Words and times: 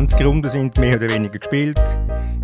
20 0.00 0.24
Runden 0.24 0.48
sind 0.48 0.78
mehr 0.78 0.96
oder 0.96 1.10
weniger 1.10 1.38
gespielt. 1.38 1.78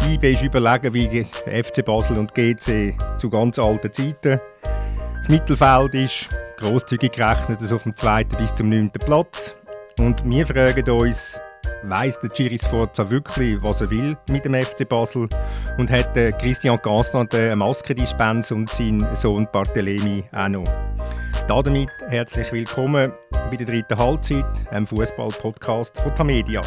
IB 0.07 0.33
ist 0.33 0.43
überlegen 0.43 0.93
wie 0.93 1.25
FC 1.25 1.83
Basel 1.83 2.19
und 2.19 2.35
GC 2.35 2.95
zu 3.17 3.31
ganz 3.31 3.59
alten 3.59 3.91
Zeiten. 3.91 4.39
Das 5.17 5.29
Mittelfeld 5.31 5.95
ist 5.95 6.29
großzügig 6.59 7.13
gerechnet 7.13 7.73
auf 7.73 7.85
dem 7.85 7.97
zweiten 7.97 8.37
bis 8.37 8.55
zum 8.55 8.69
neunten 8.69 8.99
Platz. 8.99 9.57
Und 9.99 10.23
wir 10.29 10.47
fragen 10.47 10.91
uns, 10.91 11.41
weiss 11.85 12.21
der 12.21 12.29
Giris 12.29 12.67
Forza 12.67 13.09
wirklich, 13.09 13.57
was 13.63 13.81
er 13.81 13.89
will 13.89 14.19
mit 14.29 14.45
dem 14.45 14.53
FC 14.53 14.87
Basel? 14.87 15.27
Und 15.79 15.91
hat 15.91 16.13
Christian 16.39 16.79
Gasland 16.83 17.35
eine 17.35 17.57
Maskendispens 17.57 18.53
und 18.53 18.69
sein 18.69 19.07
Sohn 19.15 19.49
Barthelemy 19.51 20.25
auch 20.33 20.49
noch? 20.49 20.65
Damit 21.49 21.89
herzlich 22.09 22.53
willkommen 22.53 23.13
bei 23.31 23.57
der 23.57 23.67
dritten 23.67 23.97
Halbzeit, 23.97 24.45
einem 24.71 24.87
Fußball-Podcast 24.87 25.99
von 25.99 26.15
Tamedia. 26.15 26.61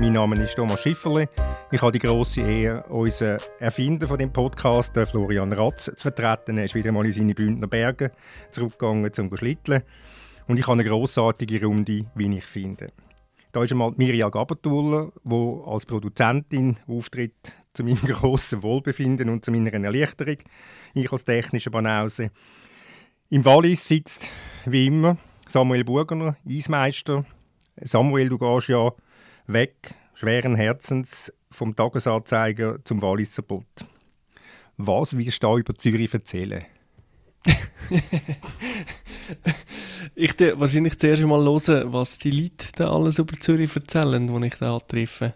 Mein 0.00 0.12
Name 0.12 0.40
ist 0.40 0.54
Thomas 0.54 0.80
Schifferle. 0.80 1.28
Ich 1.72 1.82
habe 1.82 1.90
die 1.90 1.98
große 1.98 2.40
Ehre, 2.40 2.84
unseren 2.84 3.40
Erfinder 3.58 4.06
von 4.06 4.16
dem 4.16 4.32
Podcast, 4.32 4.96
Florian 4.96 5.52
Ratz, 5.52 5.86
zu 5.86 5.96
vertreten. 5.96 6.56
Er 6.56 6.66
ist 6.66 6.76
wieder 6.76 6.92
mal 6.92 7.04
in 7.04 7.12
seine 7.12 7.34
Bündner 7.34 7.66
Berge 7.66 8.12
zurückgegangen 8.52 9.12
zum 9.12 9.36
Schlitteln. 9.36 9.82
Und 10.46 10.56
ich 10.56 10.68
habe 10.68 10.74
eine 10.74 10.84
grossartige 10.84 11.66
Runde, 11.66 12.04
wie 12.14 12.32
ich 12.32 12.44
finde. 12.44 12.92
Da 13.50 13.64
ist 13.64 13.72
einmal 13.72 13.92
Mirja 13.96 14.28
Gabertuller, 14.28 15.10
die 15.24 15.62
als 15.66 15.84
Produzentin 15.84 16.76
auftritt 16.86 17.52
zu 17.74 17.82
meinem 17.82 17.96
grossen 18.06 18.62
Wohlbefinden 18.62 19.28
und 19.28 19.44
zu 19.44 19.50
meiner 19.50 19.72
Erleichterung. 19.72 20.38
Ich 20.94 21.10
als 21.10 21.24
technischer 21.24 21.72
Banause. 21.72 22.30
Im 23.30 23.44
Wallis 23.44 23.88
sitzt, 23.88 24.30
wie 24.64 24.86
immer, 24.86 25.16
Samuel 25.48 25.82
Burgener, 25.82 26.36
Eismeister. 26.48 27.24
Samuel, 27.82 28.28
du 28.28 28.38
gehst 28.38 28.68
ja 28.68 28.92
weg, 29.48 29.94
schweren 30.14 30.54
Herzens, 30.54 31.32
vom 31.50 31.74
Tagesanzeiger 31.74 32.84
zum 32.84 33.02
Walliser 33.02 33.42
Bot. 33.42 33.64
Was 34.76 35.16
wirst 35.16 35.42
du 35.42 35.58
über 35.58 35.74
Zürich 35.74 36.14
erzählen? 36.14 36.64
ich 40.14 40.36
de, 40.36 40.58
wahrscheinlich 40.58 40.98
zuerst 40.98 41.22
mal 41.22 41.42
hören, 41.42 41.92
was 41.92 42.18
die 42.18 42.30
Leute 42.30 42.66
da 42.76 42.92
alles 42.92 43.18
über 43.18 43.34
Zürich 43.36 43.74
erzählen, 43.74 44.26
die 44.26 44.46
ich 44.46 44.54
da 44.56 44.78
treffe. 44.78 45.34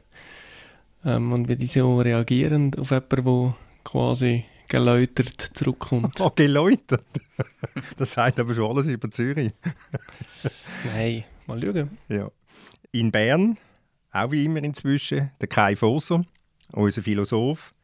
Ähm, 1.04 1.32
und 1.32 1.48
wie 1.48 1.56
die 1.56 1.66
so 1.66 1.98
reagieren 1.98 2.72
auf 2.78 2.90
jemanden, 2.90 3.24
der 3.24 3.54
quasi 3.84 4.44
geläutert 4.68 5.40
zurückkommt. 5.54 6.20
Oh, 6.20 6.30
geläutert? 6.34 7.04
Das 7.96 8.12
sagt 8.12 8.38
aber 8.38 8.54
schon 8.54 8.70
alles 8.70 8.86
über 8.86 9.10
Zürich. 9.10 9.52
Nein, 10.84 11.24
mal 11.46 11.60
schauen. 11.60 11.98
Ja. 12.08 12.30
In 12.92 13.10
Bern, 13.10 13.56
auch 14.12 14.30
wie 14.30 14.44
immer 14.44 14.62
inzwischen, 14.62 15.30
der 15.40 15.48
Kai 15.48 15.74
Foser, 15.74 16.24
unser 16.72 17.02
Philosoph. 17.02 17.74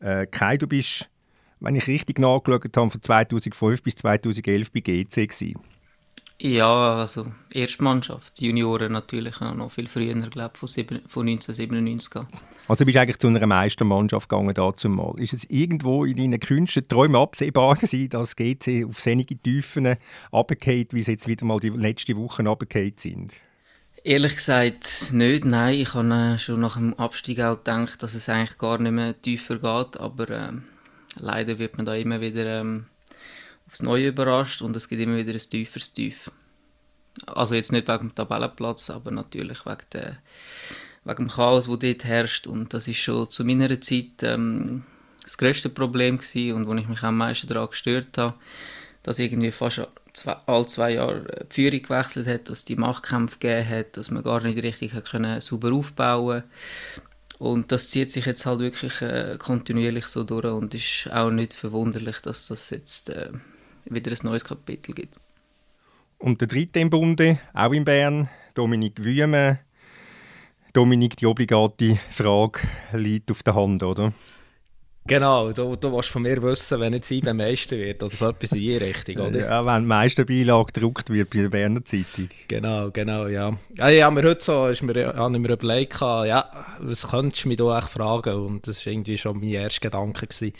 Äh, 0.00 0.26
Kai, 0.26 0.56
du 0.56 0.66
bist, 0.66 1.10
wenn 1.60 1.74
ich 1.74 1.86
richtig 1.86 2.18
nachgeschaut 2.18 2.76
habe, 2.76 2.90
von 2.90 3.02
2005 3.02 3.82
bis 3.82 3.96
2011 3.96 4.72
bei 4.72 4.80
GC 4.80 5.28
gewesen. 5.28 5.60
Ja, 6.40 6.98
also 6.98 7.26
Erstmannschaft, 7.50 8.40
Junioren 8.40 8.92
natürlich 8.92 9.40
noch 9.40 9.72
viel 9.72 9.88
früher, 9.88 10.14
glaube 10.14 10.56
von, 10.56 10.68
von 10.68 11.26
1997 11.26 12.22
Also 12.68 12.84
bist 12.84 12.94
du 12.94 13.00
eigentlich 13.00 13.18
zu 13.18 13.26
einer 13.26 13.44
Meistermannschaft 13.44 14.28
gegangen 14.28 14.54
dazu 14.54 14.88
mal. 14.88 15.18
Ist 15.18 15.32
es 15.32 15.50
irgendwo 15.50 16.04
in 16.04 16.16
deinen 16.16 16.38
Künsten 16.38 16.86
Träumen 16.86 17.16
absehbar 17.16 17.74
gewesen, 17.74 18.10
dass 18.10 18.36
GC 18.36 18.84
auf 18.88 19.00
senige 19.00 19.36
Tiefen 19.36 19.96
runtergeht, 20.32 20.94
wie 20.94 21.02
sie 21.02 21.12
jetzt 21.12 21.26
wieder 21.26 21.44
mal 21.44 21.58
die 21.58 21.70
letzten 21.70 22.16
Wochen 22.16 22.46
runtergeht 22.46 23.00
sind? 23.00 23.34
Ehrlich 24.04 24.36
gesagt 24.36 25.12
nicht, 25.12 25.44
nein. 25.44 25.74
Ich 25.74 25.94
habe 25.94 26.38
schon 26.38 26.60
nach 26.60 26.76
dem 26.76 26.94
Abstieg 26.94 27.40
auch 27.40 27.56
gedacht, 27.56 28.02
dass 28.02 28.14
es 28.14 28.28
eigentlich 28.28 28.58
gar 28.58 28.78
nicht 28.78 28.92
mehr 28.92 29.20
tiefer 29.20 29.56
geht, 29.56 30.00
aber 30.00 30.30
äh, 30.30 30.52
leider 31.16 31.58
wird 31.58 31.76
man 31.76 31.86
da 31.86 31.94
immer 31.94 32.20
wieder... 32.20 32.60
Ähm, 32.60 32.86
aufs 33.68 33.82
Neue 33.82 34.08
überrascht 34.08 34.62
und 34.62 34.74
es 34.76 34.88
gibt 34.88 35.02
immer 35.02 35.16
wieder 35.16 35.32
ein 35.32 35.38
tieferes 35.38 35.92
Tief. 35.92 36.30
Also 37.26 37.54
jetzt 37.54 37.72
nicht 37.72 37.88
wegen 37.88 38.08
dem 38.08 38.14
Tabellenplatz, 38.14 38.90
aber 38.90 39.10
natürlich 39.10 39.66
wegen, 39.66 39.86
der, 39.92 40.18
wegen 41.04 41.24
dem 41.24 41.30
Chaos, 41.30 41.66
das 41.66 41.78
dort 41.78 42.04
herrscht. 42.04 42.46
Und 42.46 42.72
das 42.72 42.88
ist 42.88 42.98
schon 42.98 43.30
zu 43.30 43.44
meiner 43.44 43.80
Zeit 43.80 44.22
ähm, 44.22 44.84
das 45.22 45.36
grösste 45.36 45.68
Problem 45.68 46.16
gewesen 46.16 46.54
und 46.54 46.66
wo 46.66 46.74
ich 46.74 46.88
mich 46.88 47.02
am 47.02 47.18
meisten 47.18 47.46
daran 47.46 47.68
gestört 47.68 48.16
habe, 48.16 48.34
dass 49.02 49.18
irgendwie 49.18 49.50
fast 49.50 49.86
zwei, 50.18 50.36
alle 50.46 50.66
zwei 50.66 50.92
Jahre 50.94 51.46
die 51.50 51.54
Führung 51.54 51.82
gewechselt 51.82 52.26
hat, 52.26 52.48
dass 52.48 52.64
die 52.64 52.76
Machtkämpfe 52.76 53.38
gegeben 53.38 53.68
hat, 53.68 53.96
dass 53.96 54.10
man 54.10 54.22
gar 54.22 54.42
nicht 54.42 54.62
richtig 54.62 54.92
können, 55.04 55.40
sauber 55.40 55.72
aufbauen 55.72 56.44
und 57.38 57.70
das 57.70 57.88
zieht 57.88 58.10
sich 58.10 58.26
jetzt 58.26 58.46
halt 58.46 58.58
wirklich 58.58 59.00
äh, 59.00 59.36
kontinuierlich 59.38 60.06
so 60.06 60.24
durch 60.24 60.44
und 60.46 60.74
ist 60.74 61.08
auch 61.12 61.30
nicht 61.30 61.54
verwunderlich, 61.54 62.18
dass 62.20 62.48
das 62.48 62.70
jetzt 62.70 63.10
äh, 63.10 63.30
wieder 63.84 64.10
ein 64.10 64.18
neues 64.22 64.44
Kapitel 64.44 64.92
gibt. 64.92 65.14
Und 66.18 66.40
der 66.40 66.48
dritte 66.48 66.80
im 66.80 66.90
Bunde, 66.90 67.38
auch 67.54 67.72
in 67.72 67.84
Bern, 67.84 68.28
Dominik 68.54 69.04
Wüme. 69.04 69.60
Dominik, 70.72 71.16
die 71.16 71.26
obligate 71.26 71.98
Frage 72.10 72.60
liegt 72.92 73.30
auf 73.30 73.44
der 73.44 73.54
Hand, 73.54 73.84
oder? 73.84 74.12
Genau, 75.08 75.52
du, 75.52 75.74
du 75.74 75.92
willst 75.92 76.10
von 76.10 76.22
mir 76.22 76.42
wissen, 76.42 76.78
wenn 76.80 76.92
jetzt 76.92 77.10
IBE 77.10 77.32
Meister 77.32 77.78
wird, 77.78 78.02
also 78.02 78.14
so 78.14 78.28
etwas 78.28 78.52
in 78.52 78.58
die 78.58 78.76
Richtung, 78.76 79.26
oder? 79.26 79.40
Ja, 79.40 79.64
wenn 79.64 79.82
die 79.82 79.88
Meisterbeilage 79.88 80.72
gedruckt 80.72 81.08
wird 81.08 81.30
bei 81.30 81.40
der 81.40 81.48
Berner 81.48 81.84
Zeitung. 81.84 82.28
Genau, 82.46 82.90
genau, 82.90 83.26
ja. 83.26 83.58
Ja, 83.76 83.88
ich 83.88 84.02
habe 84.02 84.14
mir 84.14 84.28
heute 84.28 84.44
so, 84.44 84.66
ist 84.66 84.82
mir, 84.82 85.14
habe 85.14 85.38
mir 85.38 85.50
überlegt, 85.50 85.98
ja, 86.00 86.76
was 86.80 87.08
könntest 87.08 87.44
du 87.44 87.48
mich 87.48 87.56
da 87.56 87.78
echt 87.78 87.88
fragen? 87.88 88.34
Und 88.34 88.66
das 88.66 88.84
war 88.84 88.92
irgendwie 88.92 89.16
schon 89.16 89.40
mein 89.40 89.48
erster 89.48 89.80
Gedanke. 89.80 90.26
Gewesen. 90.26 90.52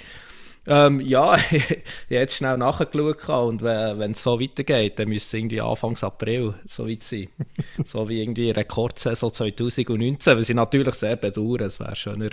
Ähm, 0.66 1.00
ja, 1.00 1.36
ich 1.36 1.62
habe 1.70 1.82
jetzt 2.08 2.36
schnell 2.36 2.58
nachgeschaut 2.58 3.28
und 3.28 3.62
wenn 3.62 4.12
es 4.12 4.22
so 4.22 4.38
weitergeht, 4.38 4.98
dann 4.98 5.08
müsste 5.08 5.36
es 5.36 5.40
irgendwie 5.40 5.60
Anfang 5.60 5.96
April 6.02 6.54
so 6.66 6.86
weit 6.86 7.02
sein. 7.02 7.28
so 7.84 8.08
wie 8.08 8.20
irgendwie 8.20 8.50
Rekordsaison 8.50 9.32
2019, 9.32 10.36
was 10.36 10.48
ich 10.48 10.54
natürlich 10.54 10.94
sehr 10.94 11.16
bedauere. 11.16 11.62
Es 11.62 11.80
wäre 11.80 11.96
schöner, 11.96 12.30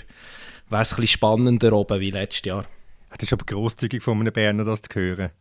wäre 0.70 0.82
es 0.82 0.94
ein 0.94 0.96
bisschen 0.96 1.08
spannender 1.08 1.74
oben 1.74 2.00
wie 2.00 2.12
letztes 2.12 2.46
Jahr. 2.46 2.66
Das 3.10 3.24
ist 3.24 3.34
aber 3.34 3.46
grosszügig 3.46 4.04
von 4.04 4.20
einem 4.20 4.34
Berner, 4.34 4.64
das 4.64 4.82
zu 4.82 5.00
hören. 5.00 5.32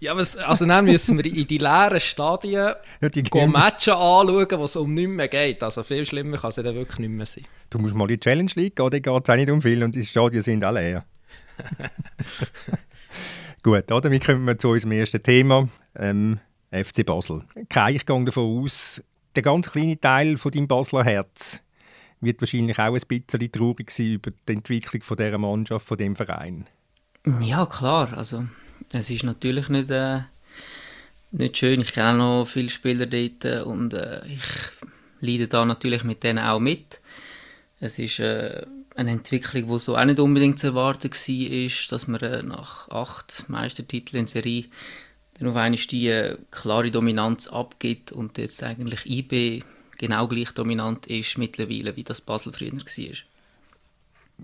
Ja, 0.00 0.16
was, 0.16 0.36
also 0.36 0.64
dann 0.64 0.86
müssen 0.86 1.18
wir 1.18 1.26
in 1.26 1.46
die 1.46 1.58
leeren 1.58 2.00
Stadien 2.00 2.74
ja, 3.02 3.08
die 3.10 3.22
Matchen 3.46 3.92
anschauen, 3.92 4.46
wo 4.58 4.64
es 4.64 4.76
um 4.76 4.94
nichts 4.94 5.12
mehr 5.12 5.28
geht. 5.28 5.62
Also 5.62 5.82
viel 5.82 6.06
schlimmer 6.06 6.38
kann 6.38 6.48
es 6.48 6.54
dann 6.54 6.74
wirklich 6.74 6.98
nicht 7.00 7.10
mehr 7.10 7.26
sein. 7.26 7.44
Du 7.68 7.78
musst 7.78 7.94
mal 7.94 8.04
in 8.04 8.16
die 8.16 8.20
Challenge 8.20 8.50
League 8.54 8.76
gehen, 8.76 8.90
da 8.90 8.98
geht 8.98 9.06
es 9.06 9.30
auch 9.30 9.36
nicht 9.36 9.50
um 9.50 9.60
viel 9.60 9.82
und 9.82 9.94
die 9.94 10.02
Stadien 10.02 10.42
sind 10.42 10.64
alle 10.64 10.80
leer. 10.80 11.04
Gut, 13.62 13.92
oder? 13.92 14.10
Wir 14.10 14.20
kommen 14.20 14.58
zu 14.58 14.70
unserem 14.70 14.92
ersten 14.92 15.22
Thema, 15.22 15.68
ähm, 15.94 16.40
FC 16.70 17.04
Basel. 17.04 17.42
Kai, 17.68 17.92
ich 17.96 18.06
gehe 18.06 18.24
davon 18.24 18.62
aus, 18.62 19.02
der 19.36 19.42
ganz 19.42 19.70
kleine 19.70 20.00
Teil 20.00 20.38
von 20.38 20.50
deinem 20.50 20.66
Basler 20.66 21.04
Herz 21.04 21.60
wird 22.20 22.40
wahrscheinlich 22.40 22.78
auch 22.78 22.94
ein 22.94 23.00
bisschen 23.08 23.52
traurig 23.52 23.90
sein 23.90 24.12
über 24.12 24.30
die 24.30 24.52
Entwicklung 24.52 25.02
von 25.02 25.16
dieser 25.16 25.38
Mannschaft, 25.38 25.86
von 25.86 25.98
dem 25.98 26.16
Verein. 26.16 26.66
Ja, 27.40 27.66
klar. 27.66 28.16
Also, 28.16 28.44
es 28.92 29.10
ist 29.10 29.24
natürlich 29.24 29.68
nicht, 29.68 29.90
äh, 29.90 30.20
nicht 31.30 31.56
schön. 31.56 31.80
Ich 31.80 31.92
kenne 31.92 32.12
auch 32.12 32.16
noch 32.16 32.44
viele 32.46 32.70
Spieler 32.70 33.06
dort 33.06 33.66
und 33.66 33.94
äh, 33.94 34.26
ich 34.26 34.42
leide 35.20 35.48
da 35.48 35.64
natürlich 35.64 36.04
mit 36.04 36.22
denen 36.22 36.44
auch 36.44 36.60
mit. 36.60 37.00
Es 37.78 37.98
ist 37.98 38.18
äh, 38.20 38.66
eine 38.96 39.12
Entwicklung, 39.12 39.68
die 39.68 39.78
so 39.78 39.96
auch 39.96 40.04
nicht 40.04 40.18
unbedingt 40.18 40.58
zu 40.58 40.68
erwarten 40.68 41.10
war, 41.10 41.88
dass 41.90 42.08
man 42.08 42.20
äh, 42.20 42.42
nach 42.42 42.88
acht 42.88 43.44
Meistertiteln 43.48 44.22
in 44.22 44.26
Serie 44.26 44.64
dann 45.38 45.48
auf 45.48 45.56
einmal 45.56 45.78
die 45.78 46.08
äh, 46.08 46.36
klare 46.50 46.90
Dominanz 46.90 47.48
abgibt 47.48 48.12
und 48.12 48.36
jetzt 48.36 48.62
eigentlich 48.62 49.06
IB 49.06 49.62
genau 50.00 50.26
gleich 50.26 50.50
dominant 50.52 51.06
ist 51.06 51.38
mittlerweile, 51.38 51.94
wie 51.94 52.04
das 52.04 52.20
Basel 52.20 52.52
früher 52.52 52.72
war. 52.72 53.14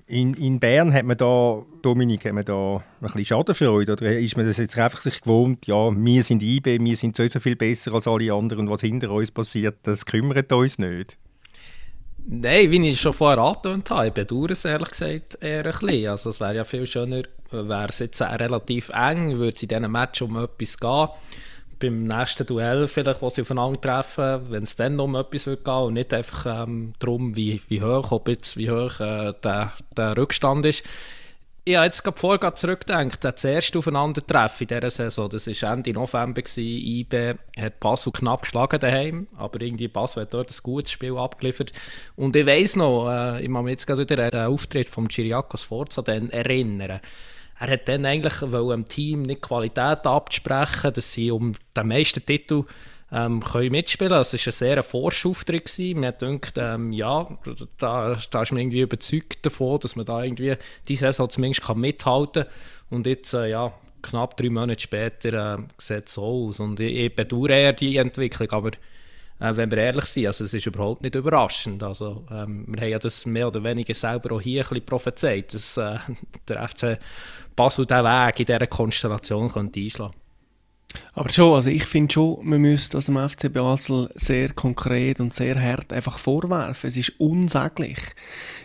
In, 0.06 0.34
in 0.34 0.60
Bern 0.60 0.92
hat 0.92 1.06
man 1.06 1.16
da, 1.16 1.64
Dominik, 1.80 2.26
hat 2.26 2.34
man 2.34 2.44
da 2.44 2.76
ein 2.76 2.82
bisschen 3.00 3.24
Schadenfreude 3.24 3.92
oder 3.92 4.18
ist 4.18 4.36
man 4.36 4.46
das 4.46 4.58
jetzt 4.58 4.78
einfach 4.78 5.00
sich 5.00 5.22
gewohnt, 5.22 5.66
ja, 5.66 5.90
wir 5.90 6.22
sind 6.22 6.42
IB, 6.42 6.78
wir 6.80 6.96
sind 6.98 7.16
so, 7.16 7.26
so 7.26 7.40
viel 7.40 7.56
besser 7.56 7.94
als 7.94 8.06
alle 8.06 8.30
anderen 8.34 8.66
und 8.66 8.70
was 8.70 8.82
hinter 8.82 9.10
uns 9.10 9.30
passiert, 9.30 9.78
das 9.84 10.04
kümmert 10.04 10.52
uns 10.52 10.78
nicht? 10.78 11.16
Nein, 12.28 12.70
wie 12.70 12.90
ich 12.90 13.00
schon 13.00 13.14
vorher 13.14 13.38
angetönt 13.38 13.88
habe, 13.88 14.08
ich 14.08 14.12
bedauere 14.12 14.50
es 14.50 14.66
ehrlich 14.66 14.90
gesagt 14.90 15.38
eher 15.40 15.64
ein 15.64 15.70
bisschen. 15.70 16.08
Also 16.08 16.30
es 16.30 16.40
wäre 16.40 16.56
ja 16.56 16.64
viel 16.64 16.86
schöner, 16.86 17.22
wäre 17.50 17.88
es 17.88 18.00
jetzt 18.00 18.20
relativ 18.20 18.90
eng, 18.90 19.38
würde 19.38 19.56
es 19.56 19.62
in 19.62 19.68
diesem 19.68 19.90
Match 19.90 20.20
um 20.20 20.36
etwas 20.36 20.76
gehen. 20.76 21.08
Beim 21.78 22.04
nächsten 22.04 22.46
Duell 22.46 22.88
vielleicht, 22.88 23.22
wo 23.22 23.30
sie 23.30 23.42
aufeinandertreffen, 23.42 24.50
wenn 24.50 24.64
es 24.64 24.76
dann 24.76 24.98
um 24.98 25.14
etwas 25.14 25.46
wird 25.46 25.64
gehen 25.64 25.74
und 25.74 25.94
nicht 25.94 26.12
einfach 26.14 26.64
ähm, 26.64 26.94
darum, 26.98 27.36
wie, 27.36 27.60
wie 27.68 27.82
hoch, 27.82 28.12
ob 28.12 28.28
jetzt, 28.28 28.56
wie 28.56 28.70
hoch 28.70 29.00
äh, 29.00 29.34
der, 29.42 29.72
der 29.96 30.16
Rückstand 30.16 30.64
ist. 30.66 30.84
ich 31.68 31.74
habe 31.74 31.86
jetzt 31.86 32.04
gerade 32.04 32.16
vorher 32.16 32.54
zurückgedacht, 32.54 33.24
das 33.24 33.44
erste 33.44 33.78
Aufeinandertreffen 33.78 34.68
in 34.68 34.68
dieser 34.68 34.90
Saison, 34.90 35.28
das 35.28 35.48
war 35.48 35.72
Ende 35.72 35.92
November, 35.92 36.40
gewesen. 36.40 36.62
IB 36.62 37.34
hat 37.58 37.80
Basel 37.80 38.12
knapp 38.12 38.42
geschlagen 38.42 38.78
daheim, 38.78 39.26
aber 39.36 39.60
irgendwie 39.60 39.88
Basel 39.88 40.22
hat 40.22 40.32
dort 40.32 40.50
ein 40.50 40.62
gutes 40.62 40.92
Spiel 40.92 41.16
abgeliefert. 41.16 41.72
Und 42.14 42.36
ich 42.36 42.46
weiss 42.46 42.76
noch, 42.76 43.10
äh, 43.10 43.42
ich 43.42 43.48
muss 43.48 43.64
mich 43.64 43.72
jetzt 43.72 43.86
gerade 43.86 44.08
wieder 44.08 44.24
an 44.24 44.30
den 44.30 44.46
Auftritt 44.46 44.88
von 44.88 45.08
Chiriakos 45.08 45.64
Forza 45.64 46.02
erinnern. 46.02 47.00
Er 47.58 47.70
hat 47.70 47.88
dann 47.88 48.04
eigentlich 48.04 48.42
dem 48.68 48.86
Team 48.86 49.22
nicht 49.22 49.42
Qualität 49.42 50.06
abzusprechen, 50.06 50.92
dass 50.92 51.12
sie 51.12 51.30
um 51.30 51.54
den 51.76 51.88
meisten 51.88 52.24
Titel 52.24 52.64
ähm, 53.12 53.42
können 53.42 53.70
mitspielen 53.70 54.10
können. 54.10 54.20
Es 54.20 54.32
war 54.32 54.46
ein 54.46 54.52
sehr 54.52 54.82
Forschauftritt. 54.82 55.72
Man 55.96 56.12
gedacht, 56.18 56.54
ähm, 56.58 56.92
ja, 56.92 57.26
da, 57.78 58.18
da 58.30 58.42
ist 58.42 58.52
man 58.52 58.60
irgendwie 58.60 58.80
überzeugt 58.80 59.46
davon, 59.46 59.80
dass 59.80 59.96
man 59.96 60.06
da 60.06 60.22
irgendwie 60.22 60.56
die 60.88 60.96
Saison 60.96 61.30
zumindest 61.30 61.62
kann 61.62 61.80
mithalten 61.80 62.44
kann. 62.44 62.52
Und 62.90 63.06
jetzt, 63.06 63.32
äh, 63.32 63.48
ja, 63.50 63.72
knapp 64.02 64.36
drei 64.36 64.50
Monate 64.50 64.80
später 64.80 65.58
äh, 65.58 65.62
sieht 65.78 66.08
es 66.08 66.14
so 66.14 66.22
aus. 66.22 66.60
Und 66.60 66.80
ich, 66.80 66.94
ich 66.94 67.16
bedauere 67.16 67.50
eher 67.50 67.72
die 67.72 67.96
Entwicklung, 67.96 68.50
aber 68.50 68.70
äh, 69.38 69.56
wenn 69.56 69.70
wir 69.70 69.78
ehrlich 69.78 70.06
sind, 70.06 70.26
also 70.26 70.44
es 70.44 70.54
ist 70.54 70.66
überhaupt 70.66 71.02
nicht 71.02 71.14
überraschend. 71.14 71.82
Also, 71.82 72.24
ähm, 72.30 72.64
wir 72.68 72.80
haben 72.80 72.90
ja 72.90 72.98
das 72.98 73.26
mehr 73.26 73.48
oder 73.48 73.62
weniger 73.62 73.94
selber 73.94 74.36
auch 74.36 74.40
hier 74.40 74.62
ein 74.62 74.68
bisschen 74.68 74.86
prophezeit, 74.86 75.54
dass 75.54 75.76
äh, 75.76 75.98
der 76.48 76.68
FC 76.68 76.98
Basel 77.54 77.86
diesen 77.86 78.04
Weg 78.04 78.40
in 78.40 78.46
dieser 78.46 78.66
Konstellation 78.66 79.48
könnte 79.50 79.80
einschlagen 79.80 80.12
könnte. 80.12 80.25
Aber 81.14 81.30
schon, 81.30 81.54
also 81.54 81.70
ich 81.70 81.84
finde 81.84 82.12
schon, 82.12 82.38
man 82.42 82.60
müsste 82.60 82.96
das 82.96 83.06
dem 83.06 83.16
FC 83.16 83.52
Basel 83.52 84.10
sehr 84.14 84.52
konkret 84.52 85.18
und 85.20 85.32
sehr 85.32 85.60
hart 85.60 85.92
einfach 85.92 86.18
vorwerfen. 86.18 86.88
Es 86.88 86.96
ist 86.96 87.18
unsäglich. 87.18 87.98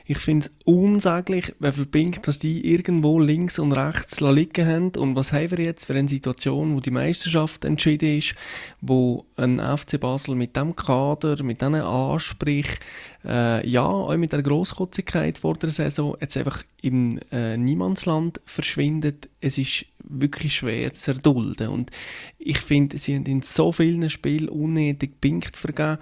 Ich 0.06 0.18
finde 0.18 0.48
es 0.48 0.54
unsäglich, 0.66 1.54
viel 1.60 1.86
Pink, 1.86 2.24
dass 2.24 2.40
die 2.40 2.70
irgendwo 2.70 3.20
links 3.20 3.58
und 3.58 3.72
rechts 3.72 4.20
liegen 4.20 4.68
haben. 4.68 4.92
Und 4.98 5.16
was 5.16 5.32
haben 5.32 5.52
wir 5.52 5.64
jetzt 5.64 5.86
für 5.86 5.94
eine 5.94 6.10
Situation, 6.10 6.76
wo 6.76 6.80
die 6.80 6.92
Meisterschaft 6.92 7.64
entschieden 7.64 8.18
ist, 8.18 8.36
wo 8.82 9.26
ein 9.38 9.60
FC 9.60 10.00
Basel 10.00 10.36
mit 10.36 10.56
dem 10.56 10.76
Kader, 10.76 11.42
mit 11.44 11.62
diesen 11.62 11.76
Ansprüchen, 11.76 12.80
äh, 13.26 13.68
ja, 13.68 13.86
auch 13.86 14.16
mit 14.18 14.34
der 14.34 14.42
Grosskotzigkeit 14.42 15.38
vor 15.38 15.56
der 15.56 15.70
Saison, 15.70 16.16
jetzt 16.20 16.38
einfach 16.38 16.64
im 16.82 17.20
äh, 17.32 17.58
Niemandsland 17.58 18.42
verschwindet. 18.46 19.30
Es 19.40 19.58
ist 19.58 19.86
wirklich 20.04 20.56
schwer 20.56 20.94
zu 20.94 21.12
erdulden. 21.12 21.70
Und 21.70 21.92
ich 22.40 22.60
finde, 22.60 22.98
sie 22.98 23.16
haben 23.16 23.26
in 23.26 23.42
so 23.42 23.72
vielen 23.72 24.10
Spielen 24.10 24.50
unnötig 24.50 25.22
Punkte 25.22 25.60
vergeben. 25.60 25.98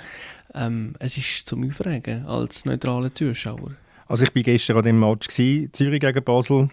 Ähm, 0.54 0.94
es 1.00 1.18
ist 1.18 1.48
zum 1.48 1.68
Aufregen 1.68 2.26
als 2.26 2.66
neutraler 2.66 3.14
Zuschauer. 3.14 3.72
Also 4.08 4.24
ich 4.24 4.34
war 4.34 4.42
gestern 4.42 4.78
an 4.78 4.84
dem 4.84 5.00
Match 5.00 5.28
gewesen, 5.28 5.72
Zürich 5.74 6.00
gegen 6.00 6.24
Basel 6.24 6.70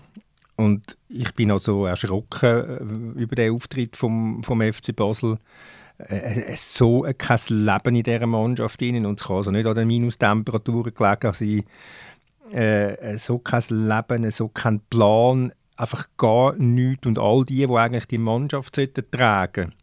und 0.57 0.97
ich 1.09 1.35
bin 1.35 1.51
also 1.51 1.85
erschrocken 1.85 3.15
äh, 3.17 3.21
über 3.21 3.35
den 3.35 3.53
Auftritt 3.53 3.95
vom, 3.97 4.43
vom 4.43 4.61
FC 4.61 4.97
Basel. 4.97 5.39
Äh, 5.99 6.43
es 6.49 6.75
so 6.75 7.07
kein 7.17 7.39
Leben 7.49 7.95
in 7.95 8.03
dieser 8.03 8.27
Mannschaft 8.27 8.81
drin 8.81 9.07
und 9.07 9.21
es 9.21 9.27
kann 9.27 9.37
also 9.37 9.51
nicht 9.51 9.67
an 9.67 9.75
den 9.75 9.89
Minustemperaturen 9.89 10.95
gelegen 10.95 11.33
sein. 11.33 11.65
Äh, 12.53 13.17
so 13.19 13.39
kein 13.39 13.63
Leben, 13.71 14.31
so 14.31 14.49
kein 14.49 14.81
Plan, 14.91 15.53
einfach 15.77 16.07
gar 16.17 16.55
nichts. 16.55 17.07
Und 17.07 17.19
all 17.19 17.45
die, 17.45 17.67
die 17.67 17.75
eigentlich 17.75 18.07
die 18.07 18.19
Mannschaft 18.19 18.79
tragen 19.11 19.75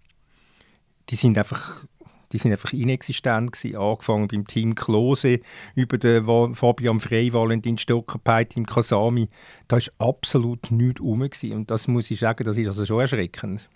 die 1.09 1.15
sind 1.15 1.37
einfach 1.37 1.85
die 2.31 2.39
sind 2.39 2.51
einfach 2.51 2.73
inexistent 2.73 3.51
gewesen, 3.51 3.75
angefangen 3.75 4.27
beim 4.27 4.47
Team 4.47 4.73
Klose, 4.73 5.39
über 5.75 5.99
den 5.99 6.55
Fabian 6.55 6.99
Frey, 6.99 7.31
Valentin 7.31 7.77
Stocker, 7.77 8.19
Team 8.45 8.65
Kasami. 8.65 9.29
Da 9.67 9.77
ist 9.77 9.93
absolut 9.99 10.71
nichts 10.71 10.99
rum 10.99 11.21
und 11.21 11.69
das 11.69 11.87
muss 11.87 12.09
ich 12.09 12.19
sagen, 12.19 12.43
das 12.43 12.57
ist 12.57 12.65
also 12.65 12.87
schon 12.87 13.01
erschreckend. 13.01 13.69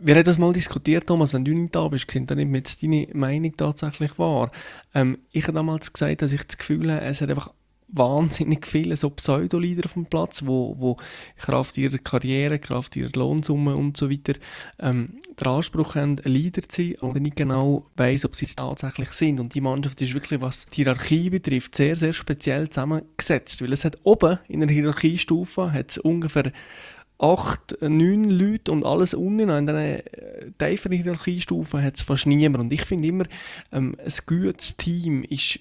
Wir 0.00 0.14
haben 0.14 0.24
das 0.24 0.38
mal 0.38 0.52
diskutiert, 0.52 1.06
Thomas, 1.06 1.34
wenn 1.34 1.44
du 1.44 1.52
nicht 1.52 1.74
da 1.74 1.88
bist, 1.88 2.10
sind 2.10 2.30
dann 2.30 2.38
nicht 2.38 2.54
jetzt 2.54 2.82
deine 2.82 3.08
Meinung 3.12 3.56
tatsächlich 3.56 4.18
wahr. 4.18 4.50
Ähm, 4.94 5.18
ich 5.32 5.44
habe 5.44 5.54
damals 5.54 5.92
gesagt, 5.92 6.22
dass 6.22 6.32
ich 6.32 6.42
das 6.44 6.58
Gefühl 6.58 6.92
habe, 6.92 7.02
es 7.02 7.20
hat 7.20 7.30
einfach 7.30 7.52
wahnsinnig 7.88 8.66
viele 8.66 8.96
so 8.96 9.10
Pseudo-Leader 9.10 9.86
auf 9.86 9.94
dem 9.94 10.06
Platz, 10.06 10.42
wo, 10.44 10.76
wo 10.78 10.96
Kraft 11.38 11.78
ihrer 11.78 11.98
Karriere, 11.98 12.58
Kraft 12.58 12.96
ihrer 12.96 13.10
Lohnsumme 13.14 13.74
und 13.74 13.96
so 13.96 14.10
weiter 14.10 14.34
ähm, 14.78 15.18
den 15.40 15.46
Anspruch 15.46 15.94
haben, 15.94 16.20
ein 16.22 16.32
Leader 16.32 16.62
zu 16.62 16.82
sein, 16.82 16.96
aber 17.00 17.18
nicht 17.18 17.36
genau 17.36 17.86
weiß, 17.96 18.26
ob 18.26 18.36
sie 18.36 18.44
es 18.44 18.56
tatsächlich 18.56 19.10
sind. 19.10 19.40
Und 19.40 19.54
die 19.54 19.60
Mannschaft 19.60 20.00
ist 20.02 20.14
wirklich, 20.14 20.40
was 20.40 20.66
die 20.66 20.84
Hierarchie 20.84 21.30
betrifft, 21.30 21.74
sehr, 21.74 21.96
sehr 21.96 22.12
speziell 22.12 22.68
zusammengesetzt, 22.68 23.62
weil 23.62 23.72
es 23.72 23.84
hat 23.84 23.98
oben 24.02 24.38
in 24.48 24.60
der 24.60 24.68
Hierarchiestufe 24.68 25.72
hat 25.72 25.92
es 25.92 25.98
ungefähr 25.98 26.52
acht, 27.18 27.76
neun 27.80 28.30
Leute 28.30 28.70
und 28.70 28.84
alles 28.84 29.14
unten 29.14 29.48
in 29.50 29.66
diesen 29.66 30.54
tieferen 30.56 30.96
Hierarchiestufen 30.96 31.82
hat 31.82 31.96
es 31.96 32.02
fast 32.02 32.26
niemand. 32.26 32.64
Und 32.64 32.72
ich 32.72 32.84
finde 32.84 33.08
immer, 33.08 33.24
ähm, 33.72 33.96
ein 33.98 34.12
gutes 34.26 34.76
Team 34.76 35.24
ist 35.24 35.60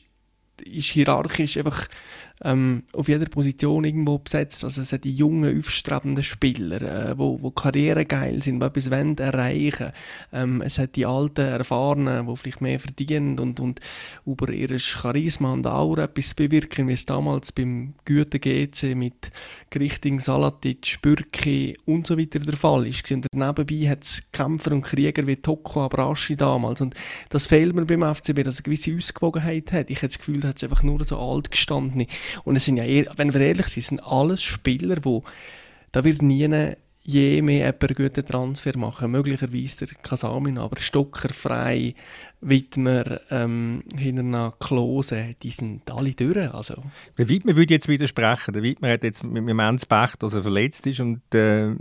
ist 0.63 0.89
hierarchisch 0.89 1.57
einfach 1.57 1.87
ähm, 2.43 2.83
auf 2.93 3.07
jeder 3.07 3.25
Position 3.25 3.83
irgendwo 3.83 4.19
besetzt. 4.19 4.63
Also 4.63 4.81
es 4.81 4.89
sind 4.89 5.03
die 5.03 5.13
jungen, 5.13 5.57
aufstrebenden 5.57 6.23
Spieler, 6.23 6.81
äh, 6.81 7.17
wo, 7.17 7.41
wo 7.41 7.51
karrieregeil 7.51 8.41
sind, 8.43 8.59
die 8.59 8.65
etwas 8.65 8.91
wollen 8.91 9.17
erreichen 9.17 9.91
ähm, 10.31 10.61
Es 10.61 10.77
hat 10.77 10.95
die 10.95 11.05
alten, 11.05 11.41
erfahrenen, 11.41 12.27
die 12.27 12.35
vielleicht 12.35 12.61
mehr 12.61 12.79
verdienen 12.79 13.39
und, 13.39 13.59
und 13.59 13.79
über 14.25 14.51
ihr 14.51 14.77
Charisma 14.77 15.53
und 15.53 15.65
Aura 15.65 16.03
etwas 16.03 16.33
bewirken, 16.35 16.87
wie 16.87 16.93
es 16.93 17.05
damals 17.05 17.51
beim 17.51 17.93
Güte 18.05 18.39
GC 18.39 18.95
mit 18.95 19.31
Grichting, 19.71 20.19
Salatic, 20.19 20.99
Bürki 21.01 21.77
und 21.85 22.07
so 22.07 22.17
weiter 22.17 22.39
der 22.39 22.55
Fall 22.55 22.87
ist. 22.87 23.11
Und 23.11 23.27
nebenbei 23.33 23.89
hat 23.89 24.03
es 24.03 24.23
Kämpfer 24.31 24.71
und 24.71 24.83
Krieger 24.83 25.25
wie 25.27 25.35
Toko 25.35 25.83
Abrashi 25.83 26.35
damals. 26.35 26.81
Und 26.81 26.95
das 27.29 27.47
fehlt 27.47 27.75
mir 27.75 27.85
beim 27.85 28.15
FCB, 28.15 28.43
dass 28.43 28.55
es 28.55 28.59
eine 28.59 28.63
gewisse 28.63 28.95
Ausgewogenheit 28.95 29.71
hat. 29.71 29.89
Ich 29.89 29.97
habe 29.97 30.07
das 30.07 30.19
Gefühl, 30.19 30.39
da 30.39 30.49
hat 30.49 30.57
es 30.57 30.63
einfach 30.63 30.83
nur 30.83 31.03
so 31.03 31.17
alt 31.17 31.51
gestanden. 31.51 32.05
Und 32.43 32.55
es 32.55 32.65
sind 32.65 32.77
ja, 32.77 32.83
eher, 32.83 33.11
wenn 33.15 33.33
wir 33.33 33.41
ehrlich 33.41 33.67
sind, 33.67 33.83
sind 33.83 33.99
alles 33.99 34.41
Spieler, 34.41 34.97
wo 35.03 35.23
da 35.91 36.03
wird 36.03 36.21
nie 36.21 36.75
je 37.07 37.41
mehr 37.41 37.73
einen 37.73 37.95
guten 37.95 38.25
Transfer 38.25 38.77
machen. 38.77 39.11
Möglicherweise 39.11 39.85
der 39.85 39.95
Kasamin, 39.95 40.57
aber 40.57 40.75
Stocker, 40.79 41.29
Frei, 41.29 41.95
Wittmer, 42.41 43.21
ähm, 43.31 43.83
hinterher 43.95 44.53
Klose, 44.59 45.35
die 45.41 45.49
sind 45.49 45.89
alle 45.89 46.11
durch. 46.11 46.53
Also. 46.53 46.75
Der 47.17 47.29
Wittmer 47.29 47.55
würde 47.55 47.73
jetzt 47.73 47.87
widersprechen. 47.87 48.53
Der 48.53 48.61
Wittmer 48.61 48.91
hat 48.91 49.03
jetzt 49.03 49.23
mit 49.23 49.47
dem 49.47 49.59
Ernst 49.59 49.87
Pech, 49.87 50.17
dass 50.17 50.33
er 50.33 50.43
verletzt 50.43 50.85
ist 50.85 50.99
und 50.99 51.21
äh, 51.33 51.71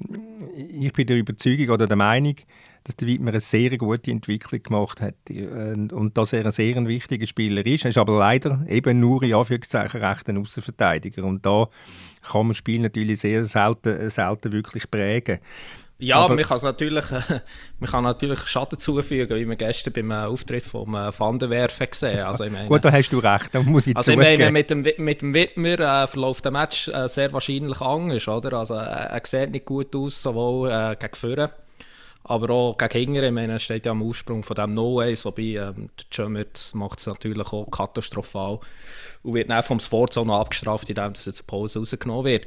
ich 0.56 0.92
bin 0.92 1.08
der 1.08 1.18
Überzeugung 1.18 1.70
oder 1.70 1.88
der 1.88 1.96
Meinung, 1.96 2.36
dass 2.86 2.96
der 2.96 3.08
Wittmer 3.08 3.30
eine 3.30 3.40
sehr 3.40 3.76
gute 3.76 4.12
Entwicklung 4.12 4.62
gemacht 4.62 5.00
hat 5.00 5.14
und 5.28 6.12
dass 6.14 6.32
er 6.32 6.44
ein 6.44 6.52
sehr 6.52 6.86
wichtiger 6.86 7.26
Spieler 7.26 7.66
ist. 7.66 7.84
Er 7.84 7.88
ist 7.88 7.98
aber 7.98 8.16
leider 8.16 8.64
eben 8.68 9.00
nur 9.00 9.24
in 9.24 9.34
Anführungszeichen 9.34 10.00
recht 10.00 10.28
ein 10.28 10.38
Außenverteidiger 10.38 11.24
und 11.24 11.44
da 11.44 11.68
kann 12.22 12.42
man 12.42 12.48
das 12.50 12.58
Spiel 12.58 12.80
natürlich 12.80 13.20
sehr 13.20 13.44
selten, 13.44 14.08
selten 14.08 14.52
wirklich 14.52 14.88
prägen. 14.88 15.40
Ja, 15.98 16.18
aber 16.18 16.34
man 16.36 16.44
kann 16.44 16.60
natürlich, 16.62 17.10
äh, 17.10 17.40
man 17.80 17.90
kann 17.90 18.04
natürlich 18.04 18.38
Schaden 18.46 18.78
zufügen, 18.78 19.36
wie 19.36 19.48
wir 19.48 19.56
gestern 19.56 19.92
beim 19.92 20.10
äh, 20.12 20.26
Auftritt 20.26 20.62
vom 20.62 20.94
äh, 20.94 21.10
Van 21.18 21.40
der 21.40 21.50
Werfen 21.50 21.88
gesehen 21.90 22.20
also 22.20 22.44
ich 22.44 22.52
meine, 22.52 22.68
Gut, 22.68 22.84
da 22.84 22.92
hast 22.92 23.10
du 23.10 23.18
recht, 23.18 23.52
da 23.52 23.62
muss 23.62 23.86
ich 23.86 23.96
Also 23.96 24.12
ich 24.12 24.18
meine, 24.18 24.52
mit 24.52 24.70
dem, 24.70 24.82
mit 24.98 25.22
dem 25.22 25.34
Wittmer 25.34 25.80
äh, 25.80 26.06
verläuft 26.06 26.44
der 26.44 26.52
Match 26.52 26.86
äh, 26.88 27.08
sehr 27.08 27.32
wahrscheinlich 27.32 27.80
anders, 27.80 28.28
oder? 28.28 28.58
Also 28.58 28.74
äh, 28.74 28.78
er 28.78 29.22
sieht 29.24 29.50
nicht 29.50 29.64
gut 29.64 29.96
aus, 29.96 30.22
sowohl 30.22 30.96
gegen 31.00 31.14
Führer 31.14 31.50
aber 32.28 32.50
auch 32.50 32.76
gegen 32.76 32.92
Hingere, 32.92 33.26
ich 33.26 33.32
meine, 33.32 33.60
steht 33.60 33.86
ja 33.86 33.92
am 33.92 34.02
Ursprung 34.02 34.42
von 34.42 34.56
dem 34.56 34.74
No-Ways, 34.74 35.24
wobei 35.24 35.42
ähm, 35.42 35.90
der 35.98 36.06
Jömert 36.10 36.70
macht 36.74 36.98
es 36.98 37.06
natürlich 37.06 37.46
auch 37.46 37.70
katastrophal 37.70 38.58
und 39.22 39.34
wird 39.34 39.48
dann 39.48 39.62
vom 39.62 39.80
Sforza 39.80 40.24
noch 40.24 40.40
abgestraft, 40.40 40.88
indem 40.88 41.04
er 41.04 41.14
zur 41.14 41.46
Pause 41.46 41.78
rausgenommen 41.78 42.24
wird. 42.24 42.46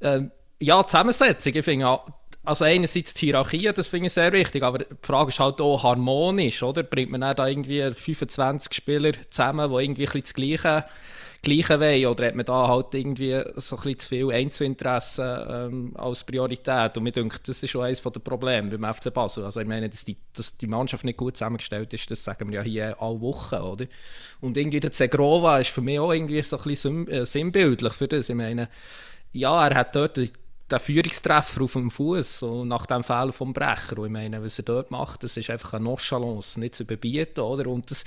Ähm, 0.00 0.30
ja, 0.60 0.84
Zusammensetzung, 0.84 1.54
ich 1.54 1.64
finde, 1.64 2.00
also 2.44 2.64
einerseits 2.64 3.12
die 3.14 3.26
Hierarchie, 3.26 3.70
das 3.74 3.88
finde 3.88 4.06
ich 4.06 4.14
sehr 4.14 4.32
wichtig, 4.32 4.62
aber 4.62 4.78
die 4.78 4.86
Frage 5.02 5.28
ist 5.28 5.40
halt 5.40 5.60
auch 5.60 5.82
harmonisch, 5.82 6.62
oder? 6.62 6.82
Bringt 6.82 7.10
man 7.10 7.20
dann 7.20 7.36
da 7.36 7.46
irgendwie 7.46 7.90
25 7.90 8.72
Spieler 8.72 9.12
zusammen, 9.28 9.70
die 9.70 9.82
irgendwie 9.82 10.20
das 10.20 10.32
Gleiche 10.32 10.84
Gleiche 11.42 11.78
wollen? 11.80 12.06
Oder 12.06 12.26
hat 12.26 12.34
man 12.34 12.46
da 12.46 12.68
halt 12.68 12.94
irgendwie 12.94 13.40
so 13.56 13.76
ein 13.76 13.82
bisschen 13.82 13.98
zu 13.98 14.08
viel 14.08 14.30
Einzelinteressen 14.32 15.38
ähm, 15.48 15.92
als 15.96 16.24
Priorität? 16.24 16.96
Und 16.96 17.04
mir 17.04 17.12
denke, 17.12 17.38
das 17.44 17.62
ist 17.62 17.70
schon 17.70 17.84
eines 17.84 18.02
der 18.02 18.10
Probleme 18.10 18.76
beim 18.76 18.94
FC 18.94 19.12
Basel. 19.12 19.44
Also 19.44 19.60
ich 19.60 19.66
meine, 19.66 19.88
dass 19.88 20.04
die, 20.04 20.16
dass 20.32 20.56
die 20.56 20.66
Mannschaft 20.66 21.04
nicht 21.04 21.16
gut 21.16 21.36
zusammengestellt 21.36 21.92
ist, 21.94 22.10
das 22.10 22.24
sagen 22.24 22.50
wir 22.50 22.56
ja 22.56 22.62
hier 22.62 23.00
alle 23.00 23.20
Wochen, 23.20 23.56
oder? 23.56 23.86
Und 24.40 24.56
irgendwie 24.56 24.80
der 24.80 24.92
Zegrova 24.92 25.58
ist 25.58 25.70
für 25.70 25.80
mich 25.80 25.98
auch 25.98 26.12
irgendwie 26.12 26.42
so 26.42 26.56
ein 26.56 26.62
bisschen 26.62 27.08
äh, 27.08 27.24
sinnbildlich 27.24 27.92
für 27.92 28.08
das. 28.08 28.28
Ich 28.28 28.34
meine, 28.34 28.68
ja, 29.32 29.66
er 29.68 29.74
hat 29.76 29.94
dort 29.94 30.16
den 30.16 30.78
Führungstreffer 30.78 31.62
auf 31.62 31.72
dem 31.72 31.90
Fuß 31.90 32.44
nach 32.64 32.86
dem 32.86 33.02
Fehler 33.02 33.32
vom 33.32 33.52
Brecher. 33.52 33.98
Und 33.98 34.06
ich 34.06 34.12
meine, 34.12 34.42
was 34.42 34.58
er 34.58 34.64
dort 34.64 34.90
macht, 34.90 35.22
das 35.22 35.36
ist 35.36 35.50
einfach 35.50 35.74
eine 35.74 35.84
Nonchalance, 35.84 36.60
nicht 36.60 36.74
zu 36.74 36.82
überbieten, 36.82 37.40
oder? 37.40 37.68
Und 37.70 37.90
das, 37.90 38.04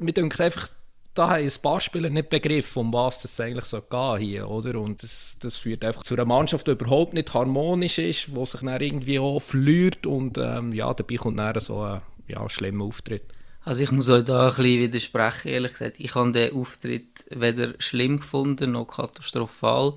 mir 0.00 0.12
denke 0.12 0.42
einfach, 0.44 0.68
da 1.14 1.30
haben 1.30 1.44
ein 1.44 1.52
paar 1.62 1.80
Spieler 1.80 2.10
nicht 2.10 2.30
begriffen, 2.30 2.80
um 2.80 2.92
was 2.92 3.24
es 3.24 3.40
eigentlich 3.40 3.64
so 3.64 3.80
gehen 3.80 4.18
hier, 4.18 4.48
oder? 4.48 4.80
Und 4.80 5.02
das, 5.02 5.36
das 5.40 5.56
führt 5.56 5.84
einfach 5.84 6.02
zu 6.02 6.14
einer 6.14 6.24
Mannschaft, 6.24 6.66
die 6.66 6.72
überhaupt 6.72 7.14
nicht 7.14 7.34
harmonisch 7.34 7.98
ist, 7.98 8.28
die 8.28 8.46
sich 8.46 8.60
dann 8.60 8.80
irgendwie 8.80 9.18
auch 9.18 9.40
verliert 9.40 10.06
und 10.06 10.38
ähm, 10.38 10.72
ja, 10.72 10.92
dabei 10.94 11.16
kommt 11.16 11.38
dann 11.38 11.58
so 11.60 11.80
ein 11.80 12.02
ja, 12.28 12.48
schlimmer 12.48 12.84
Auftritt. 12.84 13.24
Also 13.64 13.82
ich 13.82 13.90
muss 13.90 14.08
euch 14.08 14.24
da 14.24 14.44
ein 14.44 14.48
bisschen 14.48 14.80
widersprechen, 14.80 15.48
ehrlich 15.48 15.72
gesagt. 15.72 15.96
Ich 15.98 16.14
habe 16.14 16.32
den 16.32 16.54
Auftritt 16.54 17.26
weder 17.30 17.74
schlimm 17.78 18.18
gefunden, 18.18 18.72
noch 18.72 18.86
katastrophal. 18.86 19.94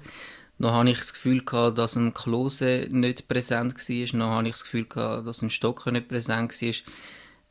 Noch 0.57 0.71
habe 0.73 0.89
ich 0.89 0.99
das 0.99 1.13
Gefühl 1.13 1.43
gehabt, 1.43 1.77
dass 1.77 1.95
ein 1.95 2.13
Klose 2.13 2.87
nicht 2.89 3.27
präsent 3.27 3.75
war. 3.77 4.17
Noch 4.17 4.35
habe 4.35 4.47
ich 4.47 4.55
das 4.55 4.63
Gefühl 4.63 4.85
gehabt, 4.85 5.25
dass 5.25 5.41
ein 5.41 5.49
Stocker 5.49 5.91
nicht 5.91 6.07
präsent 6.07 6.61
war. 6.61 6.73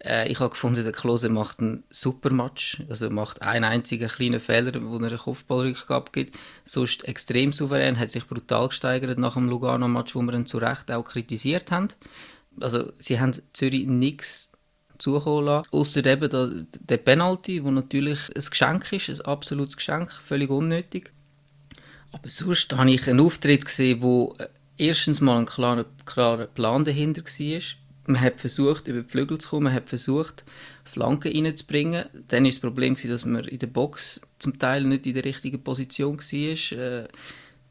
Äh, 0.04 0.30
ich 0.30 0.40
habe 0.40 0.50
gefunden, 0.50 0.83
der 0.83 0.92
Klose 0.92 1.28
macht 1.28 1.61
einen 1.61 1.85
super 1.90 2.30
Match. 2.30 2.83
Also 2.88 3.11
macht 3.11 3.42
einen 3.42 3.64
einzigen 3.64 4.09
kleinen 4.09 4.40
Fehler, 4.40 4.73
wo 4.83 4.97
er 4.97 5.07
eine 5.07 5.19
Kopfballrückgabe 5.19 6.11
gibt. 6.12 6.38
Sonst 6.64 7.04
extrem 7.04 7.52
souverän, 7.52 7.99
hat 7.99 8.11
sich 8.11 8.26
brutal 8.26 8.69
gesteigert 8.69 9.19
nach 9.19 9.35
dem 9.35 9.49
Lugano-Match, 9.49 10.14
wo 10.14 10.23
wir 10.23 10.35
ihn 10.35 10.47
zu 10.47 10.59
Recht 10.59 10.90
auch 10.90 11.04
kritisiert 11.04 11.71
haben. 11.71 11.88
Also 12.61 12.92
sie 12.99 13.21
haben 13.21 13.33
Zürich 13.52 13.87
nichts 13.87 14.50
zukommen 14.99 15.47
lassen. 15.47 15.69
Ausser 15.71 16.04
eben 16.07 16.28
der, 16.28 16.50
der 16.80 16.97
Penalty, 16.99 17.64
wo 17.64 17.71
natürlich 17.71 18.19
ein 18.35 18.45
Geschenk 18.49 18.92
ist, 18.92 19.09
ein 19.09 19.21
absolutes 19.23 19.76
Geschenk, 19.76 20.12
völlig 20.12 20.50
unnötig. 20.50 21.12
Aber 22.12 22.28
sonst 22.28 22.73
habe 22.76 22.90
ich 22.90 23.09
einen 23.09 23.21
Auftritt 23.21 23.64
gesehen, 23.64 24.02
wo 24.02 24.35
äh, 24.38 24.49
erstens 24.76 25.21
mal 25.21 25.38
ein 25.38 25.47
klarer, 25.47 25.87
klarer 26.04 26.47
Plan 26.47 26.85
dahinter 26.85 27.23
war. 27.23 27.61
Man 28.11 28.21
hat 28.21 28.40
versucht, 28.40 28.88
über 28.88 29.02
die 29.02 29.09
Flügel 29.09 29.38
zu 29.38 29.50
kommen, 29.50 29.64
man 29.64 29.73
hat 29.73 29.88
versucht, 29.88 30.45
Flanken 30.85 31.33
reinzubringen. 31.33 32.07
Dann 32.26 32.43
war 32.43 32.50
das 32.50 32.59
Problem, 32.59 32.97
dass 32.97 33.25
man 33.25 33.45
in 33.45 33.59
der 33.59 33.69
Box 33.69 34.21
zum 34.40 34.59
Teil 34.59 34.83
nicht 34.83 35.07
in 35.07 35.14
der 35.14 35.25
richtigen 35.25 35.62
Position 35.62 36.19
war. 36.19 36.79
Äh, 36.79 37.09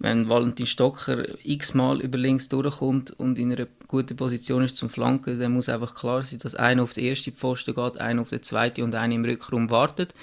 wenn 0.01 0.29
Valentin 0.29 0.65
Stocker 0.65 1.25
x-mal 1.43 1.99
über 1.99 2.17
links 2.17 2.47
durchkommt 2.47 3.11
und 3.19 3.37
in 3.37 3.51
einer 3.51 3.67
guten 3.89 4.15
Position 4.15 4.63
ist 4.63 4.77
zum 4.77 4.89
Flanken, 4.89 5.37
dann 5.39 5.51
muss 5.51 5.67
einfach 5.67 5.93
klar 5.93 6.21
sein, 6.21 6.39
dass 6.39 6.55
einer 6.55 6.83
auf 6.83 6.93
den 6.93 7.03
ersten 7.03 7.33
Pfosten 7.33 7.75
geht, 7.75 7.97
einer 7.97 8.21
auf 8.21 8.29
den 8.29 8.41
zweiten 8.41 8.83
und 8.83 8.95
einer 8.95 9.15
im 9.15 9.25
Rückraum 9.25 9.69
wartet. 9.69 10.13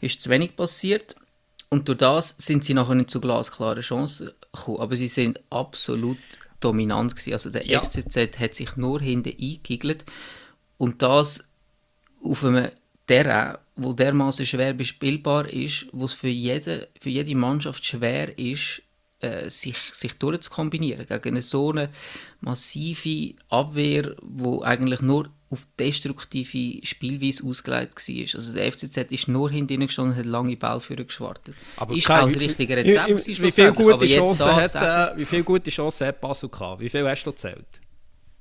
Ist 0.00 0.20
zu 0.20 0.28
wenig 0.28 0.54
passiert. 0.54 1.16
Und 1.70 1.88
durch 1.88 1.96
das 1.96 2.34
sind 2.36 2.62
sie 2.62 2.74
nachher 2.74 2.94
nicht 2.94 3.08
zu 3.08 3.22
glasklaren 3.22 3.80
Chancen 3.80 4.32
gekommen. 4.52 4.80
Aber 4.80 4.96
sie 4.96 5.08
sind 5.08 5.40
absolut 5.48 6.18
dominant 6.64 7.14
gewesen. 7.14 7.32
Also 7.32 7.50
der 7.50 7.66
ja. 7.66 7.80
FCZ 7.80 8.38
hat 8.38 8.54
sich 8.54 8.76
nur 8.76 9.00
hinten 9.00 9.36
eingegelt 9.40 10.04
und 10.78 11.02
das 11.02 11.44
auf 12.22 12.44
einem 12.44 12.70
Terrain, 13.06 13.58
wo 13.76 13.92
dermaßen 13.92 14.46
schwer 14.46 14.74
bespielbar 14.74 15.48
ist, 15.48 15.86
wo 15.92 16.04
es 16.04 16.12
für 16.12 16.28
jede, 16.28 16.88
für 17.00 17.10
jede 17.10 17.34
Mannschaft 17.34 17.84
schwer 17.84 18.38
ist, 18.38 18.82
äh, 19.20 19.50
sich, 19.50 19.76
sich 19.92 20.14
durchzukombinieren 20.18 21.06
gegen 21.06 21.28
eine 21.28 21.42
so 21.42 21.70
eine 21.70 21.90
massive 22.40 23.34
Abwehr, 23.48 24.16
wo 24.22 24.62
eigentlich 24.62 25.00
nur 25.00 25.30
auf 25.52 25.68
destruktive 25.78 26.84
Spielweise 26.84 27.44
ausgelegt 27.46 27.96
war. 27.96 28.34
Also 28.34 28.52
der 28.52 28.72
FCZ 28.72 29.12
ist 29.12 29.28
nur 29.28 29.50
hinten 29.50 29.80
gestanden 29.80 30.14
und 30.14 30.18
hat 30.18 30.26
lange 30.26 30.56
Ballführer 30.56 31.04
geschwartet. 31.04 31.54
Aber 31.76 31.94
ist 31.94 32.06
kein, 32.06 32.24
auch 32.24 32.28
das 32.28 32.40
richtige 32.40 32.76
Rezept. 32.76 33.08
Wie, 33.08 33.36
wie, 33.38 33.42
wie 33.42 33.50
viele 33.50 33.72
gute 33.72 34.06
Chancen 34.06 34.46
hat, 34.46 34.74
äh, 34.74 35.16
wie 35.18 35.24
viele 35.26 35.44
gute 35.44 35.70
Chancen 35.70 36.06
hat 36.06 36.20
Basel 36.20 36.48
gehabt? 36.48 36.80
Wie 36.80 36.88
viel 36.88 37.06
hast 37.06 37.24
du 37.24 37.30
gezählt? 37.30 37.80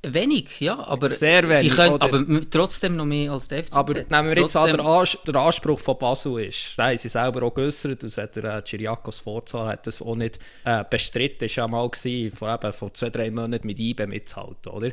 Wenig, 0.03 0.59
ja, 0.59 0.79
aber, 0.79 1.11
Sehr 1.11 1.47
wenig, 1.47 1.71
sie 1.71 1.77
können, 1.77 2.01
aber 2.01 2.25
trotzdem 2.49 2.95
noch 2.95 3.05
mehr 3.05 3.31
als 3.33 3.47
der 3.47 3.63
FCZ. 3.63 3.75
Aber 3.75 3.93
nehmen 3.93 4.29
wir 4.29 4.41
jetzt 4.41 4.55
an, 4.55 4.71
der, 4.71 4.83
Ans 4.83 5.15
der 5.27 5.35
Anspruch 5.35 5.79
von 5.79 5.97
Basel 5.99 6.39
ist, 6.39 6.73
da 6.75 6.87
haben 6.87 6.97
sie 6.97 7.07
selber 7.07 7.43
auch 7.43 7.53
geäußert, 7.53 8.01
das 8.01 8.17
hat 8.17 8.35
der 8.35 8.45
äh, 8.45 8.63
Chiriakos 8.63 9.19
Forza 9.19 9.67
hat 9.67 9.85
das 9.85 10.01
auch 10.01 10.15
nicht 10.15 10.39
äh, 10.63 10.83
bestritten, 10.89 11.47
das 11.47 11.55
war 11.55 11.65
ja 11.65 11.67
mal 11.67 11.87
gewesen, 11.87 12.35
vor, 12.35 12.51
eben, 12.51 12.73
vor 12.73 12.91
zwei, 12.95 13.11
drei 13.11 13.29
Monaten 13.29 13.67
mit 13.67 13.77
IBE 13.77 14.07
mitzuhalten, 14.07 14.71
oder? 14.71 14.89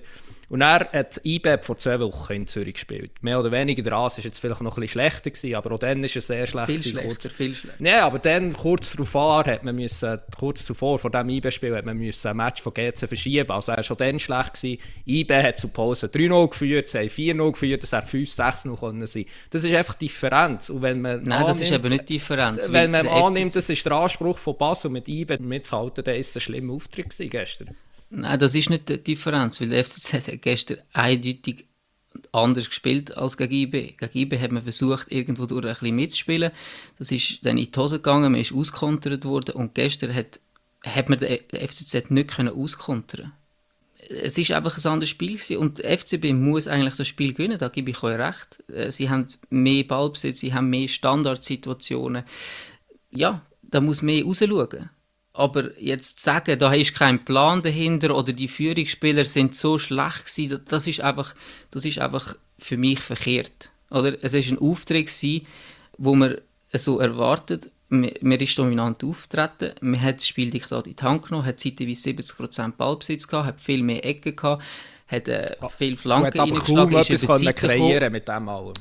Und 0.50 0.62
er 0.62 0.88
hat 0.92 1.20
IBE 1.24 1.58
vor 1.62 1.76
zwei 1.76 2.00
Wochen 2.00 2.32
in 2.32 2.46
Zürich 2.46 2.74
gespielt. 2.74 3.10
Mehr 3.22 3.38
oder 3.38 3.52
weniger, 3.52 3.82
der 3.82 3.92
As 3.92 4.16
war 4.16 4.24
jetzt 4.24 4.38
vielleicht 4.38 4.62
noch 4.62 4.76
ein 4.78 4.80
bisschen 4.80 5.00
schlechter, 5.00 5.30
gewesen, 5.30 5.54
aber 5.54 5.72
auch 5.72 5.78
dann 5.78 6.02
war 6.02 6.08
er 6.14 6.20
sehr 6.20 6.46
schlecht. 6.46 6.66
Viel 6.66 6.78
schlechter, 6.78 7.08
kurz. 7.08 7.28
viel 7.28 7.54
schlechter. 7.54 7.84
Ja, 7.84 8.06
aber 8.06 8.18
dann, 8.18 8.54
kurz 8.54 8.96
darauf 8.96 9.46
hat 9.46 9.62
man 9.64 9.74
müssen, 9.74 10.18
kurz 10.38 10.64
zuvor, 10.64 10.98
vor 10.98 11.10
diesem 11.10 11.28
IBE-Spiel, 11.28 11.76
hat 11.76 11.84
man 11.84 11.98
müssen 11.98 12.28
ein 12.28 12.36
Match 12.36 12.62
von 12.62 12.72
GC 12.72 13.06
verschieben. 13.06 13.50
Also 13.50 13.72
er 13.72 13.78
war 13.78 13.84
schon 13.84 13.98
dann 13.98 14.18
schlecht. 14.18 14.54
Gewesen. 14.54 14.78
IBE 15.06 15.42
hat 15.42 15.58
zu 15.58 15.68
Pause 15.68 16.06
3-0 16.06 16.48
geführt, 16.50 16.88
sie 16.88 16.98
haben 16.98 17.08
4-0 17.08 17.52
geführt, 17.52 17.82
das 17.82 17.92
hätte 17.92 18.16
5-6 18.16 18.68
noch 18.68 18.80
können 18.80 19.06
sein 19.06 19.24
Das 19.50 19.64
ist 19.64 19.74
einfach 19.74 19.94
Differenz. 19.94 20.70
Und 20.70 20.82
wenn 20.82 21.00
man 21.00 21.22
Nein, 21.22 21.32
annimmt, 21.32 21.50
das 21.50 21.60
ist 21.60 21.72
eben 21.72 21.88
nicht 21.88 22.08
Differenz. 22.08 22.68
Wenn 22.70 22.90
man 22.90 23.06
annimmt, 23.06 23.56
das 23.56 23.68
ist 23.68 23.84
der 23.84 23.92
Anspruch 23.92 24.38
von 24.38 24.56
Basel 24.56 24.90
mit 24.90 25.08
IBE 25.08 25.38
mitzuhalten, 25.38 26.04
dann 26.04 26.16
ist 26.16 26.30
es 26.30 26.36
ein 26.36 26.40
schlimmer 26.40 26.74
Auftritt 26.74 27.14
gestern. 27.18 27.76
Nein, 28.10 28.38
das 28.38 28.54
ist 28.54 28.70
nicht 28.70 28.88
die 28.88 29.02
Differenz, 29.02 29.60
weil 29.60 29.68
der 29.68 29.84
FCZ 29.84 30.14
hat 30.14 30.42
gestern 30.42 30.78
eindeutig 30.92 31.66
anders 32.32 32.68
gespielt 32.68 33.16
als 33.16 33.36
gegen 33.36 33.54
IB. 33.54 33.94
Gegen 33.98 34.18
IB 34.18 34.38
hat 34.38 34.52
man 34.52 34.62
versucht, 34.62 35.10
irgendwo 35.10 35.46
durch 35.46 35.64
ein 35.64 35.72
bisschen 35.72 35.96
mitzuspielen. 35.96 36.50
Das 36.98 37.10
ist 37.10 37.44
dann 37.44 37.58
in 37.58 37.70
die 37.70 37.78
Hose 37.78 37.96
gegangen, 37.96 38.32
man 38.32 38.40
ist 38.40 38.52
auskontert 38.52 39.24
worden 39.24 39.54
und 39.54 39.74
gestern 39.74 40.14
hat, 40.14 40.40
hat 40.84 41.08
man 41.08 41.18
den 41.18 41.38
FCZ 41.50 42.10
nicht 42.10 42.34
können 42.34 42.54
auskontern 42.54 43.32
es 44.08 44.38
ist 44.38 44.52
einfach 44.52 44.76
ein 44.76 44.90
anderes 44.90 45.10
Spiel 45.10 45.34
gewesen. 45.34 45.58
und 45.58 45.80
FCB 45.80 46.32
muss 46.32 46.66
eigentlich 46.66 46.96
das 46.96 47.08
Spiel 47.08 47.34
gewinnen, 47.34 47.58
da 47.58 47.68
gebe 47.68 47.90
ich 47.90 48.02
euch 48.02 48.18
recht. 48.18 48.64
Äh, 48.70 48.90
sie 48.90 49.10
haben 49.10 49.26
mehr 49.50 49.84
Ballbesitz, 49.84 50.40
sie 50.40 50.54
haben 50.54 50.70
mehr 50.70 50.88
Standardsituationen. 50.88 52.24
Ja, 53.10 53.42
da 53.62 53.80
muss 53.80 54.02
mehr 54.02 54.24
rausschauen. 54.24 54.90
Aber 55.32 55.78
jetzt 55.80 56.20
zu 56.20 56.24
sagen, 56.24 56.58
da 56.58 56.72
ist 56.72 56.94
kein 56.94 57.24
Plan 57.24 57.62
dahinter 57.62 58.16
oder 58.16 58.32
die 58.32 58.48
Führungsspieler 58.48 59.24
sind 59.24 59.54
so 59.54 59.78
schlecht 59.78 60.26
gewesen, 60.26 60.60
das 60.66 60.86
ist 60.86 61.00
einfach, 61.00 61.34
das 61.70 61.84
ist 61.84 61.98
einfach 61.98 62.36
für 62.58 62.76
mich 62.76 62.98
verkehrt. 62.98 63.70
Oder 63.90 64.16
es 64.22 64.34
ist 64.34 64.50
ein 64.50 64.58
gewesen, 64.58 65.46
wo 65.96 66.14
man 66.14 66.38
so 66.72 66.98
erwartet, 66.98 67.70
man, 67.88 68.10
man 68.20 68.38
ist 68.40 68.58
dominant 68.58 69.02
auftreten, 69.02 69.72
man 69.80 70.00
hat 70.00 70.16
das 70.16 70.28
Spieldiktat 70.28 70.86
in 70.86 70.96
die 70.96 71.02
Hand 71.02 71.26
genommen, 71.26 71.46
hat 71.46 71.60
zeitweise 71.60 72.10
70% 72.10 72.72
Ballbesitz 72.72 73.26
gehabt, 73.26 73.46
hat 73.46 73.60
viel 73.60 73.82
mehr 73.82 74.04
Ecken 74.04 74.36
gehabt, 74.36 74.62
hat 75.06 75.28
äh, 75.28 75.46
viel 75.76 75.96
Flanken 75.96 76.38
reingeschlagen, 76.38 76.98
ist 76.98 77.22
über 77.22 77.36
Zeit 77.36 77.56
kreieren 77.56 78.12
mit 78.12 78.28
dem 78.28 78.48
allem. 78.48 78.74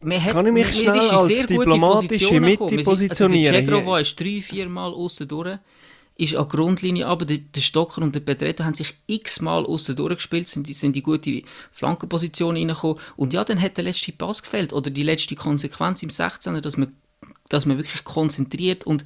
Man 0.00 0.22
hat, 0.22 0.32
Kann 0.32 0.46
ich 0.46 0.52
mich 0.52 0.78
schnell 0.78 1.00
als 1.00 1.46
diplomatische 1.46 2.38
Mitte 2.38 2.76
positionieren? 2.82 3.54
Also 3.54 3.66
der 3.66 3.78
Cegro 3.78 3.96
ist 3.96 4.20
drei, 4.20 4.42
vier 4.42 4.68
Mal 4.68 4.92
außen 4.92 5.26
durch 5.26 5.58
ist 6.16 6.36
an 6.36 6.48
die 6.48 6.56
Grundlinie 6.56 7.06
aber 7.06 7.24
der, 7.24 7.38
der 7.38 7.60
Stocker 7.60 8.02
und 8.02 8.14
der 8.14 8.20
Pedretta 8.20 8.64
haben 8.64 8.74
sich 8.74 8.94
x-mal 9.06 9.66
außen 9.66 9.96
durchgespielt, 9.96 10.48
sind, 10.48 10.72
sind 10.74 10.96
in 10.96 11.02
gute 11.02 11.42
Flankenpositionen 11.72 12.56
reingekommen 12.56 12.98
und 13.16 13.32
ja, 13.32 13.44
dann 13.44 13.60
hat 13.60 13.76
der 13.76 13.84
letzte 13.84 14.12
Pass 14.12 14.42
gefällt 14.42 14.72
oder 14.72 14.90
die 14.90 15.02
letzte 15.02 15.34
Konsequenz 15.34 16.02
im 16.02 16.10
16er, 16.10 16.60
dass 16.60 16.76
man, 16.76 16.92
dass 17.48 17.66
man 17.66 17.76
wirklich 17.76 18.04
konzentriert 18.04 18.84
und, 18.84 19.04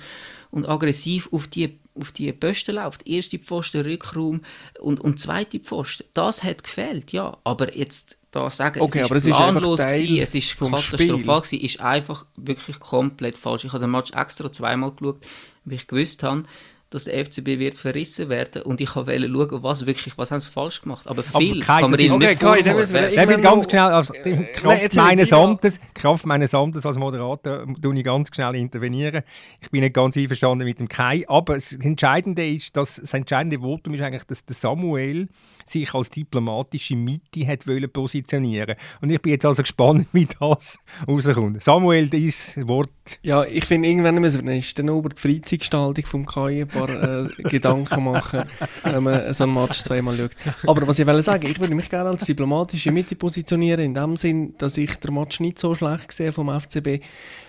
und 0.50 0.66
aggressiv 0.66 1.28
auf 1.32 1.48
die, 1.48 1.78
auf 1.94 2.12
die 2.12 2.32
Posten 2.32 2.76
läuft. 2.76 3.06
Erste 3.06 3.38
Pfosten, 3.38 3.82
Rückraum 3.82 4.42
und, 4.80 5.00
und 5.00 5.18
zweite 5.18 5.58
Pfosten. 5.58 6.04
Das 6.14 6.44
hat 6.44 6.62
gefällt, 6.62 7.12
ja, 7.12 7.36
aber 7.44 7.76
jetzt 7.76 8.16
da 8.30 8.50
sagen, 8.50 8.80
okay, 8.80 9.06
es 9.10 9.26
ist 9.26 9.36
planlos 9.36 9.80
es 9.80 9.86
ist 9.86 9.96
gewesen, 9.96 10.22
es 10.22 10.34
ist 10.34 10.58
katastrophal 10.58 11.40
gewesen, 11.40 11.64
ist 11.64 11.80
einfach 11.80 12.26
wirklich 12.36 12.78
komplett 12.78 13.38
falsch. 13.38 13.64
Ich 13.64 13.72
habe 13.72 13.80
den 13.80 13.90
Match 13.90 14.12
extra 14.12 14.52
zweimal 14.52 14.92
geschaut, 14.92 15.26
weil 15.64 15.74
ich 15.74 15.86
gewusst 15.86 16.22
habe, 16.22 16.44
dass 16.90 17.04
der 17.04 17.24
FCB 17.24 17.58
wird 17.58 17.76
verrissen 17.76 18.30
werden 18.30 18.62
und 18.62 18.80
ich 18.80 18.96
wollte 18.96 19.28
schauen, 19.28 19.62
was 19.62 19.84
wirklich, 19.84 20.16
was 20.16 20.30
haben 20.30 20.40
sie 20.40 20.48
falsch 20.48 20.80
gemacht. 20.80 21.06
Aber 21.06 21.22
viel 21.22 21.62
Aber 21.62 21.80
kann 21.80 21.90
man 21.90 22.00
ihnen 22.00 22.12
okay, 22.12 22.28
nicht 22.28 22.40
Kai, 22.40 22.64
wir, 22.64 23.28
will 23.28 23.40
ganz 23.40 23.70
schnell, 23.70 23.80
also, 23.80 24.14
Kraft, 24.54 24.94
meines 24.94 25.32
Amtes, 25.32 25.80
Kraft 25.92 26.24
meines 26.24 26.54
Amtes 26.54 26.86
als 26.86 26.96
Moderator, 26.96 27.66
tue 27.80 27.98
ich 27.98 28.04
ganz 28.04 28.28
schnell 28.34 28.54
intervenieren. 28.54 29.22
Ich 29.60 29.70
bin 29.70 29.82
nicht 29.82 29.94
ganz 29.94 30.16
einverstanden 30.16 30.64
mit 30.64 30.80
dem 30.80 30.88
Kai, 30.88 31.24
aber 31.28 31.54
das 31.54 31.72
Entscheidende 31.72 32.48
ist, 32.48 32.76
dass, 32.76 32.96
das 32.96 33.12
entscheidende 33.12 33.58
Votum 33.58 33.94
ist 33.94 34.02
eigentlich, 34.02 34.24
dass 34.24 34.46
der 34.46 34.54
Samuel 34.54 35.28
sich 35.66 35.92
als 35.92 36.08
diplomatische 36.08 36.96
Mitte 36.96 37.46
hat 37.46 37.66
wollen 37.66 37.90
positionieren 37.90 38.76
Und 39.02 39.10
ich 39.10 39.20
bin 39.20 39.32
jetzt 39.32 39.44
also 39.44 39.62
gespannt, 39.62 40.06
wie 40.12 40.26
das 40.26 40.78
rauskommt. 41.06 41.62
Samuel, 41.62 42.08
dein 42.08 42.32
Wort. 42.68 42.90
Ja, 43.22 43.44
ich 43.44 43.64
finde, 43.64 43.88
irgendwann 43.88 44.16
müssen 44.16 44.46
wir 44.46 44.62
dann 44.74 44.88
über 44.88 45.08
die 45.08 45.20
Freizeitgestaltung 45.20 46.06
vom 46.06 46.26
Kai 46.26 46.64
paar 46.64 46.88
äh, 46.88 47.28
Gedanken 47.42 48.04
machen, 48.04 48.44
wenn 48.82 49.02
man 49.02 49.32
so 49.32 49.44
ein 49.44 49.52
Match 49.52 49.82
zweimal 49.82 50.14
schaut. 50.16 50.32
Aber 50.66 50.86
was 50.86 50.98
ich 50.98 51.06
will 51.06 51.22
sagen, 51.22 51.46
ich 51.46 51.58
würde 51.60 51.74
mich 51.74 51.88
gerne 51.88 52.10
als 52.10 52.24
diplomatische 52.24 52.92
Mitte 52.92 53.16
positionieren, 53.16 53.84
in 53.84 53.94
dem 53.94 54.16
Sinn, 54.16 54.54
dass 54.58 54.76
ich 54.76 54.94
den 54.96 55.14
Match 55.14 55.40
nicht 55.40 55.58
so 55.58 55.74
schlecht 55.74 56.12
sehe 56.12 56.32
vom 56.32 56.48
FCB, 56.48 57.02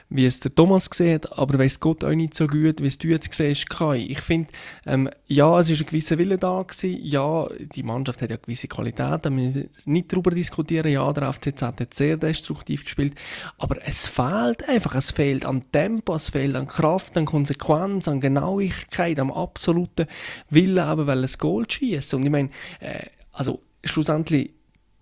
wie 0.09 0.25
es 0.25 0.39
der 0.39 0.53
Thomas 0.53 0.89
sieht, 0.91 1.31
aber 1.33 1.59
weiß 1.59 1.79
Gott 1.79 2.03
auch 2.03 2.13
nicht 2.13 2.33
so 2.33 2.47
gut, 2.47 2.81
wie 2.81 2.87
es 2.87 2.97
du 2.97 3.09
jetzt 3.09 3.31
siehst, 3.31 3.69
Kai. 3.69 3.97
Ich 4.09 4.21
finde, 4.21 4.49
ähm, 4.87 5.09
ja, 5.27 5.59
es 5.59 5.69
ist 5.69 5.81
ein 5.81 5.85
gewisser 5.85 6.17
Wille 6.17 6.37
da 6.37 6.63
gewesen, 6.63 6.99
ja, 7.03 7.47
die 7.75 7.83
Mannschaft 7.83 8.23
hat 8.23 8.31
ja 8.31 8.37
gewisse 8.37 8.67
Qualitäten, 8.67 9.37
wir 9.37 9.69
nicht 9.85 10.11
darüber 10.11 10.31
diskutieren, 10.31 10.91
ja, 10.91 11.13
der 11.13 11.31
FCZ 11.31 11.61
hat 11.61 11.93
sehr 11.93 12.17
destruktiv 12.17 12.83
gespielt, 12.83 13.13
aber 13.59 13.85
es 13.87 14.07
fehlt 14.07 14.67
einfach, 14.67 14.95
es 14.95 15.11
fehlt 15.11 15.45
an 15.45 15.71
Tempo, 15.71 16.15
es 16.15 16.29
fehlt 16.29 16.55
an 16.55 16.65
Kraft, 16.65 17.15
an 17.15 17.25
Konsequenz, 17.25 18.07
an 18.07 18.19
Genauigkeit, 18.19 19.19
am 19.19 19.31
absoluten 19.31 20.07
Willen, 20.49 20.79
aber 20.79 21.05
weil 21.05 21.23
es 21.23 21.37
Goal 21.37 21.69
schießt. 21.69 22.15
Und 22.15 22.23
ich 22.23 22.31
meine, 22.31 22.49
äh, 22.79 23.05
also 23.31 23.61
schlussendlich 23.83 24.51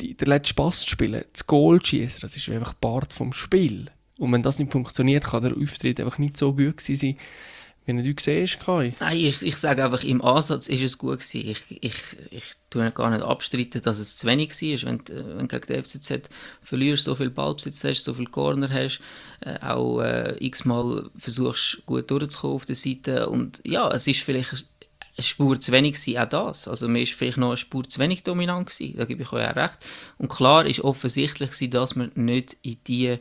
die, 0.02 0.16
der 0.16 0.28
letzte 0.28 0.54
Pass 0.54 0.86
spielen, 0.86 1.24
das 1.32 1.48
Goal 1.48 1.84
schießen, 1.84 2.20
das 2.22 2.36
ist 2.36 2.50
einfach 2.50 2.74
Part 2.80 3.14
vom 3.14 3.32
Spiel. 3.32 3.90
Und 4.18 4.32
wenn 4.32 4.44
das 4.44 4.60
nicht 4.60 4.72
funktioniert, 4.72 5.26
kann 5.26 5.44
der 5.44 5.56
Auftritt 5.56 6.00
einfach 6.00 6.18
nicht 6.18 6.38
so 6.38 6.54
gut 6.54 6.82
sein, 6.82 7.18
wie 7.96 8.14
du 8.14 8.22
siehst, 8.22 8.60
Kai. 8.60 8.92
Nein, 9.00 9.18
ich, 9.18 9.42
ich 9.42 9.56
sage 9.56 9.86
einfach, 9.86 10.04
im 10.04 10.22
Ansatz 10.22 10.68
ist 10.68 10.82
es 10.82 10.98
gut 10.98 11.20
gewesen. 11.20 11.50
Ich, 11.50 11.60
ich, 11.82 11.96
ich 12.32 12.44
tue 12.70 12.92
gar 12.92 13.10
nicht 13.10 13.22
abstreiten, 13.22 13.82
dass 13.82 14.00
es 14.00 14.18
zu 14.18 14.28
wenig 14.28 14.50
war. 14.50 14.92
Wenn, 14.92 15.02
wenn 15.08 15.48
du 15.48 15.60
gegen 15.60 15.74
den 15.74 15.84
FCZ 15.84 16.30
verlierst, 16.62 17.06
so 17.06 17.16
viel 17.16 17.30
Ballbesitz 17.30 17.86
hast, 17.86 18.04
so 18.04 18.14
viel 18.14 18.28
Corner 18.28 18.70
hast, 18.70 19.00
äh, 19.40 19.58
auch 19.62 20.02
äh, 20.02 20.36
x-mal 20.46 21.10
versuchst, 21.18 21.84
gut 21.86 22.12
durchzukommen 22.12 22.56
auf 22.58 22.66
der 22.66 22.76
Seite. 22.76 23.30
Und 23.30 23.62
ja, 23.64 23.90
es 23.92 24.06
ist 24.06 24.22
vielleicht 24.22 24.52
eine 24.52 25.24
Spur 25.24 25.58
zu 25.58 25.72
wenig 25.72 25.94
gewesen, 25.94 26.18
auch 26.18 26.30
das. 26.30 26.68
Also 26.68 26.90
mir 26.90 27.04
ist 27.04 27.14
vielleicht 27.14 27.38
noch 27.38 27.48
eine 27.48 27.58
Spur 27.58 27.88
zu 27.88 28.00
wenig 28.00 28.24
dominant 28.24 28.70
gewesen, 28.70 28.98
da 28.98 29.06
gebe 29.06 29.24
ich 29.24 29.32
euch 29.32 29.48
auch 29.50 29.56
recht. 29.56 29.80
Und 30.18 30.30
klar 30.30 30.66
ist 30.66 30.82
offensichtlich 30.82 31.52
gewesen, 31.52 31.72
dass 31.72 31.96
man 31.96 32.12
nicht 32.16 32.58
in 32.64 32.78
die 32.86 33.18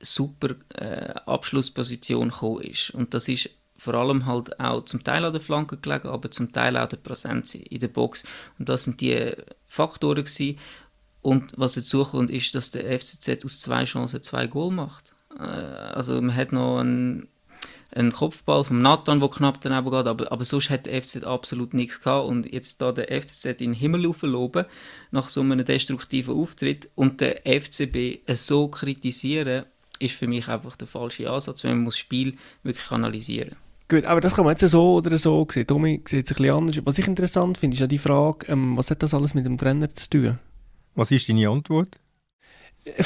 super 0.00 0.54
äh, 0.74 1.12
Abschlussposition 1.26 2.30
gekommen 2.30 2.62
ist. 2.62 2.90
Und 2.90 3.14
das 3.14 3.28
ist 3.28 3.50
vor 3.76 3.94
allem 3.94 4.26
halt 4.26 4.58
auch 4.58 4.84
zum 4.84 5.04
Teil 5.04 5.24
an 5.24 5.32
der 5.32 5.40
Flanke 5.40 5.76
gelegen, 5.76 6.08
aber 6.08 6.30
zum 6.30 6.52
Teil 6.52 6.76
auch 6.76 6.88
der 6.88 6.96
Präsenz 6.96 7.54
in 7.54 7.78
der 7.78 7.88
Box. 7.88 8.24
Und 8.58 8.68
das 8.68 8.84
sind 8.84 9.00
die 9.00 9.32
Faktoren 9.66 10.24
gewesen. 10.24 10.58
Und 11.22 11.52
was 11.56 11.74
dazu 11.74 12.04
kommt, 12.04 12.30
ist, 12.30 12.54
dass 12.54 12.70
der 12.70 12.98
FCZ 12.98 13.44
aus 13.44 13.60
zwei 13.60 13.84
Chancen 13.84 14.22
zwei 14.22 14.46
Goal 14.46 14.72
macht. 14.72 15.14
Äh, 15.38 15.42
also 15.42 16.20
man 16.20 16.34
hat 16.34 16.52
noch 16.52 16.80
einen, 16.80 17.28
einen 17.98 18.12
Kopfball 18.12 18.64
vom 18.64 18.80
Nathan, 18.80 19.20
der 19.20 19.28
knapp 19.28 19.60
daneben 19.60 19.90
geht, 19.90 20.06
aber, 20.06 20.30
aber 20.32 20.44
sonst 20.44 20.70
hat 20.70 20.86
der 20.86 21.02
FCZ 21.02 21.24
absolut 21.24 21.74
nichts 21.74 22.00
gehabt. 22.00 22.28
Und 22.28 22.52
jetzt 22.52 22.80
da 22.80 22.92
der 22.92 23.08
FCZ 23.22 23.46
in 23.46 23.56
den 23.56 23.72
Himmel 23.74 24.12
loben, 24.22 24.66
nach 25.10 25.28
so 25.28 25.40
einem 25.40 25.64
destruktiven 25.64 26.34
Auftritt 26.34 26.88
und 26.94 27.20
der 27.20 27.42
FCB 27.44 28.20
so 28.34 28.68
kritisieren, 28.68 29.64
ist 29.98 30.14
für 30.14 30.28
mich 30.28 30.48
einfach 30.48 30.76
der 30.76 30.86
falsche 30.86 31.28
Ansatz, 31.30 31.64
wenn 31.64 31.78
man 31.78 31.86
das 31.86 31.98
Spiel 31.98 32.36
wirklich 32.62 32.90
analysieren 32.90 33.56
Gut, 33.90 34.06
aber 34.06 34.20
das 34.20 34.34
kann 34.34 34.44
man 34.44 34.54
jetzt 34.54 34.70
so 34.70 34.96
oder 34.96 35.16
so 35.16 35.46
sehen. 35.50 35.66
Tommy 35.66 36.02
sieht 36.06 36.26
es 36.26 36.32
ein 36.32 36.36
bisschen 36.36 36.54
anders. 36.54 36.80
Was 36.84 36.98
ich 36.98 37.06
interessant 37.06 37.56
finde, 37.56 37.74
ist 37.74 37.80
ja 37.80 37.86
die 37.86 37.98
Frage, 37.98 38.46
ähm, 38.52 38.76
was 38.76 38.90
hat 38.90 39.02
das 39.02 39.14
alles 39.14 39.32
mit 39.32 39.46
dem 39.46 39.56
Trainer 39.56 39.88
zu 39.88 40.10
tun? 40.10 40.38
Was 40.94 41.10
ist 41.10 41.26
deine 41.28 41.48
Antwort? 41.48 41.98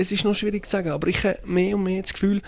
Es 0.00 0.12
ist 0.12 0.24
noch 0.24 0.34
schwierig 0.34 0.64
zu 0.64 0.70
sagen, 0.70 0.88
aber 0.88 1.08
ich 1.08 1.22
habe 1.24 1.38
mehr 1.44 1.76
und 1.76 1.82
mehr 1.82 2.00
das 2.00 2.14
Gefühl, 2.14 2.40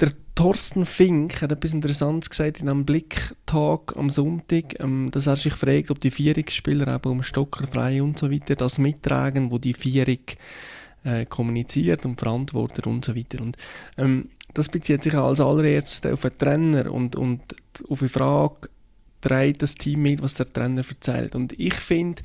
der 0.00 0.10
Thorsten 0.34 0.84
Fink 0.84 1.40
hat 1.40 1.52
etwas 1.52 1.72
Interessantes 1.72 2.30
gesagt 2.30 2.58
in 2.58 2.68
einem 2.68 2.84
Blicktag 2.84 3.96
am 3.96 4.10
Sonntag, 4.10 4.80
ähm, 4.80 5.08
dass 5.12 5.28
er 5.28 5.36
sich 5.36 5.54
fragt, 5.54 5.92
ob 5.92 6.00
die 6.00 6.10
Vierungsspieler 6.10 6.92
eben 6.92 7.08
um 7.08 7.22
Stocker 7.22 7.64
frei 7.68 8.02
und 8.02 8.18
so 8.18 8.28
weiter 8.28 8.56
das 8.56 8.78
mittragen, 8.78 9.52
wo 9.52 9.58
die 9.58 9.72
Vierung 9.72 10.18
äh, 11.04 11.26
kommuniziert 11.26 12.04
und 12.04 12.18
verantwortet 12.18 12.88
und 12.88 13.04
so 13.04 13.14
weiter. 13.14 13.40
Und 13.40 13.56
ähm, 13.98 14.30
das 14.52 14.68
bezieht 14.68 15.04
sich 15.04 15.14
als 15.14 15.40
allererstes 15.40 16.12
auf 16.12 16.22
den 16.22 16.36
Trainer 16.36 16.92
und, 16.92 17.14
und 17.14 17.40
auf 17.88 18.00
die 18.00 18.08
Frage, 18.08 18.68
trägt 19.20 19.62
das 19.62 19.76
Team 19.76 20.02
mit, 20.02 20.22
was 20.22 20.34
der 20.34 20.52
Trainer 20.52 20.82
erzählt. 20.86 21.36
Und 21.36 21.58
ich 21.58 21.74
finde, 21.74 22.22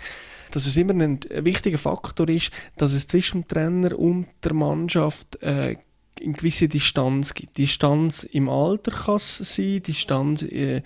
dass 0.51 0.65
es 0.65 0.77
immer 0.77 0.93
ein 0.93 1.19
wichtiger 1.29 1.77
Faktor 1.77 2.29
ist, 2.29 2.51
dass 2.77 2.93
es 2.93 3.07
zwischen 3.07 3.41
dem 3.41 3.47
Trainer 3.47 3.97
und 3.97 4.27
der 4.43 4.53
Mannschaft 4.53 5.41
äh, 5.41 5.77
eine 6.23 6.33
gewisse 6.33 6.67
Distanz 6.67 7.33
gibt. 7.33 7.57
Distanz 7.57 8.23
im 8.23 8.49
Alter 8.49 8.91
kann 8.91 9.15
es 9.15 9.37
sein, 9.37 9.81
Distanz 9.81 10.43
äh, 10.43 10.81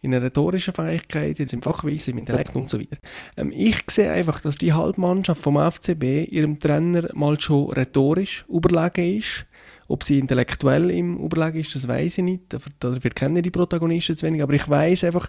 in 0.00 0.14
einer 0.14 0.24
rhetorischen 0.24 0.74
Fähigkeit, 0.74 1.38
jetzt 1.38 1.52
im 1.52 1.62
Fachwissen, 1.62 2.12
im 2.12 2.18
Intellekt 2.18 2.54
und 2.56 2.68
so 2.68 2.78
weiter. 2.78 2.98
Ähm, 3.36 3.52
ich 3.54 3.78
sehe 3.88 4.10
einfach, 4.10 4.40
dass 4.40 4.58
die 4.58 4.72
Halbmannschaft 4.72 5.42
vom 5.42 5.56
FCB 5.56 6.30
ihrem 6.30 6.58
Trainer 6.58 7.08
mal 7.14 7.38
schon 7.40 7.70
rhetorisch 7.70 8.44
überlegen 8.48 9.18
ist. 9.18 9.46
Ob 9.88 10.04
sie 10.04 10.20
intellektuell 10.20 10.90
im 10.90 11.18
Überlegen 11.18 11.60
ist, 11.60 11.74
das 11.74 11.88
weiß 11.88 12.18
ich 12.18 12.24
nicht. 12.24 12.42
Dafür 12.78 13.10
kennen 13.10 13.42
die 13.42 13.50
Protagonisten 13.50 14.16
zu 14.16 14.24
wenig. 14.24 14.42
Aber 14.42 14.52
ich 14.52 14.68
weiß 14.68 15.02
einfach, 15.04 15.26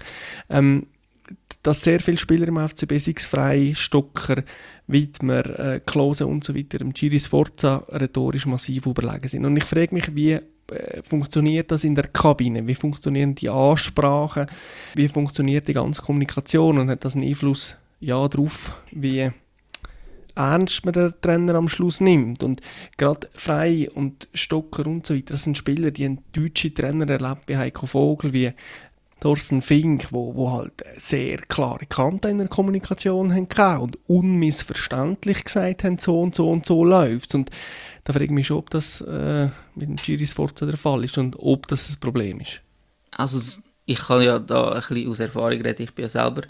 ähm, 0.49 0.86
dass 1.63 1.84
sehr 1.84 2.00
viele 2.00 2.17
Spieler 2.17 2.47
im 2.47 2.58
FCB, 2.58 2.97
sei 2.97 3.13
es 3.15 3.26
Frei, 3.26 3.74
Stocker, 3.76 4.43
Wittmer, 4.88 5.60
äh, 5.60 5.80
Klose 5.86 6.26
und 6.28 6.43
so 6.43 6.56
weiter, 6.56 6.82
im 6.82 6.93
Giri 6.93 7.19
Sforza 7.19 7.86
rhetorisch 7.89 8.45
massiv 8.45 8.86
überlegen 8.86 9.28
sind. 9.28 9.45
Und 9.45 9.58
ich 9.58 9.63
frage 9.63 9.93
mich, 9.93 10.15
wie 10.15 10.32
äh, 10.32 10.41
funktioniert 11.04 11.71
das 11.71 11.84
in 11.84 11.95
der 11.95 12.08
Kabine? 12.08 12.65
Wie 12.67 12.76
funktionieren 12.76 13.36
die 13.36 13.50
Ansprachen? 13.50 14.47
Wie 14.95 15.08
funktioniert 15.08 15.67
die 15.67 15.74
ganze 15.74 16.02
Kommunikation? 16.02 16.80
Und 16.80 16.89
hat 16.89 17.06
das 17.06 17.15
einen 17.15 17.28
Einfluss 17.28 17.78
ja, 18.00 18.28
darauf, 18.28 18.76
wie 18.91 19.30
ernst 20.36 20.86
man 20.86 20.93
den 20.93 21.13
Trainer 21.21 21.56
am 21.56 21.69
Schluss 21.69 22.02
nimmt. 22.02 22.43
Und 22.43 22.62
gerade 22.97 23.30
Frei 23.34 23.89
und 23.93 24.28
Stocker 24.34 24.88
und 24.88 25.06
so 25.06 25.13
weiter, 25.13 25.34
das 25.34 25.43
sind 25.43 25.58
Spieler, 25.58 25.91
die 25.91 26.06
einen 26.06 26.24
deutschen 26.34 26.74
Trainer 26.74 27.10
erlebt, 27.10 27.43
wie 27.47 27.58
Heiko 27.58 27.86
Vogel, 27.86 28.34
wie 28.34 28.54
Thorsten 29.21 29.62
Fink, 29.62 30.07
wo, 30.10 30.36
wo 30.36 30.51
halt 30.51 30.73
sehr 30.97 31.38
klare 31.38 31.86
Kante 31.86 32.27
in 32.27 32.39
der 32.39 32.47
Kommunikation 32.47 33.34
haben 33.34 33.81
und 33.81 33.97
unmissverständlich 34.07 35.45
gesagt 35.45 35.84
haben, 35.84 35.99
so 35.99 36.19
und 36.19 36.36
so 36.36 36.49
und 36.49 36.65
so 36.65 36.84
läuft 36.84 37.36
Und 37.36 37.51
da 38.03 38.13
frage 38.13 38.25
ich 38.25 38.31
mich 38.31 38.47
schon, 38.47 38.57
ob 38.57 38.71
das 38.71 38.99
äh, 39.01 39.49
mit 39.75 39.89
dem 39.89 39.95
Giri 39.95 40.25
Sforza 40.25 40.65
der 40.65 40.75
Fall 40.75 41.03
ist 41.03 41.19
und 41.19 41.36
ob 41.38 41.67
das 41.67 41.89
ein 41.89 41.99
Problem 41.99 42.39
ist. 42.39 42.62
Also 43.12 43.39
ich 43.86 43.99
kann 43.99 44.23
ja 44.23 44.39
da 44.39 44.71
ein 44.71 44.79
bisschen 44.79 45.10
aus 45.10 45.19
Erfahrung 45.19 45.62
reden. 45.62 45.84
Ich 45.84 45.93
bin 45.93 46.03
ja 46.03 46.10
selber 46.10 46.41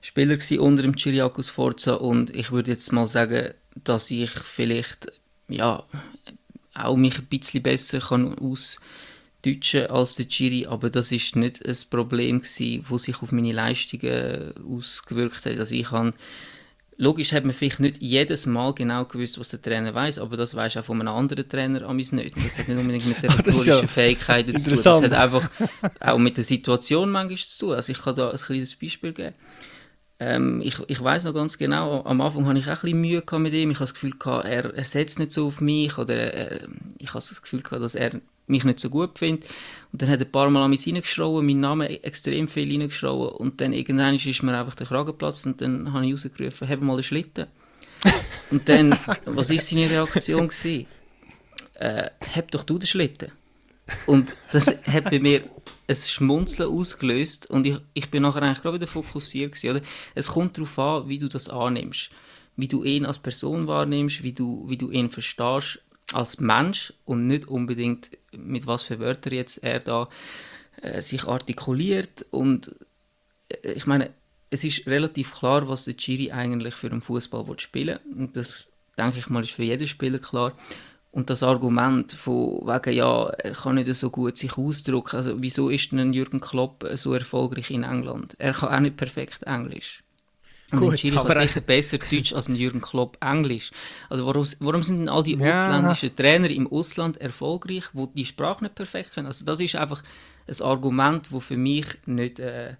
Spieler 0.00 0.38
unter 0.60 0.82
dem 0.82 0.94
Chiriakos 0.94 1.48
Forza 1.48 1.94
und 1.94 2.30
ich 2.30 2.52
würde 2.52 2.70
jetzt 2.70 2.92
mal 2.92 3.08
sagen, 3.08 3.52
dass 3.74 4.10
ich 4.12 4.30
vielleicht 4.30 5.10
ja 5.48 5.82
auch 6.74 6.96
mich 6.96 7.18
ein 7.18 7.26
bisschen 7.26 7.64
besser 7.64 7.98
kann 7.98 8.38
aus 8.38 8.78
Deutschen 9.44 9.86
als 9.86 10.14
der 10.14 10.26
Giri, 10.26 10.66
aber 10.66 10.88
das 10.88 11.10
ist 11.12 11.36
nicht 11.36 11.66
ein 11.66 11.76
Problem 11.90 12.42
gewesen, 12.42 12.84
das 12.88 13.02
sich 13.02 13.22
auf 13.22 13.32
meine 13.32 13.52
Leistungen 13.52 14.52
ausgewirkt 14.64 15.46
hat. 15.46 15.58
Also 15.58 15.74
ich 15.74 15.90
habe 15.90 16.14
Logisch 16.98 17.32
hat 17.32 17.44
man 17.44 17.54
vielleicht 17.54 17.80
nicht 17.80 18.02
jedes 18.02 18.44
Mal 18.46 18.74
genau 18.74 19.06
gewusst, 19.06 19.40
was 19.40 19.48
der 19.48 19.62
Trainer 19.62 19.92
weiß, 19.94 20.18
aber 20.18 20.36
das 20.36 20.54
weiß 20.54 20.76
auch 20.76 20.84
von 20.84 21.00
einem 21.00 21.12
anderen 21.12 21.48
Trainer 21.48 21.88
an 21.88 21.96
nicht. 21.96 22.12
Und 22.12 22.36
das 22.36 22.58
hat 22.58 22.68
nicht 22.68 22.78
unbedingt 22.78 23.06
mit 23.06 23.22
der 23.22 23.30
rhetorischen 23.36 23.66
ja 23.66 23.86
Fähigkeiten 23.86 24.56
zu 24.56 24.70
tun. 24.70 24.82
Das 24.84 25.02
hat 25.02 25.12
einfach 25.12 25.50
auch 26.00 26.18
mit 26.18 26.36
der 26.36 26.44
Situation 26.44 27.10
manchmal 27.10 27.38
zu 27.38 27.66
tun. 27.66 27.74
Also 27.74 27.90
ich 27.90 27.98
kann 27.98 28.14
da 28.14 28.30
ein 28.30 28.36
kleines 28.36 28.76
Beispiel 28.76 29.12
geben. 29.12 29.34
Ähm, 30.20 30.60
ich 30.62 30.78
ich 30.86 31.02
weiß 31.02 31.24
noch 31.24 31.34
ganz 31.34 31.58
genau, 31.58 32.04
am 32.04 32.20
Anfang 32.20 32.46
hatte 32.46 32.60
ich 32.60 32.66
auch 32.66 32.70
ein 32.70 32.80
bisschen 32.82 33.00
Mühe 33.00 33.22
mit 33.38 33.54
ihm. 33.54 33.70
Ich 33.70 33.78
habe 33.78 33.86
das 33.86 33.94
Gefühl, 33.94 34.12
gehabt, 34.16 34.46
er, 34.46 34.72
er 34.72 34.84
setzt 34.84 35.18
nicht 35.18 35.32
so 35.32 35.46
auf 35.46 35.60
mich 35.60 35.96
oder 35.98 36.14
er, 36.14 36.68
ich 36.98 37.08
habe 37.08 37.24
das 37.28 37.42
Gefühl, 37.42 37.62
gehabt, 37.62 37.82
dass 37.82 37.96
er 37.96 38.20
mich 38.46 38.64
nicht 38.64 38.80
so 38.80 38.90
gut 38.90 39.18
findet. 39.18 39.48
Und 39.92 40.02
dann 40.02 40.08
hat 40.08 40.20
er 40.20 40.26
ein 40.26 40.32
paar 40.32 40.50
Mal 40.50 40.64
an 40.64 40.70
mich 40.70 40.86
reingeschrien, 40.86 41.46
meinen 41.46 41.60
Namen 41.60 41.86
extrem 41.88 42.48
viel 42.48 42.70
reingeschrien 42.70 43.28
und 43.28 43.60
dann 43.60 43.72
irgendwann 43.72 44.14
ist 44.14 44.42
mir 44.42 44.58
einfach 44.58 44.74
der 44.74 44.86
Kragen 44.86 45.06
geplatzt 45.06 45.46
und 45.46 45.60
dann 45.60 45.92
habe 45.92 46.06
ich 46.06 46.12
rausgerufen, 46.12 46.68
habe 46.68 46.84
mal 46.84 46.94
einen 46.94 47.02
Schlitten. 47.02 47.46
und 48.50 48.68
dann, 48.68 48.98
was 49.26 49.50
war 49.50 49.58
seine 49.58 49.90
Reaktion? 49.90 50.48
Gewesen? 50.48 50.86
Äh, 51.74 52.10
hab 52.34 52.50
doch 52.50 52.64
du 52.64 52.78
den 52.78 52.86
Schlitten. 52.86 53.32
Und 54.06 54.32
das 54.52 54.68
hat 54.86 55.04
bei 55.04 55.18
mir 55.18 55.44
ein 55.88 55.96
Schmunzeln 55.96 56.70
ausgelöst 56.70 57.50
und 57.50 57.66
ich, 57.66 57.78
ich 57.94 58.10
bin 58.10 58.22
nachher 58.22 58.42
eigentlich 58.42 58.62
gerade 58.62 58.76
wieder 58.76 58.86
fokussiert 58.86 59.52
gewesen, 59.52 59.76
oder? 59.76 59.86
Es 60.14 60.28
kommt 60.28 60.56
darauf 60.56 60.78
an, 60.78 61.08
wie 61.08 61.18
du 61.18 61.28
das 61.28 61.48
annimmst, 61.48 62.10
wie 62.56 62.68
du 62.68 62.84
ihn 62.84 63.04
als 63.04 63.18
Person 63.18 63.66
wahrnimmst, 63.66 64.22
wie 64.22 64.32
du, 64.32 64.64
wie 64.68 64.76
du 64.76 64.90
ihn 64.90 65.10
verstehst 65.10 65.80
als 66.14 66.40
Mensch 66.40 66.92
und 67.04 67.26
nicht 67.26 67.48
unbedingt 67.48 68.10
mit 68.32 68.66
was 68.66 68.82
für 68.82 68.98
Wörtern 68.98 69.34
jetzt 69.34 69.58
er 69.58 69.80
da 69.80 70.08
äh, 70.80 71.02
sich 71.02 71.24
artikuliert 71.24 72.26
und 72.30 72.76
äh, 73.48 73.72
ich 73.72 73.86
meine, 73.86 74.10
es 74.50 74.64
ist 74.64 74.86
relativ 74.86 75.32
klar, 75.32 75.68
was 75.68 75.84
der 75.84 75.96
Chiri 75.96 76.30
eigentlich 76.30 76.74
für 76.74 76.90
einen 76.90 77.00
Fußball 77.00 77.46
spielen 77.58 77.98
und 78.16 78.36
das 78.36 78.70
denke 78.98 79.18
ich 79.18 79.28
mal 79.28 79.42
ist 79.42 79.52
für 79.52 79.64
jeden 79.64 79.86
Spieler 79.86 80.18
klar 80.18 80.52
und 81.12 81.28
das 81.28 81.42
Argument 81.42 82.12
von 82.12 82.66
wegen, 82.66 82.96
ja, 82.96 83.28
er 83.28 83.52
kann 83.52 83.74
nicht 83.74 83.92
so 83.94 84.10
gut 84.10 84.38
sich 84.38 84.56
ausdrücken, 84.56 85.16
also 85.16 85.40
wieso 85.42 85.68
ist 85.68 85.92
denn 85.92 86.12
Jürgen 86.12 86.40
Klopp 86.40 86.88
so 86.94 87.12
erfolgreich 87.12 87.70
in 87.70 87.84
England? 87.84 88.34
Er 88.38 88.54
kann 88.54 88.74
auch 88.74 88.80
nicht 88.80 88.96
perfekt 88.96 89.42
Englisch. 89.42 90.02
Gut, 90.76 90.98
Schiri 90.98 91.16
kann 91.16 91.46
sicher 91.46 91.60
besser 91.60 91.98
Deutsch 91.98 92.32
als 92.32 92.48
Jürgen 92.48 92.80
Klopp 92.80 93.16
Englisch. 93.20 93.70
Also 94.08 94.26
warum, 94.26 94.46
warum 94.60 94.82
sind 94.82 95.00
denn 95.00 95.08
all 95.08 95.22
die 95.22 95.36
ja. 95.36 95.50
ausländischen 95.50 96.16
Trainer 96.16 96.50
im 96.50 96.66
Ausland 96.66 97.20
erfolgreich, 97.20 97.84
wo 97.92 98.06
die 98.06 98.24
Sprache 98.24 98.64
nicht 98.64 98.74
perfekt 98.74 99.14
können? 99.14 99.26
Also 99.26 99.44
das 99.44 99.60
ist 99.60 99.76
einfach 99.76 100.02
ein 100.48 100.64
Argument, 100.64 101.28
das 101.30 101.44
für 101.44 101.56
mich 101.56 101.86
nicht, 102.06 102.38
äh, 102.40 102.74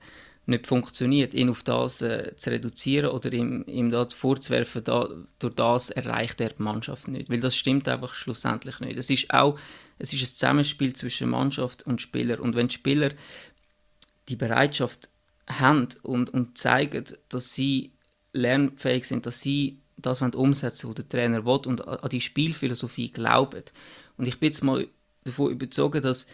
nicht 0.47 0.67
funktioniert, 0.67 1.35
ihn 1.35 1.51
auf 1.51 1.63
das 1.63 2.03
äh, 2.03 2.35
zu 2.37 2.51
reduzieren 2.51 3.11
oder 3.11 3.33
ihm, 3.33 3.65
ihm 3.67 3.91
da 3.91 4.07
vorzuwerfen, 4.09 4.83
da, 4.85 5.09
durch 5.39 5.55
das 5.55 5.91
erreicht 5.91 6.41
er 6.41 6.51
die 6.51 6.63
Mannschaft 6.63 7.09
nicht. 7.09 7.31
Weil 7.31 7.41
das 7.41 7.57
stimmt 7.57 7.89
einfach 7.89 8.15
schlussendlich 8.15 8.81
nicht. 8.81 8.97
Es 8.97 9.11
ist 9.11 9.33
auch 9.33 9.59
es 10.03 10.13
ist 10.13 10.23
ein 10.23 10.27
Zusammenspiel 10.27 10.95
zwischen 10.95 11.31
Mannschaft 11.31 11.85
und 11.87 12.01
Spieler. 12.01 12.41
Und 12.41 12.57
wenn 12.57 12.69
Spieler 12.69 13.11
die 14.29 14.35
Bereitschaft 14.35 15.09
haben 15.49 15.89
und, 16.03 16.31
und 16.31 16.59
zeigen, 16.59 17.05
dass 17.29 17.55
sie 17.55 17.93
lernfähig 18.33 19.07
sind, 19.07 19.27
dass 19.27 19.41
sie 19.41 19.79
das 19.97 20.21
umsetzen 20.21 20.89
was 20.89 20.97
der 20.97 21.09
Trainer 21.09 21.45
will 21.45 21.61
und 21.67 21.87
an 21.87 22.09
die 22.11 22.21
Spielphilosophie 22.21 23.11
glauben. 23.11 23.63
Und 24.17 24.27
ich 24.27 24.39
bin 24.41 24.49
jetzt 24.49 24.65
mal 24.65 24.89
davon 25.25 25.53
überzeugt, 25.53 26.05
dass 26.05 26.27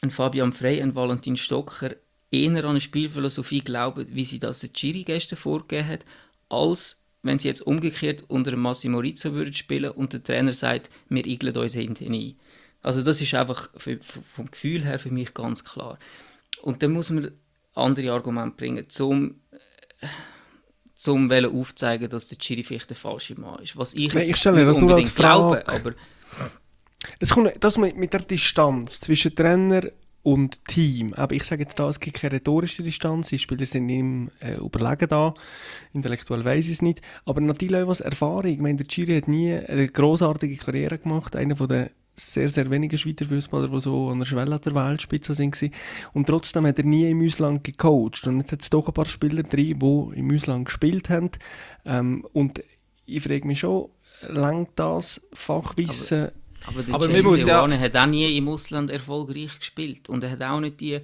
ein 0.00 0.10
Fabian 0.10 0.52
Frey, 0.52 0.80
ein 0.80 0.94
Valentin 0.94 1.36
Stocker 1.36 1.96
eher 2.30 2.50
an 2.50 2.64
eine 2.64 2.80
Spielphilosophie 2.80 3.60
glauben, 3.60 4.06
wie 4.12 4.24
sie 4.24 4.38
das 4.38 4.60
der 4.60 4.72
Chiri 4.72 5.04
gestern 5.04 5.36
vorgegeben 5.36 5.88
hat, 5.88 6.04
als 6.48 7.04
wenn 7.22 7.38
sie 7.38 7.48
jetzt 7.48 7.62
umgekehrt 7.62 8.24
unter 8.28 8.56
Massimo 8.56 8.98
Rizzo 8.98 9.32
würden 9.32 9.54
spielen 9.54 9.90
und 9.90 10.12
der 10.12 10.22
Trainer 10.22 10.52
sagt, 10.52 10.90
wir 11.08 11.26
igeln 11.26 11.56
uns 11.56 11.74
hinten 11.74 12.12
ein. 12.12 12.36
Also 12.82 13.02
das 13.02 13.20
ist 13.20 13.34
einfach 13.34 13.70
für, 13.76 13.98
vom 14.00 14.50
Gefühl 14.50 14.84
her 14.84 14.98
für 14.98 15.10
mich 15.10 15.34
ganz 15.34 15.64
klar. 15.64 15.98
Und 16.62 16.82
dann 16.82 16.92
muss 16.92 17.10
man 17.10 17.32
andere 17.76 18.12
Argumente 18.12 18.56
bringen, 18.56 18.88
zum 18.88 19.40
zum 20.94 21.30
aufzeigen, 21.30 22.08
dass 22.08 22.26
der 22.26 22.38
Chiri 22.38 22.62
vielleicht 22.62 22.90
der 22.90 22.96
falsche 22.96 23.38
Mann 23.38 23.62
ist. 23.62 23.76
Was 23.76 23.94
ich, 23.94 24.12
Nein, 24.12 24.28
ich 24.28 24.36
stelle 24.36 24.64
das 24.64 24.78
nur 24.78 24.94
als 24.94 25.10
Frage. 25.10 25.62
Glaube, 25.62 25.68
aber 25.68 25.94
es 27.20 27.30
kommt 27.30 27.52
das 27.60 27.76
mit 27.76 28.12
der 28.12 28.20
Distanz 28.20 29.00
zwischen 29.00 29.34
Trainer 29.34 29.82
und 30.22 30.64
Team. 30.64 31.14
Aber 31.14 31.34
ich 31.34 31.44
sage 31.44 31.62
jetzt 31.62 31.78
da, 31.78 31.88
es 31.88 32.00
gibt 32.00 32.16
keine 32.16 32.32
rhetorische 32.32 32.82
Distanz. 32.82 33.28
Die 33.28 33.38
Spieler 33.38 33.66
sind 33.66 33.88
ihm 33.88 34.30
äh, 34.40 34.54
überlegen 34.54 35.08
da. 35.08 35.34
Intellektuell 35.92 36.44
weiß 36.44 36.66
ich 36.66 36.72
es 36.72 36.82
nicht. 36.82 37.00
Aber 37.24 37.40
natürlich 37.40 37.82
auch 37.82 37.88
was 37.88 38.00
Erfahrung. 38.00 38.50
Ich 38.50 38.58
meine, 38.58 38.78
der 38.78 38.88
Chiri 38.88 39.14
hat 39.14 39.28
nie 39.28 39.54
eine 39.54 39.86
großartige 39.86 40.56
Karriere 40.56 40.98
gemacht. 40.98 41.36
Einer 41.36 41.54
von 41.54 41.68
den 41.68 41.90
sehr, 42.16 42.50
sehr 42.50 42.70
wenige 42.70 42.98
Schweizer 42.98 43.26
Fußballer, 43.26 43.68
die 43.68 43.80
so 43.80 44.08
an 44.08 44.18
der 44.18 44.26
Schwelle 44.26 44.58
der 44.58 44.74
Weltspitze 44.74 45.36
waren. 45.38 45.72
Und 46.12 46.26
trotzdem 46.26 46.66
hat 46.66 46.78
er 46.78 46.84
nie 46.84 47.10
im 47.10 47.24
Ausland 47.24 47.64
gecoacht. 47.64 48.26
Und 48.26 48.38
jetzt 48.38 48.52
hat 48.52 48.62
es 48.62 48.70
doch 48.70 48.88
ein 48.88 48.94
paar 48.94 49.06
Spieler 49.06 49.42
drin, 49.42 49.78
die 49.78 50.18
im 50.18 50.34
Ausland 50.34 50.66
gespielt 50.66 51.10
haben. 51.10 51.30
Ähm, 51.84 52.26
und 52.32 52.62
ich 53.06 53.22
frage 53.22 53.46
mich 53.46 53.60
schon, 53.60 53.88
langt 54.28 54.70
das 54.76 55.20
Fachwissen... 55.32 56.28
Aber 56.66 56.80
aber, 56.94 57.06
der 57.06 57.20
aber 57.20 57.36
ja... 57.36 57.78
hat 57.78 57.96
auch 57.96 58.06
nie 58.06 58.36
im 58.36 58.48
Ausland 58.48 58.90
erfolgreich 58.90 59.56
gespielt 59.58 60.08
und 60.08 60.24
er 60.24 60.32
hat 60.32 60.42
auch 60.42 60.58
nicht 60.58 60.80
die, 60.80 60.98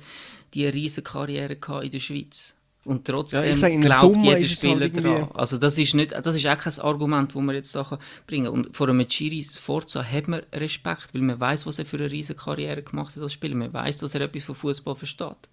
die 0.54 0.66
riesige 0.66 1.08
Karriere 1.08 1.56
in 1.82 1.90
der 1.90 2.00
Schweiz. 2.00 2.56
Und 2.84 3.04
trotzdem 3.06 3.44
ja, 3.44 3.56
sage, 3.56 3.78
glaubt 3.78 4.00
Summe 4.00 4.24
jeder 4.24 4.32
halt 4.32 4.48
Spieler 4.48 4.80
halt 4.80 4.96
daran. 4.96 5.30
Also 5.34 5.56
das 5.56 5.78
ist, 5.78 5.94
nicht, 5.94 6.12
das 6.12 6.34
ist 6.34 6.46
auch 6.46 6.58
kein 6.58 6.78
Argument, 6.80 7.32
das 7.32 7.40
man 7.40 7.54
jetzt 7.54 7.74
da 7.76 7.98
bringen 8.26 8.46
kann. 8.46 8.54
Und 8.54 8.76
vor 8.76 8.88
einem 8.88 9.06
Chiri 9.06 9.44
Forza 9.44 10.02
hat 10.02 10.26
man 10.26 10.42
Respekt, 10.52 11.14
weil 11.14 11.22
man 11.22 11.38
weiß, 11.38 11.64
was 11.64 11.78
er 11.78 11.86
für 11.86 11.98
eine 11.98 12.10
riesige 12.10 12.40
Karriere 12.40 12.82
gemacht 12.82 13.14
hat 13.14 13.22
als 13.22 13.34
Spieler. 13.34 13.54
Man 13.54 13.72
weiß, 13.72 13.98
dass 13.98 14.16
er 14.16 14.22
etwas 14.22 14.42
von 14.44 14.56
Fußball 14.56 14.96
versteht. 14.96 15.48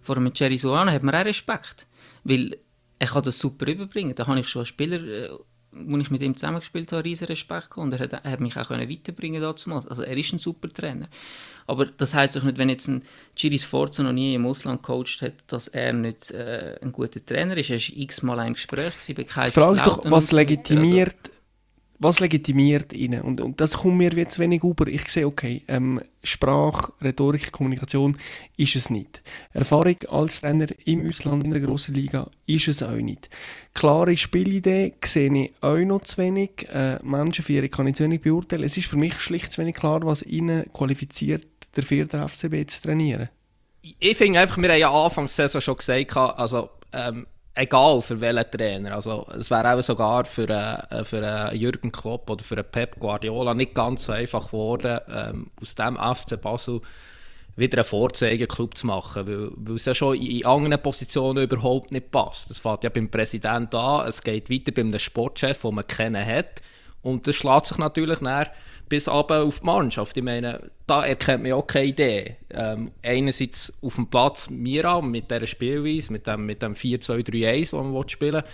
Vor 0.00 0.16
einem 0.16 0.34
Cherry 0.34 0.58
Suano 0.58 0.90
hat 0.90 1.04
man 1.04 1.14
auch 1.14 1.24
Respekt, 1.24 1.86
weil 2.24 2.56
er 2.98 3.06
kann 3.06 3.22
das 3.22 3.38
super 3.38 3.66
überbringen. 3.68 4.16
Da 4.16 4.26
habe 4.26 4.40
ich 4.40 4.48
schon 4.48 4.60
als 4.60 4.68
Spieler 4.68 5.00
äh, 5.02 5.28
als 5.74 6.02
ich 6.02 6.10
mit 6.10 6.22
ihm 6.22 6.36
zusammengespielt 6.36 6.92
habe, 6.92 7.04
riesen 7.04 7.26
Respekt 7.26 7.70
gehabt. 7.70 7.78
Und 7.78 7.92
er 7.92 8.00
hat, 8.00 8.12
er 8.12 8.30
hat 8.30 8.40
mich 8.40 8.56
auch 8.56 8.70
weiterbringen 8.70 9.40
können. 9.40 9.86
Also 9.88 10.02
er 10.02 10.16
ist 10.16 10.32
ein 10.32 10.38
super 10.38 10.68
Trainer. 10.68 11.08
Aber 11.66 11.86
das 11.86 12.14
heißt 12.14 12.36
doch 12.36 12.42
nicht, 12.42 12.58
wenn 12.58 12.68
jetzt 12.68 12.88
ein 12.88 13.02
Giris 13.34 13.64
Forza 13.64 14.02
noch 14.02 14.12
nie 14.12 14.34
im 14.34 14.46
Ausland 14.46 14.82
gecoacht 14.82 15.22
hat, 15.22 15.34
dass 15.46 15.68
er 15.68 15.92
nicht 15.92 16.30
äh, 16.30 16.78
ein 16.82 16.92
guter 16.92 17.24
Trainer 17.24 17.56
ist. 17.56 17.70
Er 17.70 17.78
war 17.78 18.02
x-mal 18.02 18.46
im 18.46 18.54
Gespräch. 18.54 18.92
Die 19.08 19.24
Frage 19.24 19.82
doch, 19.82 20.00
was 20.04 20.32
legitimiert... 20.32 21.16
Also, 21.24 21.32
was 22.02 22.18
legitimiert 22.18 22.92
ihn? 22.94 23.20
Und, 23.20 23.40
und 23.40 23.60
das 23.60 23.74
kommt 23.74 23.96
mir 23.96 24.10
jetzt 24.12 24.40
wenig 24.40 24.64
über. 24.64 24.88
Ich 24.88 25.08
sehe, 25.08 25.24
okay, 25.24 25.62
ähm, 25.68 26.00
Sprache, 26.24 26.92
Rhetorik, 27.00 27.52
Kommunikation 27.52 28.18
ist 28.56 28.74
es 28.74 28.90
nicht. 28.90 29.22
Erfahrung 29.52 29.94
als 30.08 30.40
Trainer 30.40 30.66
im 30.84 31.08
Ausland 31.08 31.44
in 31.44 31.52
der 31.52 31.60
grossen 31.60 31.94
Liga 31.94 32.28
ist 32.44 32.66
es 32.66 32.82
auch 32.82 32.96
nicht. 32.96 33.30
Klare 33.72 34.16
Spielidee 34.16 34.94
sehe 35.04 35.32
ich 35.32 35.52
auch 35.60 35.78
noch 35.78 36.02
zu 36.02 36.18
wenig. 36.18 36.66
Äh, 36.74 36.98
Menschen 37.04 37.44
für 37.44 37.52
ihre 37.52 37.68
kann 37.68 37.86
ich 37.86 37.94
zu 37.94 38.02
wenig 38.02 38.22
beurteilen. 38.22 38.64
Es 38.64 38.76
ist 38.76 38.88
für 38.88 38.98
mich 38.98 39.20
schlicht 39.20 39.52
zu 39.52 39.60
wenig 39.60 39.76
klar, 39.76 40.00
was 40.02 40.24
ihnen 40.24 40.72
qualifiziert, 40.72 41.46
der 41.76 41.84
vierten 41.84 42.26
FCB 42.28 42.68
zu 42.68 42.82
trainieren. 42.82 43.28
Ich 43.98 44.16
finde 44.16 44.40
einfach, 44.40 44.58
wir 44.58 44.70
haben 44.70 44.78
ja 44.78 44.90
anfangs 44.90 45.34
Saison 45.34 45.60
schon 45.60 45.76
gesagt, 45.76 46.16
also 46.16 46.70
ähm, 46.92 47.26
egal 47.54 48.00
für 48.02 48.20
welchen 48.20 48.50
Trainer. 48.50 48.94
Also, 48.94 49.26
es 49.36 49.50
wäre 49.50 49.74
auch 49.74 49.82
sogar 49.82 50.24
für, 50.24 50.48
äh, 50.48 51.04
für 51.04 51.26
einen 51.26 51.58
Jürgen 51.58 51.90
Klopp 51.90 52.30
oder 52.30 52.44
für 52.44 52.62
Pep 52.62 52.98
Guardiola 52.98 53.54
nicht 53.54 53.74
ganz 53.74 54.04
so 54.04 54.12
einfach 54.12 54.46
geworden, 54.46 55.00
ähm, 55.08 55.50
aus 55.60 55.74
dem 55.74 55.96
FC 55.96 56.40
Basel 56.40 56.80
wieder 57.54 57.78
einen 57.78 57.84
Vorzeigeklub 57.84 58.76
zu 58.78 58.86
machen, 58.86 59.26
weil, 59.26 59.50
weil 59.56 59.76
es 59.76 59.84
ja 59.84 59.94
schon 59.94 60.16
in 60.16 60.46
anderen 60.46 60.82
Positionen 60.82 61.44
überhaupt 61.44 61.92
nicht 61.92 62.10
passt. 62.10 62.48
Das 62.48 62.60
fängt 62.60 62.84
ja 62.84 62.90
beim 62.90 63.10
Präsidenten 63.10 63.76
an, 63.76 64.08
es 64.08 64.22
geht 64.22 64.48
weiter 64.48 64.72
beim 64.72 64.98
Sportchef, 64.98 65.60
den 65.60 65.74
man 65.74 65.86
kennen 65.86 66.24
hat 66.24 66.62
und 67.02 67.26
das 67.26 67.34
schlägt 67.36 67.66
sich 67.66 67.78
natürlich 67.78 68.20
nachher 68.20 68.52
bis 68.92 69.08
aber 69.08 69.42
auf 69.42 69.60
die 69.60 69.64
Mannschaft. 69.64 70.18
Ich 70.18 70.22
meine, 70.22 70.70
da 70.86 71.06
erkennt 71.06 71.42
man 71.44 71.52
auch 71.52 71.66
keine 71.66 71.86
Idee. 71.86 72.36
Ähm, 72.50 72.90
einerseits 73.02 73.72
auf 73.80 73.94
dem 73.94 74.06
Platz 74.08 74.50
Mira 74.50 75.00
mit 75.00 75.30
dieser 75.30 75.46
Spielweise, 75.46 76.12
mit 76.12 76.26
dem, 76.26 76.44
mit 76.44 76.60
dem 76.60 76.74
4-2-3-1, 76.74 77.60
das 77.60 77.72
man 77.72 78.08
spielen 78.10 78.34
will. 78.34 78.44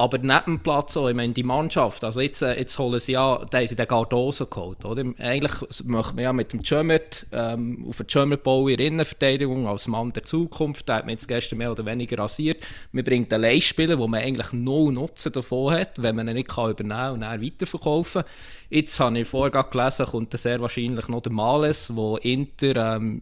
Aber 0.00 0.16
neben 0.16 0.44
dem 0.46 0.60
Platz 0.60 0.96
auch, 0.96 1.10
ich 1.10 1.14
meine, 1.14 1.34
die 1.34 1.42
Mannschaft, 1.42 2.04
also 2.04 2.22
jetzt, 2.22 2.40
äh, 2.40 2.58
jetzt 2.58 2.78
holen 2.78 2.98
sie 2.98 3.12
ja, 3.12 3.44
da 3.50 3.58
haben 3.58 3.66
sie 3.66 3.76
den 3.76 3.86
Cardoso 3.86 4.46
geholt, 4.46 4.82
oder? 4.86 5.04
Eigentlich 5.18 5.52
möchte 5.84 6.14
man 6.14 6.24
ja 6.24 6.32
mit 6.32 6.54
dem 6.54 6.62
Jömert, 6.62 7.26
ähm, 7.32 7.84
auf 7.86 7.98
den 7.98 8.06
Jömert 8.08 8.42
bauen 8.42 8.70
in 8.70 8.78
der 8.78 8.86
Innenverteidigung 8.86 9.68
als 9.68 9.88
Mann 9.88 10.10
der 10.10 10.22
Zukunft, 10.22 10.88
da 10.88 10.96
hat 10.96 11.04
man 11.04 11.10
jetzt 11.10 11.28
gestern 11.28 11.58
mehr 11.58 11.70
oder 11.70 11.84
weniger 11.84 12.16
rasiert. 12.16 12.64
Man 12.92 13.04
bringt 13.04 13.30
einen 13.30 13.42
Leihspieler, 13.42 13.98
wo 13.98 14.08
man 14.08 14.22
eigentlich 14.22 14.54
null 14.54 14.90
Nutzen 14.90 15.32
davon 15.32 15.74
hat, 15.74 16.02
wenn 16.02 16.16
man 16.16 16.28
ihn 16.28 16.34
nicht 16.34 16.48
kann 16.48 16.70
übernehmen 16.70 16.98
kann 16.98 17.12
und 17.12 17.20
dann 17.20 17.42
weiterverkaufen 17.42 18.24
Jetzt 18.70 18.98
habe 19.00 19.18
ich 19.18 19.28
vorher 19.28 19.64
gelesen, 19.64 20.06
kommt 20.06 20.32
sehr 20.38 20.60
wahrscheinlich 20.60 21.08
noch 21.08 21.20
der 21.20 21.32
Males, 21.32 21.94
wo 21.94 22.16
Inter 22.16 22.96
ähm, 22.96 23.20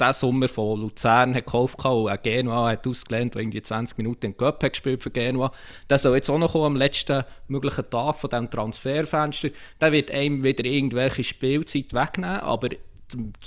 diesen 0.00 0.12
Sommer 0.14 0.48
von 0.48 0.80
Luzern 0.80 1.34
hat 1.34 1.46
gekauft 1.46 1.84
und 1.84 2.10
auch 2.10 2.22
Genua 2.22 2.70
hat 2.70 2.86
ausgelernt, 2.86 3.34
der 3.34 3.42
irgendwie 3.42 3.62
20 3.62 3.98
Minuten 3.98 4.26
in 4.26 4.36
Cup 4.36 4.62
hat 4.62 4.72
gespielt 4.72 5.02
für 5.02 5.10
Genua. 5.10 5.52
Der 5.88 5.98
soll 5.98 6.16
jetzt 6.16 6.30
auch 6.30 6.38
noch 6.38 6.52
kommen, 6.52 6.66
am 6.66 6.76
letzten 6.76 7.24
möglichen 7.48 7.88
Tag 7.90 8.16
von 8.16 8.30
diesem 8.30 8.50
Transferfenster. 8.50 9.50
Der 9.80 9.92
wird 9.92 10.10
einem 10.10 10.42
wieder 10.42 10.64
irgendwelche 10.64 11.24
Spielzeit 11.24 11.92
wegnehmen, 11.92 12.40
aber 12.40 12.70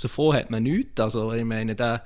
davon 0.00 0.34
hat 0.34 0.50
man 0.50 0.62
nichts. 0.62 1.00
Also 1.00 1.32
ich 1.32 1.44
meine, 1.44 1.74
der 1.74 2.04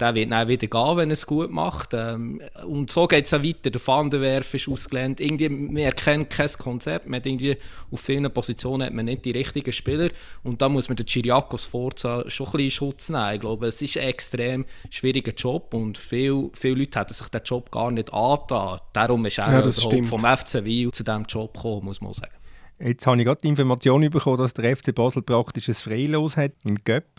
der 0.00 0.14
wird 0.14 0.30
dann 0.30 0.48
wieder 0.48 0.66
gehen, 0.66 0.96
wenn 0.96 1.10
er 1.10 1.14
es 1.14 1.26
gut 1.26 1.50
macht. 1.50 1.94
Ähm, 1.94 2.40
und 2.66 2.90
so 2.90 3.06
geht 3.06 3.26
es 3.26 3.34
auch 3.34 3.42
weiter. 3.42 3.70
Der 3.70 3.80
Fandenwerf 3.80 4.54
ist 4.54 4.68
ausgelernt. 4.68 5.20
Irgendwie, 5.20 5.48
man 5.48 5.76
erkennt 5.76 6.30
kein 6.30 6.50
Konzept. 6.52 7.06
Man 7.06 7.20
hat 7.20 7.26
irgendwie, 7.26 7.56
auf 7.90 8.00
vielen 8.00 8.30
Positionen 8.32 8.86
hat 8.86 8.94
man 8.94 9.06
nicht 9.06 9.24
die 9.24 9.32
richtigen 9.32 9.72
Spieler. 9.72 10.10
Und 10.42 10.62
da 10.62 10.68
muss 10.68 10.88
man 10.88 10.96
den 10.96 11.06
Chiriakos 11.06 11.64
Forza 11.64 12.24
schon 12.28 12.46
ein 12.46 12.52
bisschen 12.52 12.70
Schutz 12.70 13.08
nehmen. 13.08 13.34
Ich 13.34 13.40
glaube, 13.40 13.66
es 13.66 13.82
ist 13.82 13.96
ein 13.96 14.04
extrem 14.08 14.64
schwieriger 14.90 15.32
Job 15.32 15.74
und 15.74 15.98
viele, 15.98 16.50
viele 16.52 16.80
Leute 16.80 17.00
hätten 17.00 17.14
sich 17.14 17.28
den 17.28 17.42
Job 17.44 17.70
gar 17.70 17.90
nicht 17.90 18.12
angetan. 18.12 18.78
Darum 18.92 19.26
ist 19.26 19.38
er 19.38 19.64
ja, 19.64 20.02
vom 20.04 20.20
FC 20.20 20.64
Wiel 20.64 20.90
zu 20.90 21.04
diesem 21.04 21.24
Job 21.24 21.54
gekommen, 21.54 21.84
muss 21.84 22.00
man 22.00 22.12
sagen. 22.12 22.32
Jetzt 22.80 23.06
habe 23.08 23.18
ich 23.18 23.24
gerade 23.24 23.40
die 23.42 23.48
Information 23.48 24.08
bekommen, 24.08 24.38
dass 24.38 24.54
der 24.54 24.76
FC 24.76 24.94
Basel 24.94 25.22
praktisch 25.22 25.68
ein 25.68 25.74
Freilos 25.74 26.36
hat 26.36 26.52
im 26.64 26.76
Göpp. 26.84 27.18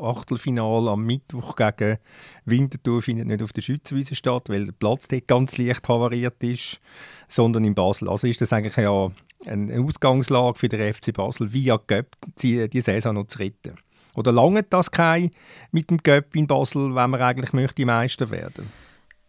Achtelfinal 0.00 0.88
am 0.88 1.04
Mittwoch 1.04 1.56
gegen 1.56 1.98
Winterthur 2.44 3.02
findet 3.02 3.26
nicht 3.26 3.42
auf 3.42 3.52
der 3.52 3.62
Schützenwiese 3.62 4.14
statt, 4.14 4.48
weil 4.48 4.64
der 4.64 4.72
Platz 4.72 5.08
dort 5.08 5.28
ganz 5.28 5.58
leicht 5.58 5.88
havariert 5.88 6.42
ist, 6.42 6.80
sondern 7.28 7.64
in 7.64 7.74
Basel. 7.74 8.08
Also 8.08 8.26
ist 8.26 8.40
das 8.40 8.52
eigentlich 8.52 8.76
ja 8.76 9.10
eine 9.46 9.80
Ausgangslage 9.80 10.58
für 10.58 10.68
den 10.68 10.92
FC 10.92 11.12
Basel, 11.12 11.52
via 11.52 11.78
Göpp 11.86 12.16
die, 12.38 12.68
die 12.68 12.80
Saison 12.80 13.14
noch 13.14 13.26
zu 13.26 13.38
retten. 13.38 13.74
Oder 14.14 14.32
lange 14.32 14.62
das 14.62 14.90
kein 14.90 15.30
mit 15.72 15.90
dem 15.90 15.98
Göpp 15.98 16.34
in 16.34 16.46
Basel, 16.46 16.94
wenn 16.94 17.10
man 17.10 17.20
eigentlich 17.20 17.52
möchte 17.52 17.84
Meister 17.84 18.30
werden? 18.30 18.70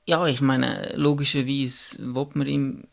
Ja, 0.05 0.25
ich 0.25 0.39
meine, 0.39 0.93
logischerweise 0.95 2.15
will 2.15 2.27
man 2.33 2.47
ihm 2.47 2.83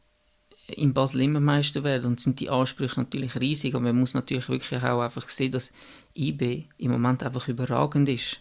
in 0.67 0.95
Basel 0.95 1.23
immer 1.23 1.41
Meister 1.41 1.85
werden 1.85 2.07
und 2.07 2.21
sind 2.21 2.41
die 2.41 2.51
Ansprüche 2.51 3.01
natürlich 3.01 3.39
riesig. 3.39 3.75
Und 3.75 3.83
man 3.83 3.99
muss 3.99 4.15
natürlich 4.15 4.49
wirklich 4.49 4.83
auch 4.83 5.01
einfach 5.01 5.29
sehen, 5.29 5.53
dass 5.53 5.73
IB 6.17 6.65
im 6.79 6.91
Moment 6.91 7.23
einfach 7.23 7.49
überragend 7.49 8.09
ist. 8.09 8.41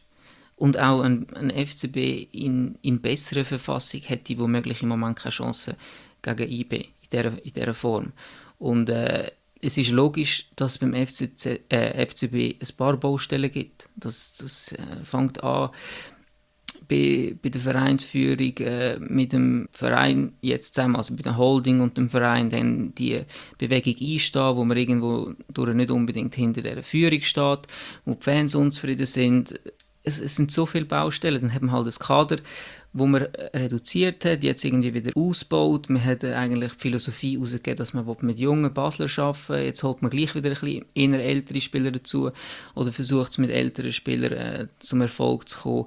Und 0.55 0.77
auch 0.79 1.01
ein, 1.01 1.27
ein 1.33 1.49
FCB 1.49 2.27
in, 2.31 2.77
in 2.81 3.01
besserer 3.01 3.43
Verfassung 3.43 4.01
hätte 4.01 4.38
womöglich 4.38 4.81
im 4.81 4.89
Moment 4.89 5.17
keine 5.17 5.31
Chance 5.31 5.75
gegen 6.21 6.51
IB 6.51 6.75
in 6.75 7.09
dieser, 7.12 7.45
in 7.45 7.53
dieser 7.53 7.73
Form. 7.73 8.13
Und 8.59 8.89
äh, 8.89 9.31
es 9.59 9.77
ist 9.77 9.91
logisch, 9.91 10.47
dass 10.55 10.77
beim 10.77 10.93
FCC, 10.93 11.62
äh, 11.69 12.05
FCB 12.05 12.62
ein 12.62 12.77
paar 12.77 12.97
Baustellen 12.97 13.51
gibt. 13.51 13.89
Das, 13.95 14.36
das 14.38 14.73
äh, 14.73 15.05
fängt 15.05 15.43
an 15.43 15.69
bei, 16.93 17.36
bei 17.41 17.49
der 17.49 17.62
Vereinsführung 17.62 18.58
äh, 18.60 18.99
mit 18.99 19.34
dem 19.34 19.67
Verein 19.71 20.34
jetzt 20.41 20.75
zusammen, 20.75 20.95
also 20.95 21.15
bei 21.15 21.23
der 21.23 21.38
Holding 21.38 21.82
und 21.82 21.97
dem 21.97 22.10
Verein, 22.10 22.49
dann 22.51 22.93
die 22.95 23.21
Bewegung 23.58 23.95
einstehen, 23.99 24.56
wo 24.56 24.63
man 24.63 24.77
irgendwo 24.77 25.34
durch 25.51 25.73
nicht 25.73 25.89
unbedingt 25.89 26.36
hinter 26.36 26.62
der 26.62 26.84
Führung 26.84 27.21
steht, 27.21 27.67
wo 28.06 28.13
die 28.13 28.23
Fans 28.23 28.53
unzufrieden 28.53 29.08
sind. 29.08 29.60
Es, 30.03 30.19
es 30.19 30.36
sind 30.36 30.51
so 30.51 30.65
viele 30.65 30.86
Baustellen. 30.86 31.41
Dann 31.41 31.53
haben 31.53 31.67
wir 31.67 31.71
halt 31.71 31.88
das 31.88 31.99
Kader, 31.99 32.38
wo 32.93 33.08
man 33.08 33.23
reduziert 33.23 34.23
hat, 34.23 34.43
jetzt 34.43 34.63
irgendwie 34.63 34.93
wieder 34.93 35.12
ausgebaut. 35.15 35.89
Man 35.89 36.03
hat 36.03 36.23
eigentlich 36.23 36.73
die 36.73 36.79
Philosophie 36.79 37.34
herausgegeben, 37.34 37.77
dass 37.77 37.93
man 37.93 38.06
mit 38.21 38.38
jungen 38.38 38.71
Basler 38.71 39.10
arbeiten 39.17 39.49
will. 39.49 39.65
Jetzt 39.65 39.82
holt 39.82 40.03
man 40.03 40.12
gleich 40.12 40.36
wieder 40.36 40.51
ein 40.51 40.60
bisschen 40.60 40.86
eher 40.93 41.19
ältere 41.19 41.60
Spieler 41.60 41.91
dazu 41.91 42.32
oder 42.75 42.91
versucht 42.91 43.32
es 43.32 43.38
mit 43.39 43.49
älteren 43.49 43.91
Spielern 43.91 44.34
äh, 44.34 44.67
zum 44.77 45.01
Erfolg 45.01 45.49
zu 45.49 45.60
kommen. 45.60 45.86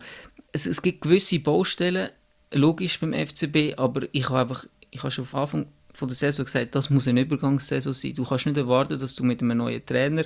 Es, 0.53 0.67
es, 0.67 0.83
gibt 0.83 1.03
gewisse 1.03 1.39
Baustellen, 1.39 2.11
logisch 2.53 2.99
beim 2.99 3.15
FCB, 3.15 3.79
aber 3.79 4.09
ich 4.11 4.29
habe 4.29 4.41
einfach, 4.41 4.67
ich 4.91 5.01
habe 5.01 5.11
schon 5.13 5.29
am 5.33 5.41
Anfang 5.41 5.67
von 5.93 6.09
der 6.09 6.17
Saison 6.17 6.45
gesagt, 6.45 6.75
das 6.75 6.91
muss 6.91 7.07
eine 7.07 7.21
Übergangssaison 7.21 7.93
sein. 7.93 8.15
Du 8.15 8.25
kannst 8.25 8.47
nicht 8.47 8.57
erwarten, 8.57 8.99
dass 8.99 9.15
du 9.15 9.23
mit 9.23 9.43
einem 9.43 9.59
neuen 9.59 9.87
Trainer, 9.87 10.25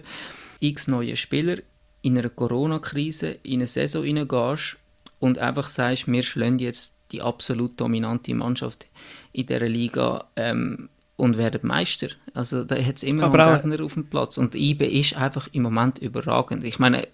x 0.60 0.88
neuen 0.88 1.16
Spieler 1.16 1.58
in 2.02 2.18
einer 2.18 2.30
Corona-Krise 2.30 3.36
in 3.42 3.60
eine 3.60 3.66
Saison 3.66 4.02
hineingehst 4.02 4.79
und 5.20 5.38
einfach 5.38 5.68
sagst, 5.68 6.10
wir 6.10 6.22
schlagen 6.24 6.58
jetzt 6.58 6.96
die 7.12 7.22
absolut 7.22 7.80
dominante 7.80 8.34
Mannschaft 8.34 8.88
in 9.32 9.46
dieser 9.46 9.68
Liga 9.68 10.24
ähm, 10.34 10.88
und 11.16 11.36
werden 11.36 11.60
Meister. 11.62 12.08
Also 12.34 12.64
da 12.64 12.76
hat 12.76 12.96
es 12.96 13.02
immer 13.02 13.28
noch 13.28 13.34
einen 13.34 13.70
Gegner 13.70 13.84
auf 13.84 13.94
dem 13.94 14.06
Platz 14.06 14.38
und 14.38 14.54
IB 14.54 14.86
ist 14.86 15.16
einfach 15.16 15.48
im 15.52 15.62
Moment 15.62 15.98
überragend. 15.98 16.64
Ich 16.64 16.78
meine, 16.78 17.06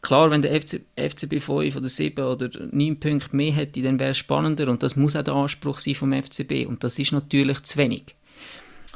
klar, 0.00 0.30
wenn 0.30 0.42
der 0.42 0.60
FC, 0.60 0.80
FCB 0.96 1.40
5 1.40 1.76
oder 1.76 1.88
7 1.88 2.24
oder 2.24 2.50
9 2.70 2.98
Punkte 2.98 3.36
mehr 3.36 3.52
hätte, 3.52 3.82
dann 3.82 4.00
wäre 4.00 4.10
es 4.10 4.18
spannender 4.18 4.68
und 4.68 4.82
das 4.82 4.96
muss 4.96 5.14
auch 5.14 5.22
der 5.22 5.34
Anspruch 5.34 5.78
sein 5.78 5.94
vom 5.94 6.12
FCB 6.12 6.66
und 6.66 6.82
das 6.82 6.98
ist 6.98 7.12
natürlich 7.12 7.62
zu 7.62 7.76
wenig. 7.76 8.16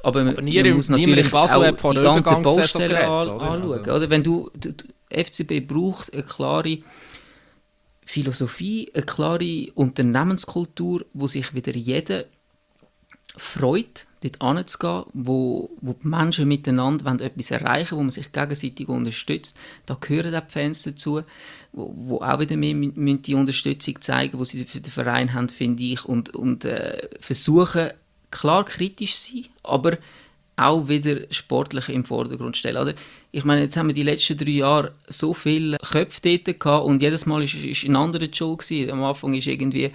Aber, 0.02 0.20
aber 0.20 0.32
man, 0.40 0.44
man 0.44 0.74
muss 0.74 0.88
natürlich 0.88 1.34
auch 1.34 1.92
die 1.92 1.96
ganzen 1.96 2.42
Baustellen 2.42 2.96
anschauen. 2.96 3.62
Also. 3.62 3.92
Oder? 3.92 4.10
Wenn 4.10 4.22
du, 4.22 4.50
du, 4.54 4.72
FCB 5.10 5.66
braucht 5.66 6.12
eine 6.12 6.22
klare 6.22 6.78
Philosophie, 8.06 8.90
eine 8.94 9.04
klare 9.04 9.72
Unternehmenskultur, 9.74 11.04
wo 11.12 11.26
sich 11.26 11.54
wieder 11.54 11.74
jeder 11.74 12.24
freut, 13.36 14.06
dort 14.22 14.40
anzugehen, 14.40 15.04
wo, 15.12 15.70
wo 15.80 15.92
die 15.92 16.08
Menschen 16.08 16.48
miteinander 16.48 17.20
etwas 17.20 17.50
erreichen 17.50 17.90
wollen, 17.90 17.98
wo 17.98 18.04
man 18.04 18.10
sich 18.10 18.30
gegenseitig 18.32 18.88
unterstützt. 18.88 19.58
Da 19.86 19.98
gehören 20.00 20.34
auch 20.36 20.46
die 20.46 20.52
Fans 20.52 20.84
dazu, 20.84 21.20
wo, 21.72 21.92
wo 21.96 22.16
auch 22.18 22.38
wieder 22.38 22.56
mehr 22.56 23.16
die 23.16 23.34
Unterstützung 23.34 24.00
zeigen, 24.00 24.38
die 24.38 24.44
sie 24.44 24.64
für 24.64 24.80
den 24.80 24.92
Verein 24.92 25.34
haben, 25.34 25.48
finde 25.48 25.82
ich, 25.82 26.04
und, 26.04 26.34
und 26.34 26.64
äh, 26.64 27.08
versuchen, 27.20 27.90
klar 28.30 28.64
kritisch 28.64 29.16
zu 29.16 29.32
sein, 29.32 29.46
aber 29.64 29.98
auch 30.56 30.88
wieder 30.88 31.18
Sportliche 31.30 31.92
im 31.92 32.04
Vordergrund 32.04 32.56
stellen. 32.56 32.78
Oder? 32.78 32.94
Ich 33.30 33.44
meine, 33.44 33.62
jetzt 33.62 33.76
haben 33.76 33.88
wir 33.88 33.94
die 33.94 34.02
letzten 34.02 34.38
drei 34.38 34.50
Jahre 34.50 34.92
so 35.06 35.34
viele 35.34 35.76
Köpfe 35.78 36.20
dort 36.22 36.60
gehabt 36.60 36.86
und 36.86 37.02
jedes 37.02 37.26
Mal 37.26 37.42
war 37.42 37.88
ein 37.88 37.96
anderer 37.96 38.26
Joel. 38.26 38.56
Gewesen. 38.56 38.90
Am 38.90 39.04
Anfang 39.04 39.34
ist 39.34 39.46
irgendwie 39.46 39.90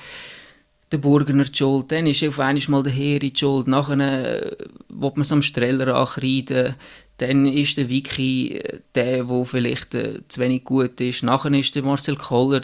der 0.92 0.98
Burgener 0.98 1.46
Joel, 1.46 1.86
dann 1.88 2.06
ist 2.06 2.24
auf 2.24 2.40
einmal 2.40 2.64
mal 2.68 2.84
der 2.84 2.92
Heri 2.92 3.32
Joel, 3.34 3.64
nachher 3.66 4.00
äh, 4.00 4.52
will 4.90 5.12
man 5.16 5.22
es 5.22 5.32
am 5.32 5.42
Streller 5.42 5.96
ankreiden, 5.96 6.76
dann 7.18 7.46
ist 7.46 7.78
der 7.78 7.88
Vicky 7.88 8.58
äh, 8.58 8.80
der, 8.94 9.24
der 9.24 9.46
vielleicht 9.46 9.96
äh, 9.96 10.20
zu 10.28 10.42
wenig 10.42 10.66
gut 10.66 11.00
ist, 11.00 11.24
nachher 11.24 11.54
ist 11.54 11.76
der 11.76 11.84
Marcel 11.84 12.18
Koller 12.18 12.62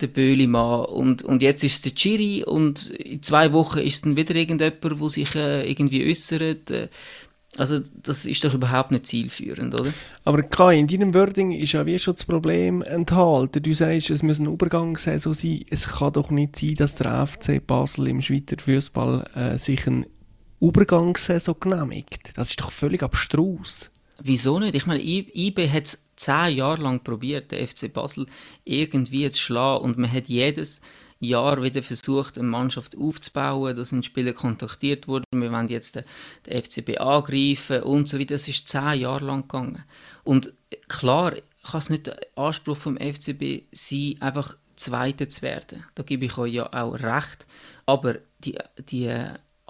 der 0.00 0.08
Böhlimann 0.08 0.84
und, 0.86 1.22
und 1.22 1.42
jetzt 1.42 1.64
ist 1.64 1.76
es 1.76 1.82
der 1.82 1.94
Chiri 1.94 2.44
und 2.44 2.90
in 2.90 3.22
zwei 3.22 3.52
Wochen 3.52 3.78
ist 3.78 4.04
dann 4.04 4.16
wieder 4.16 4.34
irgendjemand, 4.34 5.00
der 5.00 5.08
sich 5.08 5.34
äh, 5.34 5.68
irgendwie 5.68 6.10
äußert. 6.10 6.70
Äh, 6.70 6.88
also 7.58 7.80
das 8.02 8.24
ist 8.24 8.44
doch 8.44 8.54
überhaupt 8.54 8.92
nicht 8.92 9.06
zielführend, 9.06 9.74
oder? 9.74 9.92
Aber 10.24 10.42
Kai, 10.42 10.78
in 10.78 10.86
deinem 10.86 11.12
Wording 11.12 11.52
ist 11.52 11.72
ja 11.72 11.84
wie 11.84 11.98
schon 11.98 12.14
das 12.14 12.24
Problem 12.24 12.80
enthalten. 12.82 13.62
Du 13.62 13.74
sagst, 13.74 14.10
es 14.10 14.22
muss 14.22 14.40
eine 14.40 14.48
Übergangssaison 14.48 15.34
sein. 15.34 15.64
Es 15.68 15.86
kann 15.86 16.14
doch 16.14 16.30
nicht 16.30 16.56
sein, 16.56 16.74
dass 16.76 16.96
der 16.96 17.26
FC 17.26 17.64
Basel 17.64 18.08
im 18.08 18.22
Schweizer 18.22 18.56
Fußball 18.58 19.26
äh, 19.34 19.58
sich 19.58 19.86
eine 19.86 20.06
Übergangssaison 20.60 21.56
genehmigt. 21.60 22.30
Das 22.36 22.50
ist 22.50 22.60
doch 22.60 22.72
völlig 22.72 23.02
abstrus. 23.02 23.90
Wieso 24.18 24.58
nicht? 24.58 24.74
Ich 24.74 24.86
meine, 24.86 25.02
IB 25.02 25.68
hat 25.68 25.84
es 25.84 26.04
zehn 26.16 26.56
Jahre 26.56 26.82
lang 26.82 27.02
probiert, 27.02 27.50
den 27.50 27.66
FC 27.66 27.92
Basel 27.92 28.26
irgendwie 28.64 29.30
zu 29.30 29.40
schlagen 29.40 29.84
und 29.84 29.98
man 29.98 30.10
hat 30.10 30.28
jedes 30.28 30.80
Jahr 31.22 31.62
wieder 31.62 31.82
versucht, 31.82 32.38
eine 32.38 32.46
Mannschaft 32.46 32.96
aufzubauen. 32.96 33.76
Da 33.76 33.84
sind 33.84 34.04
Spieler 34.04 34.32
kontaktiert 34.32 35.08
worden, 35.08 35.24
wir 35.32 35.52
wollen 35.52 35.68
jetzt 35.68 35.96
den, 35.96 36.04
den 36.46 36.62
FCB 36.62 36.98
angreifen 36.98 37.82
und 37.82 38.08
so 38.08 38.18
weiter. 38.18 38.34
Das 38.34 38.48
ist 38.48 38.68
zehn 38.68 39.00
Jahre 39.00 39.24
lang 39.24 39.42
gegangen. 39.42 39.84
Und 40.24 40.52
klar 40.88 41.34
kann 41.62 41.78
es 41.78 41.90
nicht 41.90 42.06
der 42.06 42.18
Anspruch 42.34 42.76
vom 42.76 42.96
FCB 42.96 43.64
sein, 43.72 44.16
einfach 44.20 44.56
Zweiter 44.76 45.28
zu 45.28 45.42
werden. 45.42 45.84
Da 45.94 46.02
gebe 46.02 46.24
ich 46.24 46.36
euch 46.38 46.54
ja 46.54 46.72
auch 46.72 46.94
recht. 46.94 47.46
Aber 47.86 48.16
die, 48.40 48.58
die 48.78 49.14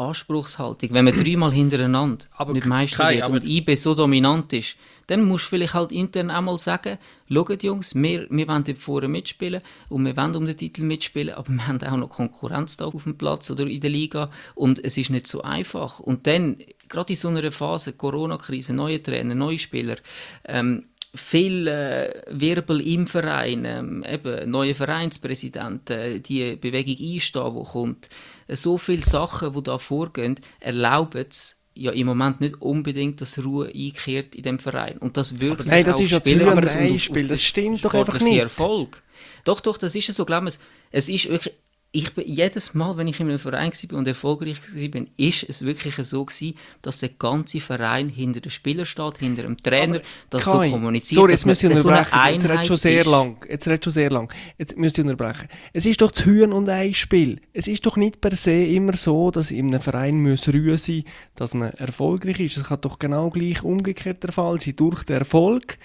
Anspruchshaltung, 0.08 0.90
wenn 0.92 1.04
man 1.04 1.16
dreimal 1.16 1.52
hintereinander 1.52 2.26
aber 2.36 2.52
nicht 2.52 2.66
Meister 2.66 3.10
wird 3.10 3.28
und 3.28 3.44
IB 3.44 3.74
so 3.76 3.94
dominant 3.94 4.52
ist, 4.52 4.76
dann 5.06 5.24
musst 5.24 5.46
du 5.46 5.50
vielleicht 5.50 5.74
halt 5.74 5.92
intern 5.92 6.30
einmal 6.30 6.58
sagen, 6.58 6.98
schaut 7.30 7.62
Jungs, 7.62 7.94
wir, 7.94 8.26
wir 8.30 8.48
wollen 8.48 8.76
vorne 8.76 9.08
mitspielen 9.08 9.60
und 9.88 10.04
wir 10.04 10.16
wollen 10.16 10.36
um 10.36 10.46
den 10.46 10.56
Titel 10.56 10.82
mitspielen, 10.82 11.34
aber 11.34 11.48
wir 11.52 11.66
haben 11.66 11.82
auch 11.82 11.96
noch 11.96 12.08
Konkurrenz 12.08 12.76
da 12.76 12.86
auf 12.86 13.04
dem 13.04 13.18
Platz 13.18 13.50
oder 13.50 13.66
in 13.66 13.80
der 13.80 13.90
Liga 13.90 14.30
und 14.54 14.82
es 14.82 14.96
ist 14.96 15.10
nicht 15.10 15.26
so 15.26 15.42
einfach. 15.42 16.00
Und 16.00 16.26
dann, 16.26 16.56
gerade 16.88 17.12
in 17.12 17.18
so 17.18 17.28
einer 17.28 17.50
Phase, 17.52 17.92
Corona-Krise, 17.92 18.72
neue 18.72 19.02
Trainer, 19.02 19.34
neue 19.34 19.58
Spieler, 19.58 19.96
ähm, 20.44 20.84
viel 21.14 21.66
äh, 21.68 22.22
Wirbel 22.30 22.80
im 22.80 23.06
Verein, 23.06 23.64
ähm, 23.64 24.04
eben 24.08 24.50
neue 24.50 24.74
Vereinspräsident, 24.74 25.90
äh, 25.90 26.20
die 26.20 26.56
Bewegung 26.56 26.96
einstehen, 26.98 27.54
die 27.54 27.70
kommt, 27.70 28.08
so 28.48 28.78
viele 28.78 29.02
Sachen, 29.02 29.52
die 29.52 29.62
da 29.62 29.78
vorgehen, 29.78 30.36
erlauben 30.60 31.26
es 31.28 31.62
ja 31.74 31.92
im 31.92 32.06
Moment 32.06 32.40
nicht 32.40 32.60
unbedingt, 32.60 33.20
dass 33.20 33.42
Ruhe 33.42 33.70
einkehrt 33.74 34.34
in 34.34 34.42
dem 34.42 34.58
Verein. 34.58 34.98
Und 34.98 35.16
das 35.16 35.40
würde 35.40 35.64
Nein, 35.66 35.84
das 35.84 36.00
ist 36.00 36.10
ja 36.10 36.22
zu 36.22 36.32
ein 36.32 36.98
Spiel. 36.98 37.28
Das 37.28 37.42
stimmt 37.42 37.84
doch 37.84 37.94
einfach 37.94 38.20
nicht. 38.20 38.38
Erfolg. 38.38 39.00
Doch, 39.44 39.60
doch, 39.60 39.78
das 39.78 39.94
ist 39.94 40.08
ja 40.08 40.14
so, 40.14 40.24
glaube 40.24 40.48
ich, 40.48 40.58
es 40.90 41.08
ist 41.08 41.28
wirklich 41.28 41.54
ich 41.94 42.14
bin, 42.14 42.26
jedes 42.26 42.72
Mal, 42.72 42.96
wenn 42.96 43.06
ich 43.06 43.20
in 43.20 43.28
einem 43.28 43.38
Verein 43.38 43.70
war 43.70 43.98
und 43.98 44.08
erfolgreich 44.08 44.56
war, 44.74 45.02
ist 45.18 45.46
es 45.48 45.62
wirklich 45.62 45.94
so 45.96 46.24
gewesen, 46.24 46.56
dass 46.80 47.00
der 47.00 47.10
ganze 47.10 47.60
Verein 47.60 48.08
hinter 48.08 48.40
dem 48.40 48.50
Spieler 48.50 48.86
steht, 48.86 49.18
hinter 49.18 49.42
dem 49.42 49.58
Trainer, 49.62 50.00
das 50.30 50.44
so 50.44 50.52
kommuniziert. 50.52 51.20
Sorry, 51.20 51.32
jetzt 51.32 51.44
müsst 51.44 51.62
ihr 51.62 51.70
unterbrechen. 51.70 52.10
So 52.10 52.30
jetzt 52.30 52.48
redet 52.48 52.66
schon 52.66 52.76
sehr 52.78 53.00
ist. 53.02 53.06
lang. 53.06 53.36
Jetzt 53.46 53.66
redet 53.66 53.84
schon 53.84 53.92
sehr 53.92 54.10
lang. 54.10 54.32
Jetzt 54.56 54.78
müsst 54.78 54.98
ihr 54.98 55.04
unterbrechen. 55.04 55.48
Es 55.74 55.84
ist 55.84 56.00
doch 56.00 56.10
das 56.10 56.24
Hühn 56.24 56.52
und 56.52 56.68
Ei 56.70 56.94
Spiel. 56.94 57.40
Es 57.52 57.68
ist 57.68 57.84
doch 57.84 57.98
nicht 57.98 58.22
per 58.22 58.34
se 58.36 58.64
immer 58.64 58.96
so, 58.96 59.30
dass 59.30 59.50
in 59.50 59.68
einem 59.68 59.82
Verein 59.82 60.22
muss 60.22 60.48
Ruhe 60.48 60.78
sein, 60.78 61.04
dass 61.34 61.52
man 61.52 61.72
erfolgreich 61.72 62.40
ist. 62.40 62.56
Es 62.56 62.64
kann 62.64 62.80
doch 62.80 62.98
genau 62.98 63.28
gleich 63.28 63.62
umgekehrt 63.62 64.22
der 64.22 64.32
Fall 64.32 64.58
sein. 64.58 64.76
Durch 64.76 65.04
den 65.04 65.18
Erfolg 65.18 65.76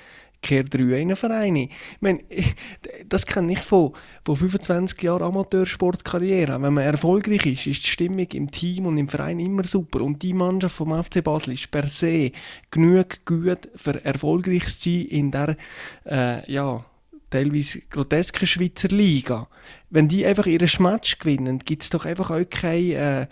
kehrt 0.41 0.73
drei 0.73 0.81
in 0.81 0.93
einen 0.93 1.15
Verein. 1.15 1.55
Ich 1.55 1.71
meine, 1.99 2.19
das 3.07 3.25
kenne 3.25 3.53
ich 3.53 3.59
von, 3.59 3.93
von 4.23 4.35
25 4.35 5.01
Jahren 5.01 5.23
Amateursportkarriere. 5.23 6.61
Wenn 6.61 6.73
man 6.73 6.83
erfolgreich 6.83 7.45
ist, 7.45 7.67
ist 7.67 7.83
die 7.83 7.89
Stimmung 7.89 8.27
im 8.33 8.51
Team 8.51 8.85
und 8.85 8.97
im 8.97 9.09
Verein 9.09 9.39
immer 9.39 9.63
super. 9.63 10.01
Und 10.01 10.21
die 10.21 10.33
Mannschaft 10.33 10.75
vom 10.75 11.03
FC 11.03 11.23
Basel 11.23 11.53
ist 11.53 11.71
per 11.71 11.87
se 11.87 12.31
genug 12.71 13.25
gut, 13.25 13.69
für 13.75 14.03
erfolgreich 14.03 14.65
zu 14.65 14.89
sein 14.89 15.05
in 15.05 15.31
der, 15.31 15.57
äh, 16.05 16.51
ja, 16.51 16.85
teilweise 17.29 17.81
grotesken 17.89 18.47
Schweizer 18.47 18.89
Liga. 18.89 19.47
Wenn 19.89 20.07
die 20.07 20.25
einfach 20.25 20.45
ihren 20.45 20.69
Match 20.79 21.19
gewinnen, 21.19 21.59
gibt 21.59 21.83
es 21.83 21.89
doch 21.89 22.05
einfach 22.05 22.31
auch 22.31 22.49
keine 22.49 22.93
äh, 22.93 23.27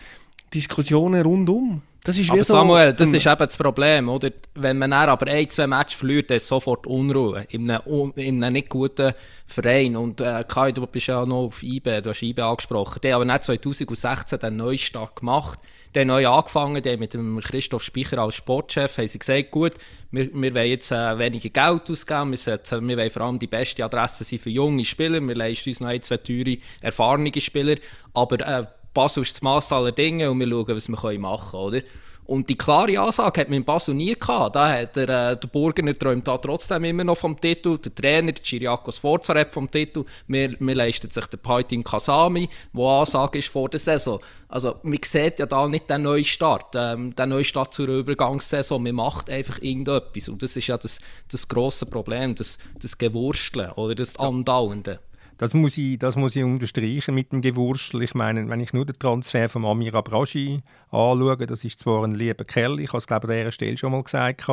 Diskussionen 0.53 1.21
rundum. 1.21 1.81
Das 2.05 2.19
ist 2.19 2.29
aber 2.29 2.43
so 2.43 2.53
Samuel, 2.53 2.93
das 2.93 3.11
ist 3.11 3.25
eben 3.25 3.37
das 3.39 3.57
Problem, 3.57 4.09
oder? 4.09 4.29
Wenn 4.53 4.77
man 4.77 4.91
dann 4.91 5.09
aber 5.09 5.25
ein, 5.25 5.49
zwei 5.49 5.65
Matches 5.65 5.97
verliert, 5.97 6.29
dann 6.29 6.37
ist 6.37 6.47
sofort 6.47 6.85
Unruhe 6.85 7.47
in 7.49 7.69
einem, 7.69 8.13
in 8.15 8.43
einem 8.43 8.53
nicht 8.53 8.69
guten 8.69 9.13
Verein. 9.47 9.95
Und 9.95 10.21
äh, 10.21 10.43
Kai, 10.47 10.71
du 10.71 10.85
bist 10.85 11.07
ja 11.07 11.25
noch 11.25 11.45
auf 11.45 11.63
IB, 11.63 12.01
du 12.01 12.11
hast 12.11 12.21
IB 12.21 12.39
angesprochen. 12.39 12.99
Die 13.03 13.11
haben 13.11 13.27
aber 13.27 13.41
2016 13.41 14.37
den 14.37 14.55
Neustart 14.55 15.15
gemacht. 15.15 15.59
Die 15.95 16.01
haben 16.01 16.07
neu 16.07 16.27
angefangen, 16.27 16.83
die 16.83 16.97
mit 16.97 17.15
dem 17.15 17.39
Christoph 17.39 17.81
Speicher 17.81 18.19
als 18.19 18.35
Sportchef, 18.35 18.97
haben 18.97 19.07
sie 19.07 19.17
gesagt, 19.17 19.49
gut, 19.49 19.71
wir, 20.11 20.29
wir 20.31 20.53
wollen 20.53 20.67
jetzt 20.67 20.91
äh, 20.91 21.17
weniger 21.17 21.49
Geld 21.49 21.89
ausgeben, 21.89 22.31
wir, 22.31 22.37
setzen, 22.37 22.85
wir 22.85 22.97
wollen 22.97 23.09
vor 23.09 23.21
allem 23.21 23.39
die 23.39 23.47
beste 23.47 23.83
Adresse 23.83 24.25
sein 24.25 24.37
für 24.37 24.49
junge 24.49 24.83
Spieler, 24.83 25.25
wir 25.25 25.35
leisten 25.35 25.69
uns 25.69 25.79
noch 25.79 25.87
ein, 25.87 26.01
zwei 26.01 26.17
teure, 26.17 26.57
erfahrene 26.81 27.31
Spieler, 27.39 27.77
aber 28.13 28.39
äh, 28.45 28.65
Basel 28.95 29.21
ist 29.21 29.35
das 29.35 29.41
Maß 29.43 29.71
aller 29.73 29.91
Dinge 29.91 30.31
und 30.31 30.39
wir 30.39 30.49
schauen, 30.49 30.75
was 30.75 30.89
wir 30.89 31.19
machen 31.19 31.51
können, 31.51 31.63
oder? 31.63 31.81
Und 32.25 32.49
die 32.49 32.57
klare 32.57 32.99
Ansage 32.99 33.41
hat 33.41 33.49
man 33.49 33.57
in 33.57 33.65
Basel 33.65 33.93
nie 33.93 34.15
gehabt. 34.15 34.55
Da 34.55 34.73
hat 34.73 34.95
der, 34.95 35.09
äh, 35.09 35.37
der 35.37 35.47
Burgener 35.47 35.97
träumt 35.97 36.27
da 36.27 36.39
trotzdem 36.39 36.83
immer 36.83 37.03
noch 37.03 37.17
vom 37.17 37.39
Titel. 37.39 37.77
Der 37.77 37.93
Trainer, 37.93 38.31
der 38.31 38.43
Chiriakos 38.43 38.97
Forza, 38.97 39.35
hat 39.35 39.53
vom 39.53 39.69
Titel. 39.69 40.05
Wir, 40.27 40.55
wir 40.59 40.75
leisten 40.75 41.11
sich 41.11 41.25
der 41.27 41.37
Paitin 41.37 41.83
Kasami, 41.83 42.49
der 42.73 42.83
Ansage 42.83 43.37
ist 43.37 43.49
vor 43.49 43.69
der 43.69 43.79
Saison. 43.79 44.19
Also, 44.49 44.77
man 44.81 44.99
sieht 45.05 45.37
ja 45.37 45.45
da 45.45 45.67
nicht 45.67 45.87
den 45.87 46.01
Neustart, 46.01 46.75
ähm, 46.75 47.15
den 47.15 47.29
Neustart 47.29 47.75
zur 47.75 47.89
Übergangssaison. 47.89 48.81
Man 48.81 48.95
macht 48.95 49.29
einfach 49.29 49.61
irgendetwas. 49.61 50.27
Und 50.27 50.41
das 50.41 50.57
ist 50.57 50.65
ja 50.65 50.77
das, 50.77 50.99
das 51.29 51.47
grosse 51.47 51.85
Problem, 51.85 52.33
das, 52.33 52.57
das 52.79 52.97
Gewursteln 52.97 53.71
oder 53.73 53.93
das 53.93 54.17
Andauernde. 54.17 54.99
Das 55.37 55.53
muss, 55.53 55.77
ich, 55.77 55.99
das 55.99 56.15
muss 56.15 56.35
ich 56.35 56.43
unterstreichen 56.43 57.13
mit 57.13 57.31
dem 57.31 57.41
Gewurstel. 57.41 58.03
Ich 58.03 58.13
meine, 58.13 58.47
wenn 58.49 58.59
ich 58.59 58.71
nur 58.71 58.85
den 58.85 58.97
Transfer 58.97 59.49
von 59.49 59.65
Amir 59.65 59.93
Abraji 59.95 60.61
anschaue, 60.91 61.45
das 61.45 61.65
ist 61.65 61.79
zwar 61.79 62.03
ein 62.05 62.15
lieber 62.15 62.45
Kerl, 62.45 62.79
ich 62.79 62.89
habe 62.89 62.99
es 62.99 63.07
glaube 63.07 63.27
ich 63.27 63.31
an 63.31 63.37
dieser 63.37 63.51
Stelle 63.51 63.77
schon 63.77 63.91
mal 63.91 64.03
gesagt, 64.03 64.47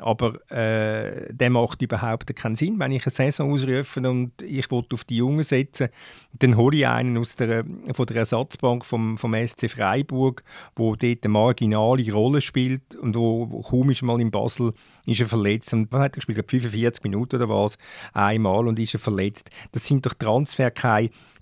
aber 0.00 0.50
äh, 0.50 1.32
der 1.32 1.50
macht 1.50 1.80
überhaupt 1.80 2.34
keinen 2.36 2.56
Sinn. 2.56 2.78
Wenn 2.78 2.92
ich 2.92 3.06
eine 3.06 3.12
Saison 3.12 3.52
ausrufe 3.52 4.00
und 4.08 4.32
ich 4.42 4.70
will 4.70 4.84
auf 4.92 5.04
die 5.04 5.16
Jungen 5.16 5.42
setzen, 5.42 5.88
dann 6.38 6.56
hole 6.56 6.76
ich 6.76 6.86
einen 6.86 7.16
aus 7.16 7.36
der, 7.36 7.64
von 7.92 8.06
der 8.06 8.16
Ersatzbank 8.16 8.84
vom, 8.84 9.16
vom 9.16 9.34
SC 9.34 9.70
Freiburg, 9.70 10.42
wo 10.76 10.96
dort 10.96 11.24
eine 11.24 11.32
marginale 11.32 12.12
Rolle 12.12 12.40
spielt 12.40 12.94
und 12.96 13.16
wo, 13.16 13.50
wo 13.50 13.60
kaum 13.62 13.90
ist 13.90 14.02
mal 14.02 14.20
in 14.20 14.30
Basel 14.30 14.72
ist 15.06 15.20
er 15.20 15.26
verletzt 15.26 15.72
und 15.72 15.90
hat 15.92 16.14
gespielt 16.14 16.44
45 16.48 17.02
Minuten 17.04 17.36
oder 17.36 17.48
was 17.48 17.78
einmal 18.12 18.66
und 18.66 18.78
ist 18.78 18.94
er 18.94 19.00
verletzt. 19.00 19.50
Das 19.72 19.86
sind 19.86 19.93
doch 20.02 20.14
Transfer 20.14 20.72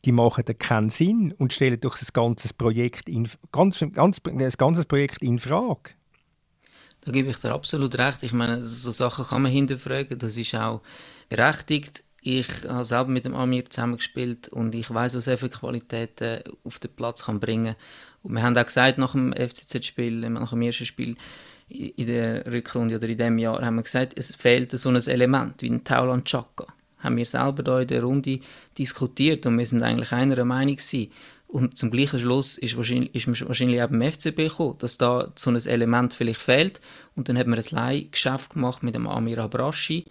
die 0.04 0.12
machen 0.12 0.44
keinen 0.58 0.90
Sinn 0.90 1.34
und 1.38 1.52
stellen 1.52 1.80
doch 1.80 1.98
das 1.98 2.12
ganze 2.12 2.52
Projekt 2.54 3.08
in, 3.08 3.28
ganz, 3.52 3.84
ganz, 3.92 4.18
das 4.22 4.58
ganze 4.58 4.84
Projekt 4.84 5.22
in 5.22 5.38
Frage. 5.38 5.92
Da 7.04 7.10
gebe 7.10 7.30
ich 7.30 7.38
dir 7.38 7.52
absolut 7.52 7.98
recht. 7.98 8.22
Ich 8.22 8.32
meine, 8.32 8.64
so 8.64 8.90
Sachen 8.90 9.24
kann 9.24 9.42
man 9.42 9.50
hinterfragen. 9.50 10.18
Das 10.18 10.36
ist 10.36 10.54
auch 10.54 10.82
berechtigt. 11.28 12.04
Ich 12.20 12.46
habe 12.68 12.84
selber 12.84 13.10
mit 13.10 13.24
dem 13.24 13.34
Amir 13.34 13.68
zusammengespielt 13.68 14.48
und 14.48 14.74
ich 14.76 14.88
weiß, 14.88 15.16
was 15.16 15.26
er 15.26 15.36
für 15.36 15.48
Qualitäten 15.48 16.42
auf 16.62 16.78
den 16.78 16.94
Platz 16.94 17.24
kann 17.24 17.40
bringen 17.40 17.74
Und 18.22 18.34
wir 18.34 18.42
haben 18.42 18.56
auch 18.56 18.64
gesagt, 18.64 18.98
nach 18.98 19.12
dem 19.12 19.32
FCZ-Spiel, 19.32 20.30
nach 20.30 20.50
dem 20.50 20.62
ersten 20.62 20.86
Spiel 20.86 21.16
in 21.68 22.06
der 22.06 22.46
Rückrunde 22.46 22.96
oder 22.96 23.08
in 23.08 23.18
diesem 23.18 23.38
Jahr, 23.38 23.60
haben 23.60 23.76
wir 23.76 23.82
gesagt, 23.82 24.12
es 24.16 24.36
fehlt 24.36 24.70
so 24.70 24.88
ein 24.88 24.96
Element 24.96 25.60
wie 25.62 25.70
ein 25.70 25.82
Tauland 25.82 26.26
Chaka 26.26 26.66
haben 27.02 27.16
wir 27.16 27.26
selber 27.26 27.62
da 27.62 27.80
in 27.80 27.88
der 27.88 28.02
Runde 28.02 28.40
diskutiert 28.78 29.46
und 29.46 29.58
wir 29.58 29.66
sind 29.66 29.82
eigentlich 29.82 30.12
einer 30.12 30.44
Meinung 30.44 30.76
gewesen. 30.76 31.10
Und 31.52 31.76
zum 31.76 31.90
gleichen 31.90 32.18
Schluss 32.18 32.56
ist, 32.56 32.78
wahrscheinlich, 32.78 33.14
ist 33.14 33.26
man 33.26 33.48
wahrscheinlich 33.48 33.82
auch 33.82 33.88
beim 33.88 34.10
FCB 34.10 34.36
gekommen, 34.36 34.78
dass 34.78 34.96
da 34.96 35.30
so 35.34 35.50
ein 35.50 35.56
Element 35.56 36.14
vielleicht 36.14 36.40
fehlt. 36.40 36.80
Und 37.14 37.28
dann 37.28 37.36
hat 37.36 37.46
man 37.46 37.58
ein 37.58 37.64
Leihgeschäft 37.68 38.54
gemacht 38.54 38.82
mit 38.82 38.94
dem 38.94 39.06
Amir 39.06 39.38
Abrashi, 39.38 40.06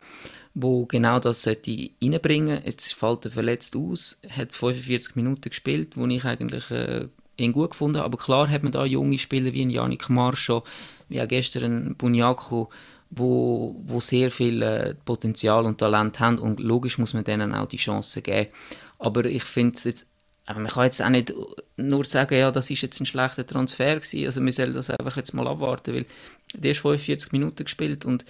wo 0.54 0.86
genau 0.86 1.20
das 1.20 1.42
sollte 1.42 1.90
reinbringen. 2.00 2.62
Jetzt 2.64 2.94
fällt 2.94 3.26
er 3.26 3.32
verletzt 3.32 3.76
aus, 3.76 4.22
hat 4.30 4.54
45 4.54 5.16
Minuten 5.16 5.50
gespielt, 5.50 5.98
wo 5.98 6.06
ich 6.06 6.24
eigentlich 6.26 6.70
äh, 6.70 7.08
ihn 7.38 7.54
gut 7.54 7.72
gefunden 7.72 7.98
habe. 7.98 8.06
Aber 8.06 8.20
klar 8.20 8.48
hat 8.48 8.62
man 8.62 8.72
da 8.72 8.86
junge 8.86 9.18
Spieler 9.18 9.52
wie 9.52 9.64
ein 9.64 9.72
Janik 9.72 10.10
Marscho, 10.10 10.64
wie 11.10 11.20
auch 11.22 11.28
gestern 11.28 11.88
ein 11.88 11.96
Bunyaku, 11.96 12.68
wo, 13.12 13.76
wo 13.86 14.00
sehr 14.00 14.32
viel 14.32 14.62
äh, 14.62 14.96
Potenzial 15.06 15.66
und 15.66 15.78
Talent 15.78 16.20
haben 16.20 16.40
und 16.40 16.60
logisch 16.60 16.98
muss 16.98 17.14
man 17.14 17.26
denen 17.26 17.54
auch 17.54 17.68
die 17.68 17.78
Chance 17.78 18.22
geben. 18.22 18.50
Aber 18.98 19.26
ich 19.26 19.44
finde 19.44 19.80
jetzt, 19.84 20.08
man 20.48 20.68
kann 20.68 20.86
jetzt 20.86 21.02
auch 21.02 21.10
nicht 21.10 21.34
nur 21.76 22.06
sagen, 22.06 22.38
ja, 22.38 22.52
das 22.52 22.70
ist 22.70 22.82
jetzt 22.82 23.00
ein 23.00 23.06
schlechter 23.06 23.46
Transfer 23.46 23.96
gewesen, 23.96 24.26
also 24.26 24.44
wir 24.44 24.54
sollen 24.54 24.74
das 24.74 24.90
einfach 24.90 25.18
jetzt 25.18 25.34
mal 25.34 25.48
abwarten, 25.48 25.94
weil 25.94 26.06
der 26.54 26.72
ist 26.72 26.80
45 26.80 27.32
Minuten 27.34 27.64
gespielt 27.66 28.06
und 28.06 28.26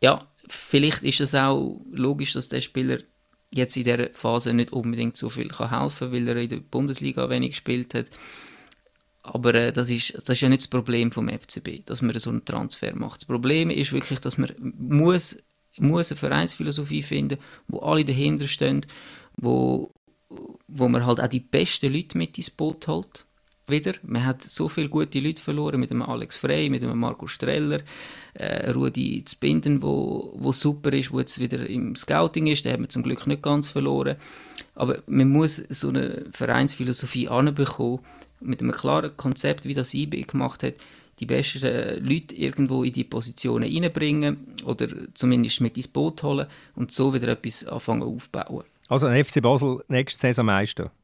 ja, 0.00 0.26
vielleicht 0.48 1.02
ist 1.02 1.20
es 1.20 1.34
auch 1.34 1.80
logisch, 1.90 2.32
dass 2.32 2.48
der 2.48 2.60
Spieler 2.60 2.98
jetzt 3.50 3.76
in 3.76 3.84
dieser 3.84 4.10
Phase 4.12 4.54
nicht 4.54 4.72
unbedingt 4.72 5.16
so 5.16 5.28
viel 5.28 5.48
kann 5.48 5.70
helfen 5.70 6.10
kann, 6.10 6.12
weil 6.12 6.28
er 6.28 6.36
in 6.36 6.48
der 6.48 6.56
Bundesliga 6.58 7.28
wenig 7.28 7.50
gespielt 7.50 7.94
hat. 7.94 8.06
Aber 9.26 9.54
äh, 9.54 9.72
das, 9.72 9.90
ist, 9.90 10.14
das 10.14 10.28
ist 10.28 10.40
ja 10.40 10.48
nicht 10.48 10.62
das 10.62 10.68
Problem 10.68 11.10
vom 11.10 11.28
FCB, 11.28 11.84
dass 11.84 12.00
man 12.00 12.18
so 12.18 12.30
einen 12.30 12.44
Transfer 12.44 12.94
macht. 12.94 13.22
Das 13.22 13.26
Problem 13.26 13.70
ist 13.70 13.92
wirklich, 13.92 14.20
dass 14.20 14.38
man 14.38 14.52
muss, 14.58 15.36
muss 15.78 16.10
eine 16.10 16.18
Vereinsphilosophie 16.18 17.02
finden, 17.02 17.38
wo 17.66 17.80
alle 17.80 18.04
dahinter 18.04 18.46
stehen, 18.46 18.86
wo, 19.36 19.92
wo 20.68 20.88
man 20.88 21.04
halt 21.04 21.20
auch 21.20 21.28
die 21.28 21.40
besten 21.40 21.92
Leute 21.92 22.16
mit 22.16 22.38
ins 22.38 22.50
Boot 22.50 22.86
holt. 22.86 23.24
Wieder. 23.68 23.94
Man 24.04 24.24
hat 24.24 24.44
so 24.44 24.68
viele 24.68 24.88
gute 24.88 25.18
Leute 25.18 25.42
verloren, 25.42 25.80
mit 25.80 25.90
dem 25.90 26.00
Alex 26.00 26.36
Frey, 26.36 26.70
mit 26.70 26.82
dem 26.82 26.96
Marco 26.96 27.26
Streller, 27.26 27.80
äh, 28.34 28.70
Rudi 28.70 29.24
Zbinden, 29.24 29.82
wo, 29.82 30.32
wo 30.36 30.52
super 30.52 30.92
ist, 30.92 31.10
wo 31.10 31.18
jetzt 31.18 31.40
wieder 31.40 31.68
im 31.68 31.96
Scouting 31.96 32.46
ist, 32.46 32.64
den 32.64 32.74
haben 32.74 32.84
wir 32.84 32.88
zum 32.88 33.02
Glück 33.02 33.26
nicht 33.26 33.42
ganz 33.42 33.66
verloren. 33.66 34.18
Aber 34.76 35.02
man 35.08 35.30
muss 35.30 35.56
so 35.68 35.88
eine 35.88 36.26
Vereinsphilosophie 36.30 37.26
anbekommen, 37.26 37.98
mit 38.40 38.60
einem 38.60 38.72
klaren 38.72 39.16
Konzept, 39.16 39.64
wie 39.64 39.74
das 39.74 39.94
IB 39.94 40.22
gemacht 40.22 40.62
hat, 40.62 40.74
die 41.18 41.26
besten 41.26 42.04
Leute 42.04 42.34
irgendwo 42.34 42.82
in 42.84 42.92
die 42.92 43.04
Positionen 43.04 43.64
reinbringen 43.64 44.38
oder 44.64 44.88
zumindest 45.14 45.60
mit 45.60 45.76
ins 45.76 45.88
Boot 45.88 46.22
holen 46.22 46.46
und 46.74 46.92
so 46.92 47.14
wieder 47.14 47.28
etwas 47.28 47.66
anfangen 47.66 48.02
aufbauen. 48.02 48.64
Also 48.88 49.06
ein 49.06 49.24
FC 49.24 49.42
Basel 49.42 49.82
nächste 49.88 50.20
Saison 50.20 50.46
Meister? 50.46 50.90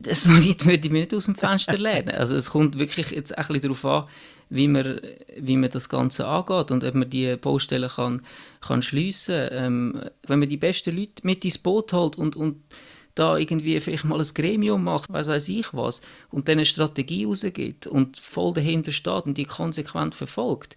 So 0.00 0.30
weit 0.30 0.64
würde 0.64 0.86
ich 0.86 0.92
mir 0.92 1.00
nicht 1.00 1.12
aus 1.12 1.24
dem 1.24 1.34
Fenster 1.34 1.76
lernen. 1.76 2.10
Also 2.10 2.36
es 2.36 2.50
kommt 2.50 2.78
wirklich 2.78 3.10
jetzt 3.10 3.36
ein 3.36 3.44
bisschen 3.48 3.62
darauf 3.62 3.84
an, 3.84 4.04
wie 4.48 4.68
man, 4.68 5.00
wie 5.36 5.56
man 5.56 5.70
das 5.70 5.88
Ganze 5.88 6.24
angeht 6.24 6.70
und 6.70 6.84
ob 6.84 6.94
man 6.94 7.10
die 7.10 7.34
Baustellen 7.34 7.90
kann, 7.90 8.22
kann 8.60 8.82
schliessen 8.82 9.48
kann. 9.48 9.64
Ähm, 9.64 10.02
wenn 10.28 10.38
man 10.38 10.48
die 10.48 10.56
besten 10.56 10.96
Leute 10.96 11.26
mit 11.26 11.44
ins 11.44 11.58
Boot 11.58 11.92
holt 11.92 12.16
und, 12.16 12.36
und 12.36 12.62
da 13.18 13.36
irgendwie 13.36 13.80
vielleicht 13.80 14.04
mal 14.04 14.20
ein 14.20 14.34
Gremium 14.34 14.84
macht, 14.84 15.12
weiß 15.12 15.28
weiß 15.28 15.48
ich 15.48 15.72
was, 15.74 16.00
und 16.30 16.48
dann 16.48 16.58
eine 16.58 16.64
Strategie 16.64 17.24
rausgibt 17.24 17.86
und 17.86 18.18
voll 18.18 18.54
dahinter 18.54 18.92
steht 18.92 19.26
und 19.26 19.36
die 19.38 19.44
konsequent 19.44 20.14
verfolgt. 20.14 20.76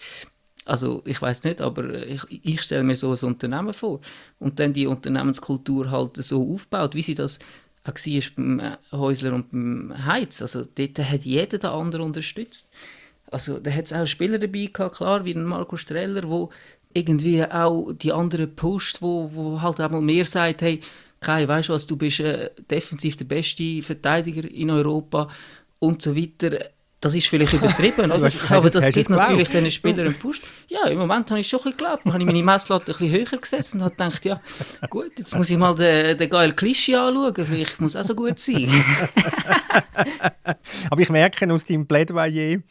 Also 0.65 1.01
ich 1.05 1.21
weiß 1.21 1.43
nicht, 1.43 1.59
aber 1.59 2.05
ich, 2.05 2.21
ich 2.29 2.61
stelle 2.61 2.83
mir 2.83 2.95
so 2.95 3.13
ein 3.13 3.23
Unternehmen 3.23 3.73
vor 3.73 3.99
und 4.39 4.59
dann 4.59 4.73
die 4.73 4.87
Unternehmenskultur 4.87 5.89
halt 5.89 6.17
so 6.17 6.53
aufbaut, 6.53 6.93
wie 6.93 7.01
sie 7.01 7.15
das 7.15 7.39
auch 7.83 7.93
war 7.93 8.21
beim 8.35 8.77
Häusler 8.91 9.33
und 9.33 9.51
beim 9.51 10.05
Heiz. 10.05 10.41
Also 10.41 10.65
dort 10.65 10.99
hat 10.99 11.25
jeder 11.25 11.57
den 11.57 11.69
anderen 11.69 12.05
unterstützt. 12.05 12.69
Also 13.31 13.59
da 13.59 13.71
hat 13.71 13.85
es 13.85 13.93
auch 13.93 14.05
Spieler 14.05 14.37
dabei 14.37 14.69
gehabt, 14.71 14.97
klar, 14.97 15.25
wie 15.25 15.33
Marco 15.33 15.77
Streller, 15.77 16.29
wo 16.29 16.49
irgendwie 16.93 17.43
auch 17.43 17.93
die 17.93 18.11
anderen 18.11 18.55
pusht, 18.55 19.01
wo, 19.01 19.31
wo 19.33 19.61
halt 19.61 19.79
auch 19.79 19.89
mal 19.89 20.01
mehr 20.01 20.25
sagt, 20.25 20.61
hey, 20.61 20.79
Kai, 21.21 21.47
weißt 21.47 21.69
du 21.69 21.73
was, 21.73 21.85
du 21.85 21.95
bist 21.95 22.19
äh, 22.19 22.49
defensiv 22.69 23.15
der 23.15 23.25
beste 23.25 23.83
Verteidiger 23.83 24.49
in 24.49 24.71
Europa 24.71 25.27
und 25.77 26.01
so 26.01 26.15
weiter. 26.15 26.57
Das 26.99 27.13
ist 27.13 27.27
vielleicht 27.27 27.53
übertrieben, 27.53 28.11
oder? 28.11 28.31
Aber 28.49 28.69
das 28.71 28.89
gibt 28.91 29.09
natürlich 29.11 29.49
den 29.49 29.69
Spielern 29.69 30.07
einen 30.07 30.15
Push. 30.15 30.41
Ja, 30.67 30.87
im 30.87 30.97
Moment 30.97 31.29
habe 31.29 31.39
ich 31.39 31.47
schon 31.47 31.59
ein 31.59 31.63
bisschen 31.65 31.77
geglaubt. 31.77 32.01
Da 32.05 32.13
habe 32.13 32.23
ich 32.23 32.25
meine 32.25 32.41
Messlatte 32.41 32.91
ein 32.91 32.97
bisschen 32.97 33.11
höher 33.11 33.39
gesetzt 33.39 33.75
und 33.75 33.83
habe 33.83 33.91
gedacht, 33.91 34.25
ja, 34.25 34.41
gut, 34.89 35.11
jetzt 35.19 35.35
muss 35.35 35.51
ich 35.51 35.57
mal 35.57 35.75
den, 35.75 36.17
den 36.17 36.29
geilen 36.29 36.55
Klischee 36.55 36.95
anschauen. 36.95 37.45
Vielleicht 37.45 37.79
muss 37.79 37.95
auch 37.95 38.03
so 38.03 38.15
gut 38.15 38.39
sein. 38.39 38.67
aber 40.89 41.01
ich 41.01 41.09
merke 41.11 41.53
aus 41.53 41.65
deinem 41.65 41.85
Plädoyer 41.85 42.61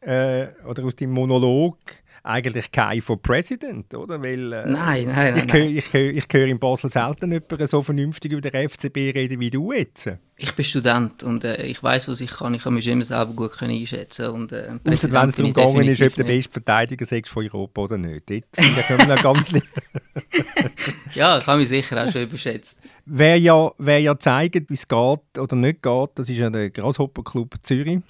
äh, 0.00 0.46
oder 0.66 0.84
aus 0.84 0.96
deinem 0.96 1.12
Monolog, 1.12 1.76
eigentlich 2.22 2.70
kein 2.70 3.00
von 3.00 3.20
President, 3.20 3.94
oder? 3.94 4.22
Weil, 4.22 4.52
äh, 4.52 4.66
nein, 4.66 5.06
nein, 5.06 5.36
ich, 5.36 5.46
nein. 5.46 5.76
Ich, 5.76 5.92
höre, 5.92 6.10
ich 6.10 6.26
höre 6.30 6.46
in 6.46 6.58
Basel 6.58 6.90
selten 6.90 7.32
jemanden 7.32 7.66
so 7.66 7.82
vernünftig 7.82 8.32
über 8.32 8.42
den 8.42 8.68
FCB 8.68 8.96
reden 9.14 9.40
wie 9.40 9.50
du 9.50 9.72
jetzt. 9.72 10.10
Ich 10.36 10.54
bin 10.54 10.64
Student 10.64 11.22
und 11.22 11.44
äh, 11.44 11.62
ich 11.64 11.82
weiß, 11.82 12.08
was 12.08 12.20
ich 12.20 12.30
kann. 12.30 12.54
Ich 12.54 12.62
kann 12.62 12.74
mich 12.74 12.86
immer 12.86 13.04
selber 13.04 13.32
gut 13.32 13.52
können 13.52 13.74
einschätzen 13.74 14.28
und 14.28 14.52
äh, 14.52 14.70
wenn 14.84 14.92
es 14.92 15.02
darum 15.02 15.30
gegangen 15.52 15.86
ist, 15.86 16.02
ob 16.02 16.14
der 16.14 16.24
beste 16.24 16.52
Verteidiger 16.52 17.10
ist 17.10 17.28
von 17.28 17.44
Europa 17.44 17.82
oder 17.82 17.98
nicht. 17.98 18.30
Dort 18.30 18.86
können 18.86 19.08
wir 19.08 19.16
ganz 19.16 19.52
Ja, 21.14 21.38
ich 21.38 21.46
habe 21.46 21.58
mich 21.58 21.68
sicher 21.68 22.02
auch 22.02 22.10
schon 22.10 22.22
überschätzt. 22.22 22.80
Wer 23.06 23.38
ja, 23.38 23.70
wer 23.78 24.00
ja 24.00 24.18
zeigt, 24.18 24.70
wie 24.70 24.74
es 24.74 24.86
geht 24.86 25.38
oder 25.38 25.56
nicht 25.56 25.82
geht, 25.82 26.10
das 26.14 26.28
ist 26.28 26.38
ja 26.38 26.50
der 26.50 26.70
Grasshopper 26.70 27.22
Club 27.22 27.56
Zürich. 27.62 28.00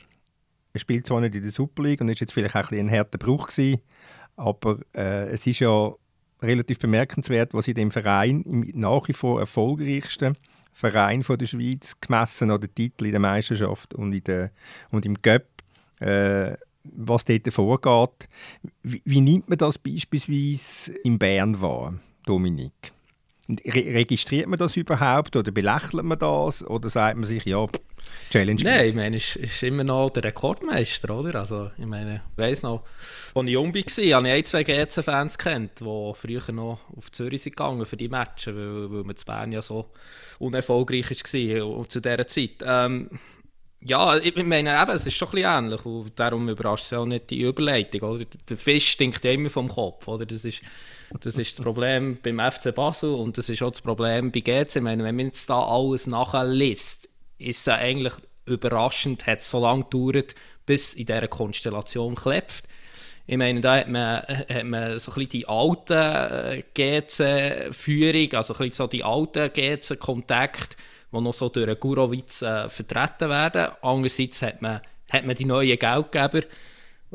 Er 0.73 0.81
spielt 0.81 1.07
zwar 1.07 1.21
nicht 1.21 1.35
in 1.35 1.43
der 1.43 1.51
Super 1.51 1.83
League 1.83 2.01
und 2.01 2.09
ist 2.09 2.21
jetzt 2.21 2.33
vielleicht 2.33 2.55
auch 2.55 2.71
ein, 2.71 2.79
ein 2.79 2.91
harter 2.91 3.19
Bruch 3.19 3.49
gewesen, 3.49 3.81
aber 4.41 4.79
äh, 4.95 5.29
es 5.31 5.47
ist 5.47 5.61
ja 5.61 5.93
relativ 6.43 6.79
bemerkenswert, 6.79 7.53
was 7.53 7.69
in 7.69 7.75
dem 7.75 7.91
Verein 7.91 8.43
im 8.43 8.71
nach 8.75 9.07
wie 9.09 9.13
vor 9.13 9.39
erfolgreichsten 9.39 10.37
Verein 10.73 11.23
von 11.23 11.39
der 11.39 11.47
Schweiz 11.47 11.97
gemessen 12.01 12.51
an 12.51 12.61
den 12.61 12.75
Titel 12.75 13.05
in 13.05 13.11
der 13.11 13.21
Meisterschaft 13.21 13.95
und, 13.95 14.13
in 14.13 14.25
der, 14.25 14.51
und 14.93 15.05
im 15.05 15.21
Cup, 15.21 15.45
äh, 16.01 16.57
was 16.85 17.27
dort 17.27 17.53
vorgeht. 17.53 18.29
Wie, 18.83 19.03
wie, 19.05 19.21
nimmt 19.21 19.49
man 19.51 19.59
das 19.59 19.79
beispielsweise 19.79 20.93
in 21.05 21.19
Bern 21.19 21.61
wahr, 21.61 21.95
Dominik? 22.25 22.93
Re 23.49 23.95
registriert 23.95 24.47
man 24.47 24.59
das 24.59 24.77
überhaupt 24.77 25.37
oder 25.37 25.51
belächelt 25.51 26.05
man 26.05 26.19
das 26.19 26.65
oder 26.65 26.89
sagt 26.89 27.19
man 27.19 27.27
sich, 27.27 27.45
ja, 27.45 27.67
Challenge 28.31 28.63
Nein, 28.63 28.89
ich 28.89 28.95
meine, 28.95 29.17
ist, 29.17 29.37
ist 29.37 29.63
immer 29.65 29.83
noch 29.83 30.11
der 30.11 30.25
Rekordmeister, 30.25 31.17
oder? 31.17 31.41
Also, 31.41 31.71
ich 31.77 31.87
meine, 31.87 32.23
ich 32.33 32.39
weiss 32.39 32.63
noch, 32.63 32.85
als 33.35 33.47
ich 33.47 33.53
jung 33.53 33.75
war, 33.75 33.83
habe 33.83 34.29
ich 34.29 34.35
ein, 34.35 34.45
zwei 34.45 34.63
GC-Fans 34.63 35.37
kennt, 35.37 35.81
die 35.81 36.13
früher 36.15 36.53
noch 36.53 36.79
auf 36.97 37.11
Zürich 37.11 37.43
sind 37.43 37.57
gegangen 37.57 37.85
für 37.85 37.97
die 37.97 38.09
Matches, 38.09 38.55
weil, 38.55 38.91
weil 38.91 39.03
man 39.03 39.17
in 39.17 39.25
Bern 39.27 39.53
ja 39.53 39.63
so 39.63 39.91
unerfolgreich 40.39 41.11
war 41.11 41.89
zu 41.89 42.01
dieser 42.01 42.27
Zeit. 42.27 42.63
Ähm, 42.63 43.11
ja, 43.83 44.17
ich 44.19 44.37
meine, 44.37 44.81
eben, 44.81 44.91
es 44.91 45.07
ist 45.07 45.15
schon 45.15 45.29
ein 45.29 45.35
bisschen 45.37 45.59
ähnlich 45.65 45.87
und 45.87 46.21
darum 46.21 46.49
überrascht 46.49 46.85
es 46.85 46.93
auch 46.93 47.07
nicht 47.07 47.31
die 47.31 47.41
Überleitung. 47.41 48.03
Oder? 48.03 48.27
Der 48.49 48.57
Fisch 48.57 48.91
stinkt 48.91 49.25
ja 49.25 49.33
immer 49.33 49.49
vom 49.49 49.69
Kopf. 49.69 50.07
Oder? 50.07 50.27
Das, 50.27 50.45
ist, 50.45 50.61
das 51.21 51.39
ist 51.39 51.59
das 51.59 51.65
Problem 51.65 52.19
beim 52.23 52.39
FC 52.39 52.75
Basel 52.75 53.15
und 53.15 53.39
das 53.39 53.49
ist 53.49 53.63
auch 53.63 53.71
das 53.71 53.81
Problem 53.81 54.31
bei 54.31 54.41
GC. 54.41 54.77
Ich 54.77 54.83
meine, 54.83 55.03
wenn 55.03 55.17
man 55.17 55.27
jetzt 55.27 55.49
da 55.49 55.61
alles 55.61 56.07
nachliest, 56.07 57.09
ist 57.41 57.61
es 57.61 57.69
eigentlich 57.69 58.15
überraschend, 58.47 59.27
hat 59.27 59.41
es 59.41 59.51
so 59.51 59.61
lange 59.61 59.85
gedauert, 59.85 60.35
bis 60.67 60.95
in 60.95 61.07
dieser 61.07 61.29
Konstellation 61.29 62.15
klebt. 62.15 62.65
Ich 63.27 63.37
meine, 63.37 63.61
da 63.61 63.77
hat 63.77 63.89
man, 63.89 64.23
hat 64.23 64.65
man 64.65 64.99
so 64.99 65.13
ein 65.13 65.15
bisschen 65.15 65.29
die 65.29 65.49
alte 65.49 65.95
äh, 65.95 66.63
GC-Führung, 66.75 68.33
also 68.35 68.55
ein 68.55 68.59
bisschen 68.59 68.75
so 68.75 68.87
die 68.89 69.05
alten 69.05 69.53
GC-Kontakte, 69.53 70.77
die 71.13 71.21
noch 71.21 71.35
so 71.35 71.49
durch 71.49 71.79
Gurowitz 71.79 72.43
äh, 72.43 72.69
vertreten 72.69 73.29
werden. 73.29 73.69
Andererseits 73.83 74.43
hat 74.43 74.61
man, 74.63 74.81
hat 75.13 75.25
man 75.25 75.37
die 75.37 75.45
neuen 75.45 75.79
Geldgeber, 75.79 76.41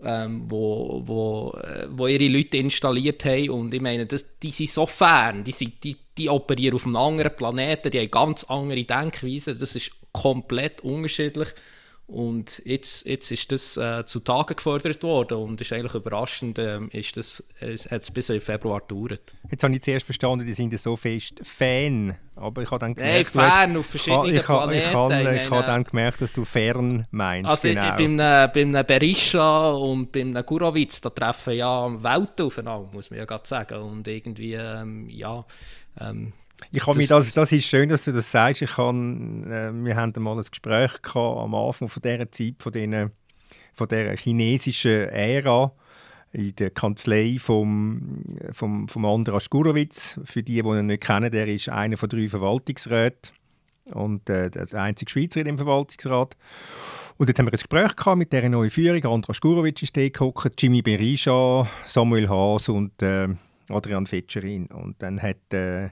ähm, 0.03 0.45
wo, 0.47 1.01
wo, 1.05 1.57
äh, 1.59 1.87
wo 1.89 2.07
ihre 2.07 2.27
Leute 2.27 2.57
installiert 2.57 3.23
haben. 3.25 3.49
Und 3.49 3.73
ich 3.73 3.81
meine, 3.81 4.05
das, 4.05 4.25
die 4.39 4.51
sind 4.51 4.69
so 4.69 4.85
fern, 4.85 5.43
die, 5.43 5.51
sind, 5.51 5.83
die, 5.83 5.95
die 6.17 6.29
operieren 6.29 6.75
auf 6.75 6.85
einem 6.85 6.95
anderen 6.95 7.35
Planeten, 7.35 7.91
die 7.91 7.99
haben 7.99 8.11
ganz 8.11 8.43
andere 8.45 8.83
Denkweisen. 8.83 9.57
Das 9.59 9.75
ist 9.75 9.91
komplett 10.11 10.81
unterschiedlich. 10.81 11.49
Und 12.07 12.61
jetzt, 12.65 13.07
jetzt 13.07 13.31
ist 13.31 13.51
das 13.51 13.77
äh, 13.77 14.05
zu 14.05 14.19
Tage 14.19 14.53
gefordert 14.53 15.01
worden 15.01 15.39
und 15.39 15.59
ist 15.59 15.73
eigentlich 15.73 15.95
überraschend, 15.95 16.59
äh, 16.59 16.79
ist 16.91 17.17
das, 17.17 17.43
es 17.59 17.89
hat 17.89 18.03
es 18.03 18.11
bis 18.11 18.29
im 18.29 18.39
Februar 18.39 18.81
gedauert. 18.81 19.33
Jetzt 19.49 19.63
habe 19.63 19.73
ich 19.73 19.81
zuerst 19.81 20.05
verstanden, 20.05 20.45
die 20.45 20.53
sind 20.53 20.77
so 20.79 20.95
fest 20.95 21.39
Fan, 21.41 22.15
aber 22.35 22.61
ich 22.61 22.69
habe 22.69 22.79
dann 22.79 22.93
gemerkt... 22.93 23.33
Nein, 23.33 23.49
Fan 23.49 23.77
auf 23.77 23.87
verschiedenen 23.87 24.35
ich, 24.35 24.43
Planeten. 24.43 24.77
Ich, 24.77 24.93
habe, 24.93 25.35
ich 25.35 25.49
habe 25.49 25.65
dann 25.65 25.83
gemerkt, 25.83 26.21
dass 26.21 26.31
du 26.31 26.45
Fern 26.45 27.07
meinst, 27.09 27.49
Also 27.49 27.69
genau. 27.69 27.81
bei 27.81 27.95
einem, 27.95 28.17
bei 28.17 28.61
einem 28.61 28.85
Berisha 28.85 29.71
und 29.71 30.11
bei 30.11 30.21
einem 30.21 30.45
Gurowitz, 30.45 31.01
da 31.01 31.09
treffen 31.09 31.53
ja 31.53 32.03
Welten 32.03 32.45
aufeinander, 32.45 32.87
muss 32.93 33.09
man 33.09 33.17
ja 33.17 33.25
gerade 33.25 33.47
sagen. 33.47 33.81
Und 33.81 34.07
irgendwie, 34.07 34.53
ähm, 34.53 35.09
ja... 35.09 35.43
Ähm, 35.99 36.33
ich 36.71 36.85
habe 36.85 36.99
das, 36.99 37.07
das, 37.07 37.33
das 37.33 37.51
ist 37.51 37.65
schön, 37.65 37.89
dass 37.89 38.05
du 38.05 38.11
das 38.11 38.31
sagst. 38.31 38.61
Ich 38.61 38.71
kann, 38.71 39.49
äh, 39.51 39.71
wir 39.73 39.95
hatten 39.95 40.21
mal 40.21 40.37
ein 40.37 40.43
Gespräch 40.43 41.01
gehabt, 41.01 41.15
am 41.15 41.55
Anfang 41.55 41.87
von 41.87 42.01
dieser 42.01 42.31
Zeit, 42.31 42.55
von, 42.59 42.71
den, 42.71 43.11
von 43.73 43.87
dieser 43.87 44.15
chinesischen 44.15 45.09
Ära 45.09 45.71
in 46.31 46.55
der 46.55 46.69
Kanzlei 46.69 47.37
vom, 47.39 48.23
vom, 48.51 48.87
vom 48.87 49.05
Andras 49.05 49.49
Gurowitz. 49.49 50.19
Für 50.25 50.43
die, 50.43 50.61
die 50.61 50.67
ihn 50.67 50.85
nicht 50.87 51.03
kennen, 51.03 51.31
der 51.31 51.47
ist 51.47 51.69
einer 51.69 51.97
von 51.97 52.09
drei 52.09 52.27
Verwaltungsräten 52.27 53.31
und 53.93 54.29
äh, 54.29 54.49
der 54.49 54.81
einzige 54.81 55.09
Schweizer 55.09 55.39
in 55.39 55.45
dem 55.45 55.57
Verwaltungsrat. 55.57 56.35
Und 57.17 57.29
dort 57.29 57.39
haben 57.39 57.45
wir 57.45 57.53
ein 57.53 57.57
Gespräch 57.57 57.95
gehabt 57.95 58.17
mit 58.17 58.33
dieser 58.33 58.49
neuen 58.49 58.69
Führung. 58.69 59.05
Andras 59.05 59.39
Gurowitz 59.39 59.81
ist 59.83 59.95
da 59.95 60.01
gekommen, 60.01 60.33
Jimmy 60.57 60.81
Berisha, 60.81 61.67
Samuel 61.87 62.27
Haas 62.27 62.67
und 62.67 63.01
äh, 63.01 63.29
Adrian 63.69 64.05
Fetscherin. 64.05 64.65
Und 64.67 65.01
dann 65.01 65.21
hat 65.21 65.53
äh, 65.53 65.89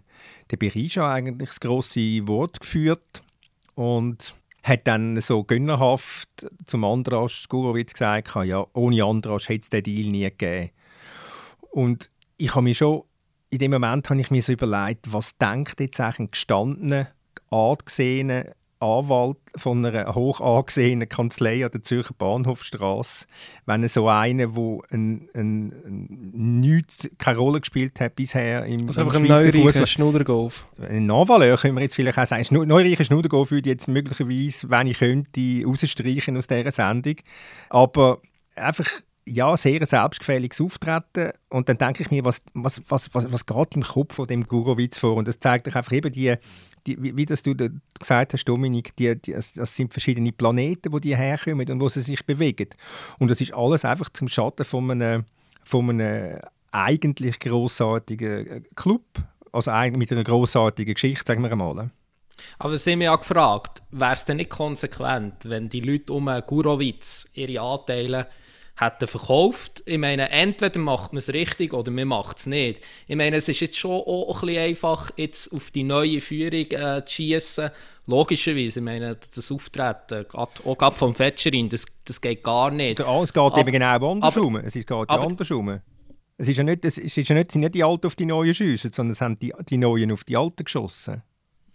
der 0.53 0.57
Berisha 0.57 1.11
eigentlich 1.11 1.49
das 1.49 1.59
grosse 1.59 2.27
Wort 2.27 2.59
geführt 2.59 3.23
und 3.75 4.35
hat 4.61 4.87
dann 4.87 5.19
so 5.19 5.43
gönnerhaft 5.43 6.29
zum 6.65 6.83
Andras 6.85 7.47
Gurowitz 7.49 7.93
gesagt, 7.93 8.35
ja, 8.45 8.65
ohne 8.73 9.03
Andras 9.03 9.49
hätte 9.49 9.63
es 9.63 9.69
den 9.69 9.83
Deal 9.83 10.09
nie 10.09 10.23
gegeben. 10.23 10.69
Und 11.71 12.09
ich 12.37 12.53
habe 12.53 12.63
mir 12.63 12.75
schon, 12.75 13.03
in 13.49 13.59
dem 13.59 13.71
Moment 13.71 14.09
habe 14.09 14.21
ich 14.21 14.31
mir 14.31 14.41
so 14.41 14.53
überlegt, 14.53 15.11
was 15.11 15.37
denkt 15.37 15.79
jetzt 15.79 15.99
eigentlich 15.99 16.19
ein 16.19 16.31
gestandener, 16.31 17.07
angesehener 17.49 18.45
Anwalt 18.83 19.37
von 19.55 19.85
einer 19.85 20.13
hoch 20.13 20.41
angesehenen 20.41 21.07
Kanzlei 21.07 21.65
an 21.65 21.71
der 21.71 21.81
Zürcher 21.83 22.13
Bahnhofstrasse, 22.17 23.25
wenn 23.65 23.87
so 23.87 24.07
einer, 24.07 24.47
der 24.47 24.77
ein, 24.91 25.29
ein, 25.33 25.73
ein, 25.85 26.61
nichts, 26.61 27.09
keine 27.17 27.37
Rolle 27.37 27.61
gespielt 27.61 27.99
hat 27.99 28.15
bisher 28.15 28.65
im, 28.65 28.87
also 28.87 29.01
im 29.01 29.07
einfach 29.07 29.19
ein 29.19 29.27
neureicher 29.27 29.87
Schnudergolf. 29.87 30.65
Ein 30.79 31.05
Navaleur 31.05 31.57
können 31.57 31.75
wir 31.75 31.81
jetzt 31.81 31.95
vielleicht 31.95 32.17
auch 32.17 32.25
sagen. 32.25 32.45
Ein 32.49 32.67
neureicher 32.67 33.05
Schnudergolf 33.05 33.51
würde 33.51 33.69
ich 33.69 33.73
jetzt 33.73 33.87
möglicherweise, 33.87 34.69
wenn 34.69 34.87
ich 34.87 34.99
könnte, 34.99 35.41
rausstreichen 35.65 36.37
aus 36.37 36.47
dieser 36.47 36.71
Sendung. 36.71 37.15
Aber 37.69 38.19
einfach 38.55 38.89
ja, 39.25 39.55
sehr 39.55 39.85
selbstgefälliges 39.85 40.59
Auftreten. 40.59 41.31
Und 41.49 41.69
dann 41.69 41.77
denke 41.77 42.03
ich 42.03 42.11
mir, 42.11 42.25
was, 42.25 42.41
was, 42.53 42.81
was, 42.87 43.13
was, 43.13 43.31
was 43.31 43.45
geht 43.45 43.75
im 43.75 43.83
Kopf 43.83 44.15
von 44.15 44.27
dem 44.27 44.43
Gurowitz 44.43 44.99
vor? 44.99 45.15
Und 45.15 45.27
das 45.27 45.39
zeigt 45.39 45.67
euch 45.67 45.75
einfach 45.75 45.91
eben 45.91 46.11
die, 46.11 46.35
die 46.85 47.01
wie, 47.01 47.15
wie 47.15 47.25
das 47.25 47.43
du 47.43 47.55
gesagt 47.55 48.33
hast, 48.33 48.45
Dominik, 48.45 48.95
die, 48.97 49.15
die, 49.15 49.31
das 49.31 49.75
sind 49.75 49.93
verschiedene 49.93 50.31
Planeten, 50.31 50.91
wo 50.91 50.99
die 50.99 51.15
herkommen 51.15 51.69
und 51.69 51.79
wo 51.79 51.89
sie 51.89 52.01
sich 52.01 52.25
bewegen. 52.25 52.69
Und 53.19 53.31
das 53.31 53.39
ist 53.41 53.53
alles 53.53 53.85
einfach 53.85 54.09
zum 54.09 54.27
Schatten 54.27 54.65
von 54.65 54.91
einem, 54.91 55.25
von 55.63 55.89
einem 55.89 56.39
eigentlich 56.71 57.39
grossartigen 57.39 58.47
äh, 58.47 58.61
Club, 58.75 59.05
also 59.51 59.71
mit 59.95 60.11
einer 60.11 60.23
grossartigen 60.23 60.95
Geschichte, 60.95 61.25
sagen 61.25 61.43
wir 61.43 61.51
einmal. 61.51 61.91
Aber 62.57 62.75
sie 62.75 62.91
haben 62.91 62.99
mich 62.99 63.05
ja 63.05 63.15
gefragt, 63.15 63.83
wäre 63.91 64.13
es 64.13 64.25
denn 64.25 64.37
nicht 64.37 64.49
konsequent, 64.49 65.45
wenn 65.45 65.69
die 65.69 65.81
Leute 65.81 66.13
um 66.13 66.29
Gurowitz 66.47 67.27
ihre 67.33 67.61
Anteile 67.61 68.27
hätten 68.75 69.07
verkauft. 69.07 69.83
Ich 69.85 69.97
meine, 69.97 70.29
entweder 70.29 70.79
macht 70.79 71.13
man 71.13 71.19
es 71.19 71.31
richtig 71.31 71.73
oder 71.73 71.91
man 71.91 72.07
macht 72.07 72.39
es 72.39 72.45
nicht. 72.47 72.81
Ich 73.07 73.15
meine, 73.15 73.37
es 73.37 73.47
ist 73.47 73.59
jetzt 73.59 73.77
schon 73.77 73.91
auch 73.91 74.41
ein 74.41 74.47
bisschen 74.47 74.63
einfach, 74.63 75.11
jetzt 75.15 75.53
auf 75.53 75.71
die 75.71 75.83
neue 75.83 76.21
Führung 76.21 76.71
äh, 76.71 77.05
zu 77.05 77.13
schießen. 77.13 77.69
Logischerweise, 78.07 78.79
ich 78.79 78.83
meine, 78.83 79.15
das 79.15 79.51
Auftreten, 79.51 80.25
auch 80.33 80.77
gerade 80.77 80.95
vom 80.95 81.15
Fetscherin, 81.15 81.69
das, 81.69 81.85
das 82.03 82.19
geht 82.19 82.43
gar 82.43 82.71
nicht. 82.71 82.99
Es 82.99 83.33
geht 83.33 83.37
aber, 83.37 83.57
eben 83.57 83.71
genau 83.71 84.11
andersrum. 84.11 84.57
Es 84.57 84.73
geht 84.73 84.89
ja 84.89 85.03
andersrum. 85.03 85.79
Es 86.37 86.47
ist 86.47 86.57
ja 86.57 86.63
nicht, 86.63 86.83
es 86.83 86.97
ist 86.97 87.15
ja 87.15 87.35
nicht, 87.35 87.51
sind 87.51 87.61
nicht 87.61 87.75
die 87.75 87.83
Alten 87.83 88.07
auf 88.07 88.15
die 88.15 88.25
Neuen 88.25 88.53
schiessen, 88.53 88.91
sondern 88.91 89.13
es 89.13 89.21
haben 89.21 89.37
die, 89.39 89.53
die 89.69 89.77
Neuen 89.77 90.11
auf 90.11 90.23
die 90.23 90.35
Alten 90.35 90.63
geschossen. 90.63 91.21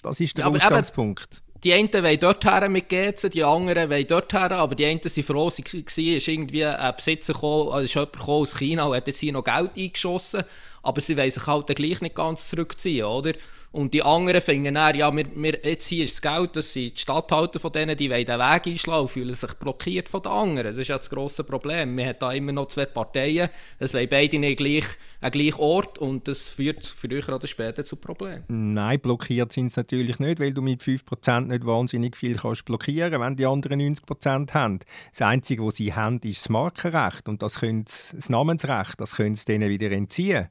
Das 0.02 0.20
ist 0.20 0.36
der 0.36 0.46
ja, 0.46 0.50
Ausgangspunkt 0.50 1.42
die 1.64 1.72
einen 1.72 1.92
wollen 1.92 2.20
dorthin 2.20 2.72
mit 2.72 2.88
GC, 2.88 3.30
die 3.30 3.42
anderen 3.42 3.90
wollen 3.90 4.06
dorthin, 4.06 4.52
aber 4.52 4.74
die 4.74 4.86
einen 4.86 5.00
waren 5.02 5.22
froh, 5.24 5.48
es 5.48 5.58
ist 5.58 6.28
irgendwie 6.28 6.64
ein 6.64 6.94
Besitzer 6.94 7.32
gekommen, 7.32 7.72
also 7.72 7.84
ist 7.84 7.94
jemand 7.94 8.20
aus 8.28 8.56
China 8.58 8.84
und 8.84 8.96
hat 8.96 9.06
jetzt 9.06 9.18
hier 9.18 9.32
noch 9.32 9.44
Geld 9.44 9.70
eingeschossen, 9.76 10.44
aber 10.82 11.00
sie 11.00 11.16
wollen 11.16 11.30
sich 11.30 11.46
halt 11.46 11.66
gleich 11.66 12.00
nicht 12.00 12.14
ganz 12.14 12.48
zurückziehen, 12.48 13.06
oder? 13.06 13.32
Und 13.70 13.92
die 13.92 14.02
anderen 14.02 14.40
finden 14.40 14.74
dann, 14.74 14.94
ja, 14.94 15.14
wir, 15.14 15.26
wir, 15.34 15.58
jetzt 15.62 15.86
hier 15.88 16.04
ist 16.04 16.24
das 16.24 16.34
Geld, 16.34 16.56
das 16.56 16.72
sind 16.72 16.96
die 16.96 17.00
Stadthalter 17.00 17.60
von 17.60 17.70
denen, 17.70 17.96
die 17.96 18.10
wollen 18.10 18.24
den 18.24 18.38
Weg 18.38 18.66
einschlagen 18.66 19.02
und 19.02 19.08
fühlen 19.08 19.34
sich 19.34 19.52
blockiert 19.54 20.08
von 20.08 20.22
den 20.22 20.32
anderen. 20.32 20.68
Das 20.68 20.78
ist 20.78 20.88
ja 20.88 20.96
das 20.96 21.10
grosse 21.10 21.44
Problem. 21.44 21.96
Wir 21.96 22.06
haben 22.06 22.16
da 22.18 22.32
immer 22.32 22.52
noch 22.52 22.66
zwei 22.68 22.86
Parteien, 22.86 23.50
es 23.78 23.92
wollen 23.92 24.08
beide 24.08 24.38
nicht 24.38 24.56
gleich, 24.56 24.84
einen 25.20 25.32
gleichen 25.32 25.60
Ort 25.60 25.98
und 25.98 26.28
das 26.28 26.48
führt 26.48 26.86
früher 26.86 27.28
oder 27.28 27.46
später 27.46 27.84
zu 27.84 27.96
Problemen. 27.96 28.44
Nein, 28.48 29.00
blockiert 29.00 29.52
sind 29.52 29.72
sie 29.72 29.80
natürlich 29.80 30.18
nicht, 30.18 30.40
weil 30.40 30.54
du 30.54 30.62
mit 30.62 30.80
5% 30.80 31.40
nicht 31.42 31.66
wahnsinnig 31.66 32.16
viel 32.16 32.36
kannst 32.36 32.64
blockieren 32.64 33.20
wenn 33.20 33.36
die 33.36 33.46
anderen 33.46 33.80
90% 33.80 34.54
haben. 34.54 34.80
Das 35.10 35.22
Einzige, 35.22 35.64
was 35.66 35.76
sie 35.76 35.92
haben, 35.92 36.20
ist 36.20 36.42
das 36.42 36.48
Markenrecht 36.48 37.28
und 37.28 37.42
das, 37.42 37.60
können 37.60 37.84
sie, 37.86 38.16
das 38.16 38.30
Namensrecht, 38.30 38.98
das 39.00 39.16
können 39.16 39.36
sie 39.36 39.44
denen 39.44 39.68
wieder 39.68 39.90
entziehen. 39.90 40.48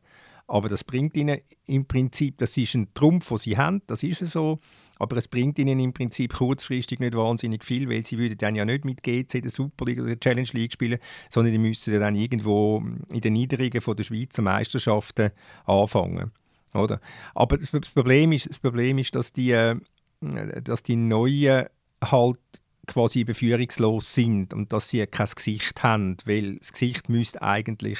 Aber 0.47 0.69
das 0.69 0.85
bringt 0.85 1.17
ihnen 1.17 1.41
im 1.65 1.85
Prinzip, 1.85 2.37
das 2.37 2.55
ist 2.55 2.73
ein 2.73 2.93
Trumpf, 2.93 3.27
den 3.27 3.37
sie 3.37 3.57
haben, 3.57 3.81
das 3.87 4.01
ist 4.01 4.19
so, 4.19 4.57
aber 4.97 5.17
es 5.17 5.27
bringt 5.27 5.59
ihnen 5.59 5.79
im 5.79 5.91
Prinzip 5.91 6.33
kurzfristig 6.35 6.99
nicht 6.99 7.15
wahnsinnig 7.15 7.65
viel, 7.65 7.89
weil 7.89 8.05
sie 8.05 8.17
würden 8.17 8.37
dann 8.37 8.55
ja 8.55 8.63
nicht 8.63 8.85
mit 8.85 9.03
GC 9.03 9.41
der 9.41 9.51
Super 9.51 9.85
League 9.85 9.99
oder 9.99 10.07
der 10.07 10.19
Challenge 10.19 10.47
League 10.53 10.71
spielen, 10.71 10.99
sondern 11.29 11.51
die 11.51 11.59
müssten 11.59 11.99
dann 11.99 12.15
irgendwo 12.15 12.81
in 13.11 13.21
den 13.21 13.33
Niedrigen 13.33 13.81
von 13.81 13.97
der 13.97 14.05
Schweizer 14.05 14.41
Meisterschaften 14.41 15.31
anfangen. 15.65 16.31
Oder? 16.73 17.01
Aber 17.35 17.57
das 17.57 17.71
Problem 17.93 18.31
ist, 18.31 18.49
das 18.49 18.59
Problem 18.59 18.97
ist 18.99 19.15
dass, 19.15 19.33
die, 19.33 19.51
äh, 19.51 19.75
dass 20.21 20.81
die 20.83 20.95
Neuen 20.95 21.65
halt 22.01 22.39
quasi 22.87 23.25
beführungslos 23.25 24.13
sind 24.13 24.53
und 24.53 24.71
dass 24.71 24.89
sie 24.89 25.05
kein 25.07 25.27
Gesicht 25.35 25.83
haben, 25.83 26.15
weil 26.25 26.55
das 26.55 26.71
Gesicht 26.71 27.09
müsste 27.09 27.41
eigentlich 27.41 27.99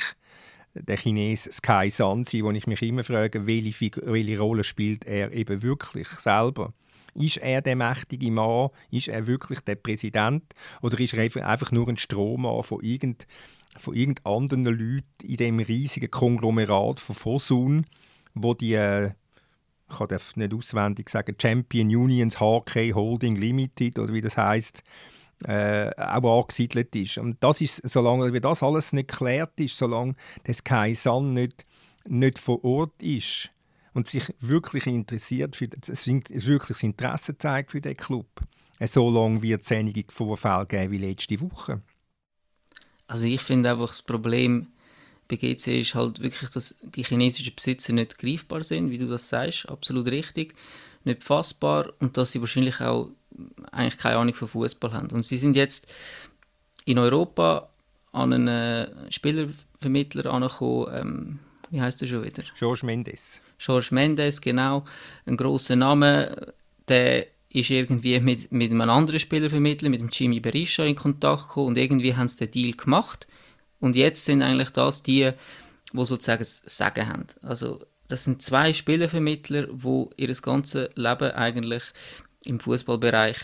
der 0.81 0.97
Chines 0.97 1.43
Sky 1.43 1.89
San 1.89 2.25
sein, 2.25 2.43
wo 2.43 2.51
ich 2.51 2.67
mich 2.67 2.81
immer 2.81 3.03
frage, 3.03 3.47
welche, 3.47 3.91
welche 4.03 4.39
Rolle 4.39 4.63
spielt 4.63 5.05
er 5.05 5.31
eben 5.31 5.61
wirklich 5.61 6.07
selber? 6.07 6.73
Ist 7.13 7.37
er 7.37 7.61
der 7.61 7.75
mächtige 7.75 8.31
Mann? 8.31 8.69
Ist 8.91 9.07
er 9.07 9.25
wirklich 9.25 9.59
der 9.61 9.75
Präsident? 9.75 10.43
Oder 10.81 10.99
ist 10.99 11.13
er 11.13 11.47
einfach 11.47 11.71
nur 11.71 11.87
ein 11.87 11.97
Strohmann 11.97 12.61
von, 12.63 12.81
irgend, 12.83 13.27
von 13.77 13.95
irgendeinen 13.95 14.65
Leuten 14.65 15.25
in 15.27 15.37
dem 15.37 15.59
riesigen 15.59 16.11
Konglomerat 16.11 16.99
von 16.99 17.15
Fosun, 17.15 17.85
wo 18.35 18.53
die, 18.53 18.73
äh, 18.73 19.11
ich 19.89 19.97
kann 19.97 20.19
nicht 20.35 20.53
auswendig 20.53 21.09
sagen, 21.09 21.35
Champion 21.41 21.87
Unions 21.87 22.39
HK 22.39 22.93
Holding 22.93 23.35
Limited 23.35 23.97
oder 23.97 24.13
wie 24.13 24.21
das 24.21 24.37
heißt, 24.37 24.83
äh, 25.45 25.91
auch 25.97 26.41
angesiedelt 26.41 26.95
ist. 26.95 27.17
Und 27.17 27.37
das 27.41 27.61
ist, 27.61 27.81
solange 27.83 28.33
wie 28.33 28.41
das 28.41 28.63
alles 28.63 28.93
nicht 28.93 29.09
geklärt 29.09 29.53
ist, 29.57 29.77
solange 29.77 30.15
das 30.43 30.63
Kaisan 30.63 31.33
nicht, 31.33 31.65
nicht 32.05 32.39
vor 32.39 32.63
Ort 32.63 33.01
ist 33.01 33.51
und 33.93 34.07
sich 34.07 34.33
wirklich 34.39 34.87
interessiert, 34.87 35.55
für, 35.55 35.67
wirklich 35.69 36.83
Interesse 36.83 37.37
zeigt 37.37 37.71
für 37.71 37.81
den 37.81 37.97
Club, 37.97 38.27
äh, 38.79 38.87
so 38.87 39.09
lange 39.09 39.41
wird 39.41 39.61
es 39.61 39.71
einige 39.71 40.05
Vorfälle 40.09 40.65
geben 40.65 40.91
wie 40.91 40.97
letzte 40.97 41.39
Woche. 41.39 41.81
Also 43.07 43.25
ich 43.25 43.41
finde 43.41 43.71
einfach 43.71 43.89
das 43.89 44.01
Problem 44.01 44.67
bei 45.27 45.35
GC 45.35 45.79
ist 45.79 45.95
halt 45.95 46.21
wirklich, 46.21 46.49
dass 46.51 46.75
die 46.81 47.03
chinesischen 47.03 47.53
Besitzer 47.55 47.93
nicht 47.93 48.17
greifbar 48.17 48.63
sind, 48.63 48.91
wie 48.91 48.97
du 48.97 49.07
das 49.07 49.27
sagst, 49.27 49.67
absolut 49.69 50.07
richtig, 50.07 50.55
nicht 51.03 51.23
fassbar 51.23 51.91
und 51.99 52.17
dass 52.17 52.31
sie 52.31 52.39
wahrscheinlich 52.39 52.79
auch 52.79 53.09
eigentlich 53.71 53.97
keine 53.97 54.17
Ahnung 54.17 54.33
von 54.33 54.47
Fußball 54.47 54.93
haben. 54.93 55.09
Und 55.11 55.23
sie 55.23 55.37
sind 55.37 55.55
jetzt 55.55 55.87
in 56.85 56.97
Europa 56.97 57.69
an 58.11 58.33
einen 58.33 58.47
äh, 58.47 59.11
Spielervermittler 59.11 60.31
angekommen, 60.31 60.87
ähm, 60.93 61.39
wie 61.69 61.81
heißt 61.81 61.99
der 62.01 62.07
schon 62.07 62.23
wieder? 62.23 62.43
George 62.57 62.85
Mendes. 62.85 63.41
George 63.57 63.89
Mendes, 63.91 64.39
genau, 64.39 64.85
ein 65.25 65.35
großer 65.35 65.75
Name, 65.75 66.53
der 66.87 67.27
ist 67.49 67.69
irgendwie 67.69 68.19
mit, 68.19 68.51
mit 68.51 68.71
einem 68.71 68.89
anderen 68.89 69.19
Spielervermittler, 69.19 69.89
mit 69.89 69.99
dem 69.99 70.09
Jimmy 70.09 70.39
Berisha 70.39 70.83
in 70.83 70.95
Kontakt 70.95 71.47
gekommen 71.47 71.67
und 71.67 71.77
irgendwie 71.77 72.15
haben 72.15 72.27
sie 72.27 72.37
den 72.37 72.51
Deal 72.51 72.71
gemacht. 72.73 73.27
Und 73.79 73.95
jetzt 73.95 74.25
sind 74.25 74.41
eigentlich 74.41 74.69
das 74.69 75.03
die, 75.03 75.31
die 75.93 76.05
sozusagen 76.05 76.39
das 76.39 76.61
Sagen 76.65 77.07
haben. 77.07 77.27
Also 77.41 77.79
das 78.07 78.23
sind 78.23 78.41
zwei 78.41 78.73
Spielervermittler, 78.73 79.67
die 79.67 80.05
ihr 80.17 80.33
ganzes 80.35 80.89
Leben 80.95 81.31
eigentlich 81.31 81.83
im 82.47 82.59
Fußballbereich 82.59 83.37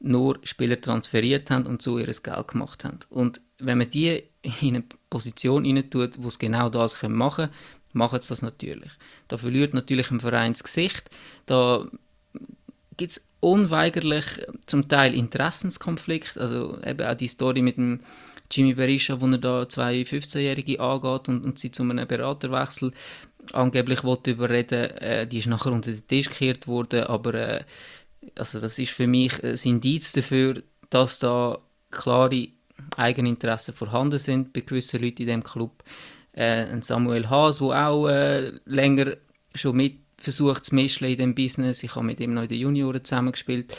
nur 0.00 0.38
Spieler 0.42 0.80
transferiert 0.80 1.50
haben 1.50 1.66
und 1.66 1.82
so 1.82 1.98
ihr 1.98 2.06
Geld 2.06 2.48
gemacht 2.48 2.84
haben. 2.84 3.00
Und 3.08 3.40
wenn 3.58 3.78
man 3.78 3.88
die 3.88 4.22
in 4.60 4.76
eine 4.76 4.84
Position 5.08 5.64
hinein 5.64 5.90
tut, 5.90 6.22
wo 6.22 6.28
sie 6.30 6.38
genau 6.38 6.68
das 6.68 7.02
machen 7.02 7.46
können, 7.46 7.54
machen 7.92 8.20
sie 8.20 8.28
das 8.28 8.42
natürlich. 8.42 8.92
Da 9.28 9.38
verliert 9.38 9.74
natürlich 9.74 10.10
ein 10.10 10.20
Verein 10.20 10.52
das 10.52 10.64
Gesicht. 10.64 11.08
Da 11.46 11.86
gibt 12.96 13.12
es 13.12 13.26
unweigerlich 13.40 14.24
zum 14.66 14.88
Teil 14.88 15.14
Interessenskonflikt. 15.14 16.36
Also 16.36 16.78
eben 16.84 17.06
auch 17.06 17.16
die 17.16 17.28
Story 17.28 17.62
mit 17.62 17.76
dem 17.78 18.00
Jimmy 18.50 18.74
Berisha, 18.74 19.20
wo 19.20 19.26
er 19.26 19.38
da 19.38 19.68
zwei 19.68 20.02
15-Jährige 20.02 20.78
angeht 20.78 21.28
und, 21.28 21.44
und 21.44 21.58
sie 21.58 21.70
zu 21.70 21.82
einem 21.82 22.06
Beraterwechsel 22.06 22.92
angeblich 23.52 24.04
wollte 24.04 24.32
überreden, 24.32 24.90
äh, 24.98 25.26
die 25.26 25.38
ist 25.38 25.46
nachher 25.46 25.72
unter 25.72 25.92
den 25.92 26.06
Tisch 26.06 26.28
gekehrt 26.28 26.66
worden, 26.66 27.04
aber 27.04 27.34
äh, 27.34 27.64
also 28.34 28.60
das 28.60 28.78
ist 28.78 28.92
für 28.92 29.06
mich 29.06 29.42
ein 29.42 29.58
Indiz 29.64 30.12
dafür, 30.12 30.62
dass 30.90 31.18
da 31.18 31.58
klare 31.90 32.48
Eigeninteressen 32.96 33.74
vorhanden 33.74 34.18
sind 34.18 34.52
bei 34.52 34.60
gewissen 34.60 35.00
Leuten 35.00 35.22
in 35.22 35.28
dem 35.28 35.44
Club. 35.44 35.82
Äh, 36.32 36.66
Samuel 36.82 37.30
Haas, 37.30 37.58
der 37.58 37.88
auch 37.88 38.08
äh, 38.08 38.52
länger 38.66 39.16
schon 39.54 39.76
mit 39.76 40.00
versucht 40.18 40.66
zu 40.66 40.74
mischen 40.74 41.06
in 41.06 41.16
dem 41.16 41.34
Business. 41.34 41.82
Ich 41.82 41.94
habe 41.94 42.06
mit 42.06 42.20
ihm 42.20 42.34
noch 42.34 42.42
in 42.42 42.48
den 42.48 42.60
Junioren 42.60 43.04
zusammengespielt. 43.04 43.76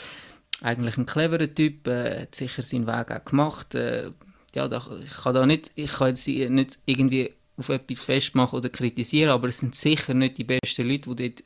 Eigentlich 0.62 0.96
ein 0.96 1.06
cleverer 1.06 1.52
Typ, 1.52 1.86
äh, 1.86 2.22
hat 2.22 2.34
sicher 2.34 2.62
seinen 2.62 2.86
Weg 2.86 3.10
auch 3.10 3.24
gemacht. 3.24 3.74
Äh, 3.74 4.10
ja, 4.54 4.66
da, 4.66 4.82
ich 5.04 5.22
kann 5.22 5.34
da 5.34 5.46
nicht, 5.46 5.70
ich 5.74 5.92
kann 5.92 6.08
jetzt 6.08 6.26
nicht 6.26 6.78
irgendwie 6.86 7.32
auf 7.56 7.68
etwas 7.68 8.00
festmachen 8.00 8.58
oder 8.58 8.68
kritisieren, 8.68 9.30
aber 9.30 9.48
es 9.48 9.58
sind 9.58 9.74
sicher 9.74 10.14
nicht 10.14 10.38
die 10.38 10.44
besten 10.44 10.88
Leute, 10.88 11.14
die 11.14 11.30
dort 11.30 11.44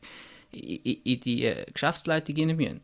in, 0.52 1.20
die 1.20 1.44
äh, 1.44 1.66
Geschäftsleitung 1.72 2.36
rein 2.36 2.56
müssen. 2.56 2.80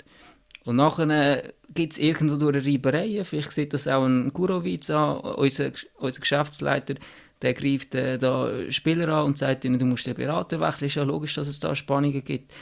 Und 0.64 0.76
nachher 0.76 1.44
äh, 1.44 1.52
gibt 1.72 1.94
es 1.94 1.98
irgendwo 1.98 2.36
durch 2.36 2.56
eine 2.56 2.66
Reiberei, 2.66 3.24
vielleicht 3.24 3.52
sieht 3.52 3.72
das 3.72 3.88
auch 3.88 4.04
ein 4.04 4.32
Gurowitz 4.32 4.90
an, 4.90 5.18
unser, 5.18 5.70
unser 5.96 6.20
Geschäftsleiter, 6.20 6.94
der 7.40 7.54
greift 7.54 7.94
äh, 7.94 8.18
da 8.18 8.50
Spieler 8.70 9.08
an 9.08 9.26
und 9.26 9.38
sagt 9.38 9.64
ihnen, 9.64 9.78
du 9.78 9.86
musst 9.86 10.06
den 10.06 10.14
Berater 10.14 10.60
wechseln. 10.60 10.86
Ist 10.86 10.96
ja 10.96 11.04
logisch, 11.04 11.34
dass 11.34 11.46
es 11.46 11.60
da 11.60 11.74
Spannungen 11.74 12.24
gibt. 12.24 12.52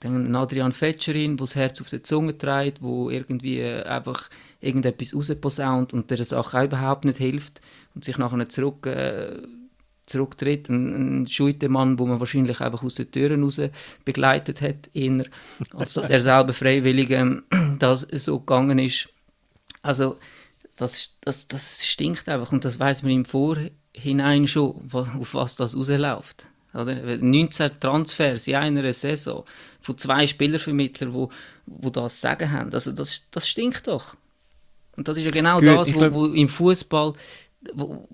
Dann 0.00 0.34
Adrian 0.36 0.72
Fetscherin, 0.72 1.36
der 1.36 1.46
das 1.46 1.56
Herz 1.56 1.80
auf 1.80 1.88
die 1.88 2.02
Zunge 2.02 2.36
trägt, 2.36 2.82
wo 2.82 3.08
irgendwie 3.08 3.60
äh, 3.60 3.82
einfach 3.84 4.28
irgendetwas 4.60 5.14
rausposaunt 5.14 5.94
und 5.94 6.10
der 6.10 6.24
Sache 6.24 6.58
auch 6.58 6.64
überhaupt 6.64 7.04
nicht 7.04 7.18
hilft 7.18 7.60
und 7.94 8.04
sich 8.04 8.18
nachher 8.18 8.48
zurück... 8.48 8.86
Äh, 8.86 9.38
zurücktritt. 10.06 10.68
Ein, 10.68 11.22
ein 11.22 11.26
Schuitemann, 11.26 11.98
wo 11.98 12.06
man 12.06 12.20
wahrscheinlich 12.20 12.60
einfach 12.60 12.82
aus 12.82 12.94
den 12.94 13.10
Türen 13.10 13.42
raus 13.42 13.60
begleitet 14.04 14.60
hat, 14.60 14.90
eher, 14.94 15.24
als 15.74 15.94
dass 15.94 16.10
er 16.10 16.20
selber 16.20 16.52
freiwillig 16.52 17.10
ähm, 17.10 17.44
das 17.78 18.06
so 18.12 18.40
gegangen 18.40 18.78
ist. 18.78 19.08
Also 19.82 20.18
das, 20.76 21.16
das, 21.20 21.48
das 21.48 21.86
stinkt 21.86 22.28
einfach 22.28 22.52
und 22.52 22.64
das 22.64 22.78
weiß 22.78 23.02
man 23.02 23.12
im 23.12 23.24
Vorhinein 23.24 24.48
schon, 24.48 24.88
auf 24.92 25.34
was 25.34 25.56
das 25.56 25.76
rausläuft. 25.76 26.46
Oder? 26.74 27.18
19 27.18 27.70
Transfers 27.80 28.48
in 28.48 28.54
einer 28.54 28.92
Saison 28.92 29.44
von 29.80 29.98
zwei 29.98 30.26
Spielevermittlern, 30.26 31.12
wo, 31.12 31.30
wo 31.66 31.90
das 31.90 32.20
Sagen 32.20 32.50
haben. 32.50 32.72
Also 32.72 32.92
das, 32.92 33.22
das 33.30 33.46
stinkt 33.46 33.88
doch. 33.88 34.16
Und 34.96 35.08
das 35.08 35.18
ist 35.18 35.24
ja 35.24 35.30
genau 35.30 35.58
Gut, 35.58 35.68
das, 35.68 35.92
wo, 35.92 35.98
glaub... 35.98 36.14
wo 36.14 36.26
im 36.26 36.48
Fußball 36.48 37.12
wo 37.74 38.08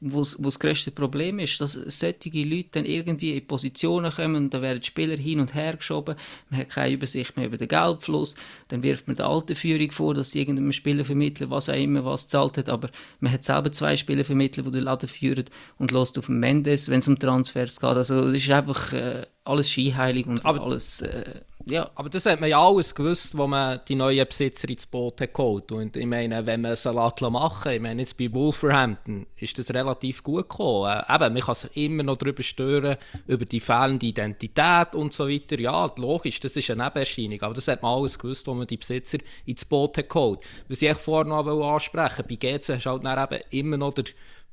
das 0.00 0.58
grösste 0.58 0.90
Problem 0.90 1.38
ist, 1.38 1.60
dass 1.60 1.72
solche 1.72 2.42
Leute 2.42 2.68
dann 2.72 2.84
irgendwie 2.86 3.36
in 3.36 3.46
Positionen 3.46 4.10
kommen 4.10 4.36
und 4.36 4.54
dann 4.54 4.62
werden 4.62 4.80
die 4.80 4.86
Spieler 4.86 5.16
hin 5.16 5.40
und 5.40 5.54
her 5.54 5.76
geschoben, 5.76 6.16
man 6.48 6.60
hat 6.60 6.70
keine 6.70 6.94
Übersicht 6.94 7.36
mehr 7.36 7.46
über 7.46 7.58
den 7.58 7.68
Geldfluss, 7.68 8.34
dann 8.68 8.82
wirft 8.82 9.08
man 9.08 9.16
der 9.16 9.26
alten 9.26 9.54
Führung 9.54 9.90
vor, 9.90 10.14
dass 10.14 10.30
sie 10.30 10.40
irgendeinem 10.40 10.72
Spieler 10.72 11.04
vermitteln, 11.04 11.50
was 11.50 11.68
auch 11.68 11.74
immer 11.74 12.04
was 12.04 12.28
zahlt 12.28 12.56
hat, 12.56 12.70
aber 12.70 12.88
man 13.20 13.32
hat 13.32 13.44
selber 13.44 13.72
zwei 13.72 13.96
Spieler 13.96 14.24
vermittelt, 14.24 14.66
die 14.66 14.70
den 14.70 14.84
Laden 14.84 15.08
führen 15.08 15.44
und 15.78 15.92
lässt 15.92 16.18
auf 16.18 16.28
Mendes, 16.28 16.88
wenn 16.88 17.00
es 17.00 17.08
um 17.08 17.18
Transfers 17.18 17.78
geht. 17.78 17.90
Also 17.90 18.24
das 18.24 18.36
ist 18.36 18.50
einfach 18.50 18.92
äh, 18.94 19.26
alles 19.44 19.70
skiheilig 19.70 20.26
und 20.26 20.44
aber 20.46 20.62
alles... 20.62 21.02
Äh, 21.02 21.42
ja. 21.66 21.90
Aber 21.94 22.08
das 22.08 22.26
hat 22.26 22.40
man 22.40 22.48
ja 22.48 22.60
alles 22.60 22.94
gewusst, 22.94 23.36
wo 23.36 23.46
man 23.46 23.80
die 23.88 23.94
neuen 23.94 24.26
Besitzer 24.26 24.68
ins 24.68 24.86
Boot 24.86 25.20
hat 25.20 25.34
geholt. 25.34 25.70
Und 25.72 25.96
ich 25.96 26.06
meine, 26.06 26.44
wenn 26.46 26.60
man 26.60 26.76
Salat 26.76 27.20
machen 27.20 27.72
ich 27.72 27.80
meine, 27.80 28.02
jetzt 28.02 28.16
bei 28.16 28.32
Wolverhampton 28.32 29.26
ist 29.36 29.58
das 29.58 29.72
relativ 29.72 30.22
gut 30.22 30.48
gekommen. 30.48 30.90
Äh, 30.90 31.14
eben, 31.14 31.34
man 31.34 31.42
kann 31.42 31.54
sich 31.54 31.76
immer 31.76 32.02
noch 32.02 32.16
darüber 32.16 32.42
stören, 32.42 32.96
über 33.26 33.44
die 33.44 33.60
fehlende 33.60 34.06
Identität 34.06 34.94
und 34.94 35.12
so 35.12 35.28
weiter. 35.28 35.58
Ja, 35.58 35.90
logisch, 35.96 36.40
das 36.40 36.56
ist 36.56 36.70
eine 36.70 36.84
Nebenerscheinung. 36.84 37.42
Aber 37.42 37.54
das 37.54 37.68
hat 37.68 37.82
man 37.82 37.94
alles 37.98 38.18
gewusst, 38.18 38.46
wo 38.46 38.54
man 38.54 38.66
die 38.66 38.78
Besitzer 38.78 39.18
ins 39.44 39.64
Boot 39.64 39.98
hat 39.98 40.08
geholt. 40.08 40.40
Was 40.68 40.82
ich 40.82 40.94
vorhin 40.94 41.28
noch 41.28 41.72
ansprechen 41.74 42.24
bei 42.28 42.36
GC 42.36 42.74
hast 42.74 42.86
du 42.86 42.90
halt 42.90 43.04
dann 43.04 43.32
eben 43.32 43.42
immer 43.50 43.76
noch 43.76 43.94
der, 43.94 44.04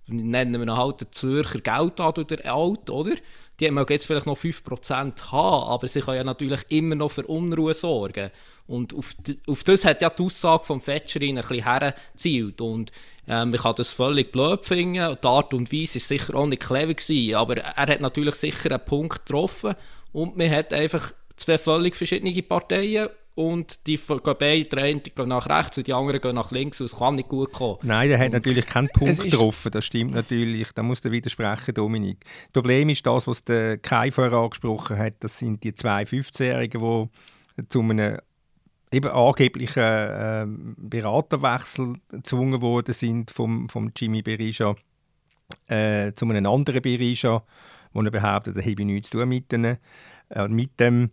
nennen 0.07 0.53
wir 0.53 0.67
ihn 0.67 0.77
halt 0.77 1.01
den 1.01 1.11
Zürcher 1.11 1.59
Geldad 1.59 2.17
oder 2.17 2.53
Alt, 2.53 2.89
oder? 2.89 3.15
Die 3.59 3.71
mögen 3.71 3.93
jetzt 3.93 4.05
vielleicht 4.05 4.25
noch 4.25 4.37
5% 4.37 5.31
haben, 5.31 5.69
aber 5.69 5.87
sie 5.87 6.01
können 6.01 6.17
ja 6.17 6.23
natürlich 6.23 6.61
immer 6.69 6.95
noch 6.95 7.09
für 7.09 7.25
Unruhe 7.25 7.73
sorgen. 7.73 8.31
Und 8.67 8.93
auf, 8.93 9.15
auf 9.47 9.63
das 9.63 9.85
hat 9.85 10.01
ja 10.01 10.09
die 10.09 10.23
Aussage 10.23 10.65
vom 10.65 10.81
Fetscherin 10.81 11.37
ein 11.37 11.47
bisschen 11.47 11.63
hergezielt. 11.63 12.59
Und 12.61 12.91
ähm, 13.27 13.53
ich 13.53 13.61
kann 13.61 13.75
das 13.75 13.89
völlig 13.89 14.31
blöd 14.31 14.65
finden. 14.65 15.17
Die 15.21 15.27
Art 15.27 15.53
und 15.53 15.71
Weise 15.71 15.95
war 15.95 16.01
sicher 16.01 16.35
auch 16.35 16.45
nicht 16.45 16.63
clever, 16.63 16.93
gewesen, 16.93 17.35
aber 17.35 17.57
er 17.57 17.87
hat 17.87 18.01
natürlich 18.01 18.35
sicher 18.35 18.69
einen 18.71 18.85
Punkt 18.85 19.25
getroffen. 19.25 19.75
Und 20.11 20.37
man 20.37 20.51
hat 20.51 20.73
einfach 20.73 21.13
zwei 21.37 21.57
völlig 21.57 21.95
verschiedene 21.95 22.43
Parteien 22.43 23.09
und 23.37 23.85
die 23.85 23.97
gehen 23.97 24.19
beide, 24.23 24.99
die 24.99 25.11
gehen 25.11 25.29
nach 25.29 25.47
rechts 25.47 25.77
und 25.77 25.85
die 25.85 25.93
anderen 25.93 26.19
gehen 26.19 26.33
nach 26.33 26.49
links 26.49 26.81
und 26.81 26.87
es 26.87 26.95
kann 26.95 27.15
nicht 27.15 27.29
gut 27.29 27.53
kommen. 27.53 27.77
Nein, 27.83 28.09
der 28.09 28.17
hat 28.17 28.31
natürlich 28.31 28.65
keinen 28.65 28.89
Punkt 28.89 29.21
getroffen, 29.21 29.71
das 29.71 29.85
stimmt 29.85 30.15
natürlich, 30.15 30.71
da 30.73 30.81
muss 30.81 31.01
er 31.01 31.11
widersprechen, 31.11 31.75
Dominik. 31.75 32.25
Das 32.51 32.53
Problem 32.63 32.89
ist 32.89 33.05
das, 33.05 33.27
was 33.27 33.43
der 33.43 33.77
Kai 33.77 34.09
vorher 34.09 34.39
angesprochen 34.39 34.97
hat, 34.97 35.13
das 35.19 35.37
sind 35.37 35.63
die 35.63 35.75
zwei 35.75 36.01
15-Jährigen, 36.01 36.81
die 36.81 37.67
zu 37.69 37.81
einem 37.81 38.17
eben 38.91 39.11
angeblichen 39.11 39.83
äh, 39.83 40.45
Beraterwechsel 40.77 41.93
gezwungen 42.09 42.61
worden 42.63 42.93
sind 42.95 43.29
vom, 43.29 43.69
vom 43.69 43.91
Jimmy 43.95 44.23
Berisha 44.23 44.75
äh, 45.67 46.11
zu 46.13 46.25
einem 46.25 46.47
anderen 46.47 46.81
Berisha, 46.81 47.43
wo 47.93 48.01
er 48.01 48.09
behauptet, 48.09 48.57
er 48.57 48.63
habe 48.65 48.83
nichts 48.83 49.11
zu 49.11 49.19
tun 49.19 49.29
mit, 49.29 49.51
denen, 49.51 49.77
äh, 50.29 50.47
mit 50.47 50.79
dem 50.79 51.11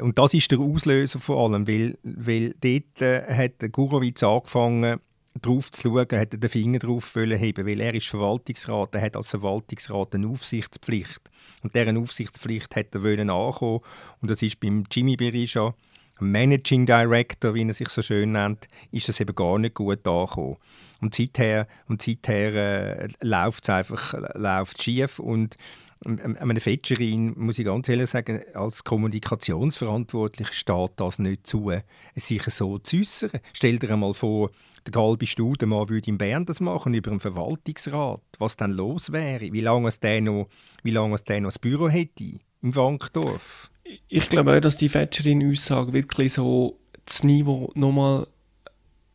und 0.00 0.18
das 0.18 0.34
ist 0.34 0.50
der 0.50 0.58
Auslöser 0.58 1.18
vor 1.18 1.44
allem, 1.44 1.68
weil, 1.68 1.98
weil 2.02 2.54
dort 2.60 3.02
äh, 3.02 3.34
hat 3.34 3.72
Gurowitz 3.72 4.22
angefangen, 4.22 5.00
drauf 5.42 5.70
zu 5.70 5.82
schauen, 5.82 6.18
hat 6.18 6.32
den 6.32 6.50
Finger 6.50 6.78
drauf 6.78 7.14
heben, 7.14 7.66
weil 7.66 7.80
er 7.80 7.94
ist 7.94 8.06
Verwaltungsrat, 8.06 8.94
er 8.94 9.02
hat 9.02 9.16
als 9.16 9.30
Verwaltungsrat 9.30 10.14
eine 10.14 10.28
Aufsichtspflicht. 10.28 11.30
Und 11.62 11.74
deren 11.74 11.98
Aufsichtspflicht 11.98 12.74
hat 12.74 12.94
er 12.94 13.02
wollen 13.02 13.30
ankommen. 13.30 13.80
Und 14.20 14.30
das 14.30 14.42
ist 14.42 14.60
beim 14.60 14.84
Jimmy 14.90 15.16
Berisha 15.16 15.74
Managing 16.18 16.86
Director, 16.86 17.54
wie 17.54 17.66
er 17.66 17.74
sich 17.74 17.88
so 17.88 18.02
schön 18.02 18.32
nennt, 18.32 18.68
ist 18.90 19.08
das 19.08 19.20
eben 19.20 19.34
gar 19.34 19.58
nicht 19.58 19.74
gut 19.74 20.06
angekommen. 20.06 20.56
Und 21.00 21.14
seither, 21.14 21.66
und 21.88 22.00
seither 22.00 22.54
äh, 22.54 23.08
läuft 23.20 23.64
es 23.64 23.70
einfach 23.70 24.14
läuft's 24.34 24.82
schief 24.82 25.18
und 25.18 25.56
ähm, 26.04 26.36
einem 26.38 26.60
Fetscherin, 26.60 27.34
muss 27.36 27.58
ich 27.58 27.66
ganz 27.66 27.88
ehrlich 27.88 28.10
sagen, 28.10 28.40
als 28.54 28.84
Kommunikationsverantwortlich 28.84 30.52
steht 30.52 30.92
das 30.96 31.18
nicht 31.18 31.46
zu, 31.46 31.72
sich 32.14 32.42
so 32.44 32.78
zu 32.78 32.98
äußern. 32.98 33.30
Stell 33.52 33.78
dir 33.78 33.90
einmal 33.90 34.14
vor, 34.14 34.50
der 34.86 34.92
Galbi 34.92 35.26
Studemann 35.26 35.88
würde 35.88 36.10
in 36.10 36.18
Bern 36.18 36.46
das 36.46 36.60
machen, 36.60 36.94
über 36.94 37.10
einen 37.10 37.20
Verwaltungsrat, 37.20 38.20
was 38.38 38.56
dann 38.56 38.72
los 38.72 39.12
wäre, 39.12 39.52
wie 39.52 39.60
lange 39.60 39.88
es 39.88 40.00
der 40.00 40.20
noch, 40.20 40.48
wie 40.82 40.90
lange 40.92 41.14
es 41.14 41.24
der 41.24 41.40
noch 41.40 41.48
das 41.48 41.58
Büro 41.58 41.88
hätte 41.88 42.38
im 42.66 42.76
Wankdorf. 42.76 43.70
Ich 44.08 44.28
glaube 44.28 44.56
auch, 44.56 44.60
dass 44.60 44.76
die 44.76 44.88
Fetscherin-Aussage 44.88 45.92
wirklich 45.92 46.32
so 46.32 46.78
das 47.04 47.22
Niveau 47.22 47.70
nochmal 47.74 48.26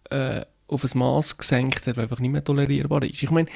äh, 0.10 0.46
auf 0.68 0.86
ein 0.86 0.98
Maß 0.98 1.38
gesenkt 1.38 1.86
hat, 1.86 1.98
das 1.98 2.04
einfach 2.04 2.20
nicht 2.20 2.32
mehr 2.32 2.44
tolerierbar 2.44 3.04
ist. 3.04 3.22
Ich 3.22 3.30
meine, 3.30 3.50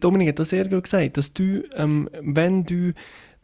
Dominik 0.00 0.30
hat 0.30 0.40
das 0.40 0.50
sehr 0.50 0.66
gut 0.68 0.82
gesagt, 0.82 1.16
dass 1.16 1.32
du, 1.32 1.62
ähm, 1.76 2.10
wenn 2.20 2.64
du 2.64 2.92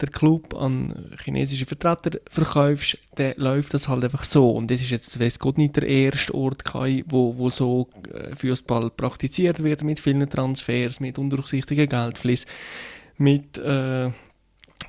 den 0.01 0.11
Club 0.11 0.55
an 0.55 1.13
chinesische 1.23 1.65
Vertreter 1.65 2.19
verkaufst, 2.29 2.99
dann 3.15 3.35
läuft 3.37 3.73
das 3.73 3.89
halt 3.89 4.03
einfach 4.03 4.25
so. 4.25 4.51
Und 4.51 4.69
das 4.73 4.81
ist 4.81 4.91
jetzt, 4.91 5.21
weiß 5.21 5.39
Gott, 5.39 5.57
nicht 5.57 5.77
der 5.77 5.85
erste 5.85 6.35
Ort, 6.35 6.65
wo, 7.07 7.39
wo 7.39 7.49
so 7.51 7.89
äh, 8.13 8.35
Fußball 8.35 8.91
praktiziert 8.91 9.63
wird, 9.63 9.85
mit 9.85 10.01
vielen 10.01 10.29
Transfers, 10.29 10.99
mit 10.99 11.19
undurchsichtigen 11.19 11.89
Geldfliss, 11.89 12.45
mit... 13.17 13.57
Äh, 13.59 14.11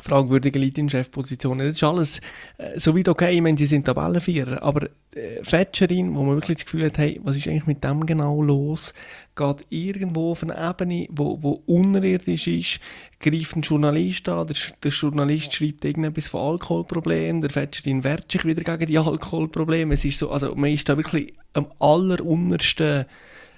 fragwürdige 0.02 0.60
Leute 0.60 0.82
in 0.82 0.90
Chefpositionen. 0.90 1.68
Das 1.68 1.76
ist 1.76 1.84
alles 1.84 2.22
äh, 2.58 2.80
soweit 2.80 3.10
okay, 3.10 3.36
ich 3.36 3.42
meine, 3.42 3.58
sie 3.58 3.66
sind 3.66 3.86
Tabellenvierer, 3.86 4.62
aber 4.62 4.90
äh, 5.16 5.44
Fetscherin, 5.44 6.16
wo 6.16 6.24
man 6.24 6.36
wirklich 6.36 6.58
das 6.58 6.66
Gefühl 6.66 6.86
hat, 6.86 6.98
hey, 6.98 7.20
was 7.24 7.38
ist 7.38 7.48
eigentlich 7.48 7.66
mit 7.66 7.84
dem 7.84 8.06
genau 8.06 8.42
los, 8.42 8.94
geht 9.36 9.66
irgendwo 9.70 10.32
auf 10.32 10.44
eine 10.44 10.58
Ebene, 10.58 11.08
wo, 11.10 11.42
wo 11.42 11.62
unterirdisch 11.66 12.48
ist, 12.48 12.80
greift 13.20 13.56
ein 13.56 13.62
Journalist 13.62 14.30
an, 14.30 14.48
der, 14.48 14.56
der 14.84 14.92
Journalist 14.92 15.54
schreibt 15.54 15.86
irgendetwas 15.86 16.28
von 16.28 16.42
Alkoholproblemen, 16.42 17.42
der 17.42 17.50
Fetscherin 17.50 18.04
wehrt 18.04 18.32
sich 18.32 18.46
wieder 18.46 18.62
gegen 18.62 18.92
die 18.92 18.98
Alkoholprobleme. 18.98 19.94
Es 19.94 20.06
ist 20.06 20.20
so, 20.20 20.30
also 20.30 20.54
man 20.56 20.72
ist 20.72 20.88
da 20.88 20.98
wirklich 20.98 21.34
am 21.54 21.68
alleruntersten 21.80 23.06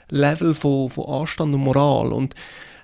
Level 0.09 0.53
von, 0.53 0.89
von 0.89 1.05
Anstand 1.05 1.53
und 1.53 1.61
Moral 1.61 2.13
und 2.13 2.35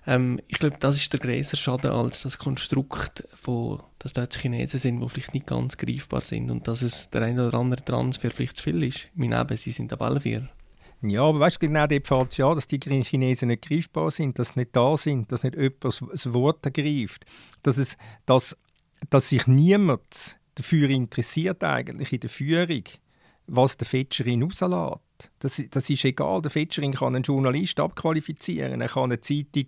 ähm, 0.07 0.39
ich 0.47 0.59
glaube, 0.59 0.77
das 0.79 0.95
ist 0.95 1.11
der 1.13 1.19
größere 1.19 1.57
Schaden 1.57 1.91
als 1.91 2.23
das 2.23 2.37
Konstrukt, 2.37 3.27
von, 3.33 3.81
dass 3.99 4.13
dort 4.13 4.35
Chinesen 4.35 4.79
sind, 4.79 5.01
die 5.01 5.09
vielleicht 5.09 5.33
nicht 5.33 5.47
ganz 5.47 5.77
greifbar 5.77 6.21
sind 6.21 6.51
und 6.51 6.67
dass 6.67 6.81
es 6.81 7.09
der 7.09 7.23
eine 7.23 7.47
oder 7.47 7.57
andere 7.57 7.83
Transfer 7.83 8.31
vielleicht 8.31 8.57
zu 8.57 8.63
viel 8.63 8.83
ist. 8.83 9.05
Ich 9.05 9.11
meine, 9.15 9.39
eben, 9.39 9.57
sie 9.57 9.71
sind 9.71 9.89
Tabellenvierer. 9.89 10.49
Ja, 11.01 11.23
aber 11.23 11.39
weißt 11.41 11.57
du, 11.61 11.67
genau 11.67 11.87
dort 11.87 12.07
fällt 12.07 12.37
ja, 12.37 12.53
dass 12.55 12.67
die 12.67 12.79
Chinesen 12.79 13.49
nicht 13.49 13.67
greifbar 13.67 14.11
sind, 14.11 14.39
dass 14.39 14.49
sie 14.49 14.59
nicht 14.59 14.75
da 14.75 14.97
sind, 14.97 15.31
dass 15.31 15.43
nicht 15.43 15.55
jemand 15.55 15.83
das 15.83 16.33
Wort 16.33 16.65
ergreift, 16.65 17.25
dass, 17.63 17.77
es, 17.77 17.97
dass, 18.25 18.57
dass 19.09 19.29
sich 19.29 19.45
niemand 19.45 20.37
dafür 20.55 20.89
interessiert 20.89 21.63
eigentlich 21.63 22.13
in 22.13 22.21
der 22.21 22.29
Führung, 22.29 22.83
was 23.47 23.77
der 23.77 23.87
Fetscherin 23.87 24.43
rauslässt. 24.43 25.31
Das, 25.45 25.61
das 25.69 25.87
ist 25.91 26.03
egal. 26.03 26.41
Der 26.41 26.49
Fetschering 26.49 26.93
kann 26.93 27.15
einen 27.15 27.21
Journalist 27.21 27.79
abqualifizieren. 27.79 28.81
Er 28.81 28.87
kann 28.87 29.03
eine 29.03 29.21
Zeitung, 29.21 29.67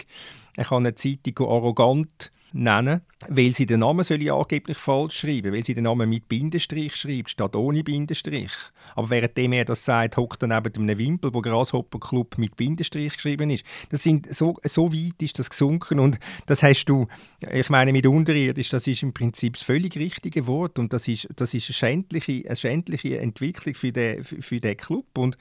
er 0.55 0.65
kann 0.65 0.87
eine 0.87 0.95
Zeitung 0.95 1.47
arrogant 1.47 2.31
nennen, 2.53 3.01
weil 3.27 3.53
sie 3.53 3.65
den 3.65 3.81
Namen 3.81 4.03
soll 4.03 4.21
ich 4.21 4.31
angeblich 4.31 4.77
falsch 4.77 5.19
schreiben, 5.19 5.53
weil 5.53 5.65
sie 5.65 5.73
den 5.73 5.83
Namen 5.83 6.09
mit 6.09 6.29
Bindestrich 6.29 6.95
schreibt, 6.95 7.29
statt 7.29 7.55
ohne 7.55 7.83
Bindestrich. 7.83 8.51
Aber 8.95 9.09
währenddem 9.09 9.53
er 9.53 9.65
das 9.65 9.85
sagt, 9.85 10.17
hockt 10.17 10.43
er 10.43 10.47
neben 10.47 10.83
einem 10.83 10.97
Wimpel, 10.97 11.33
wo 11.33 11.41
Grasshopper 11.41 11.99
Club 11.99 12.37
mit 12.37 12.55
Bindestrich 12.55 13.13
geschrieben 13.13 13.49
ist. 13.49 13.65
Das 13.89 14.03
sind, 14.03 14.33
so, 14.33 14.57
so 14.63 14.93
weit 14.93 15.21
ist 15.21 15.39
das 15.39 15.49
gesunken 15.49 15.99
und 15.99 16.19
das 16.45 16.63
hast 16.63 16.85
du, 16.85 17.07
ich 17.51 17.69
meine 17.69 17.91
mit 17.91 18.07
unterirdisch, 18.07 18.69
das 18.69 18.87
ist 18.87 19.03
im 19.03 19.13
Prinzip 19.13 19.53
das 19.53 19.63
völlig 19.63 19.97
richtige 19.97 20.47
Wort 20.47 20.79
und 20.79 20.93
das 20.93 21.07
ist, 21.07 21.27
das 21.35 21.53
ist 21.53 21.67
eine, 21.69 21.73
schändliche, 21.73 22.43
eine 22.45 22.55
schändliche 22.55 23.19
Entwicklung 23.19 23.75
für 23.75 23.91
den, 23.91 24.23
für 24.23 24.59
den 24.59 24.77
Club 24.77 25.17
und 25.17 25.37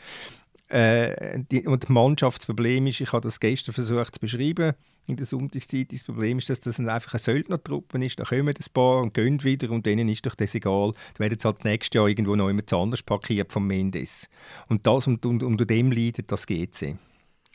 äh, 0.69 1.43
die, 1.51 1.67
und 1.67 1.85
das 1.85 1.91
Mannschaftsproblem 1.91 2.89
ist, 2.89 3.01
ich 3.01 3.13
habe 3.13 3.23
das 3.23 3.39
gestern 3.39 3.73
versucht 3.73 4.15
zu 4.15 4.21
beschreiben 4.21 4.75
in 5.07 5.17
der 5.17 5.27
Sonntagszeit, 5.27 5.93
das 5.93 6.03
Problem 6.03 6.39
ist, 6.39 6.51
dass 6.51 6.59
das 6.59 6.81
einfach 6.81 7.15
eine 7.15 7.21
Söldnertruppe 7.21 8.05
ist, 8.05 8.19
da 8.19 8.25
kommen 8.25 8.49
ein 8.49 8.73
paar 8.75 9.03
und 9.03 9.15
gehen 9.15 9.43
wieder 9.45 9.71
und 9.71 9.87
denen 9.87 10.09
ist 10.09 10.27
doch 10.27 10.35
das 10.35 10.55
egal, 10.57 10.93
da 11.15 11.21
werden 11.21 11.39
sie 11.39 11.47
halt 11.47 11.65
nächstes 11.65 11.95
Jahr 11.95 12.09
irgendwo 12.09 12.35
noch 12.35 12.49
jemand 12.49 12.73
anders 12.73 13.03
parkiert 13.03 13.53
vom 13.53 13.67
Mendes. 13.67 14.29
Und 14.69 14.87
das 14.87 15.07
und, 15.07 15.25
und 15.25 15.45
unter 15.45 15.65
dem 15.65 15.93
leidet 15.93 16.33
das 16.33 16.47
GC. 16.47 16.97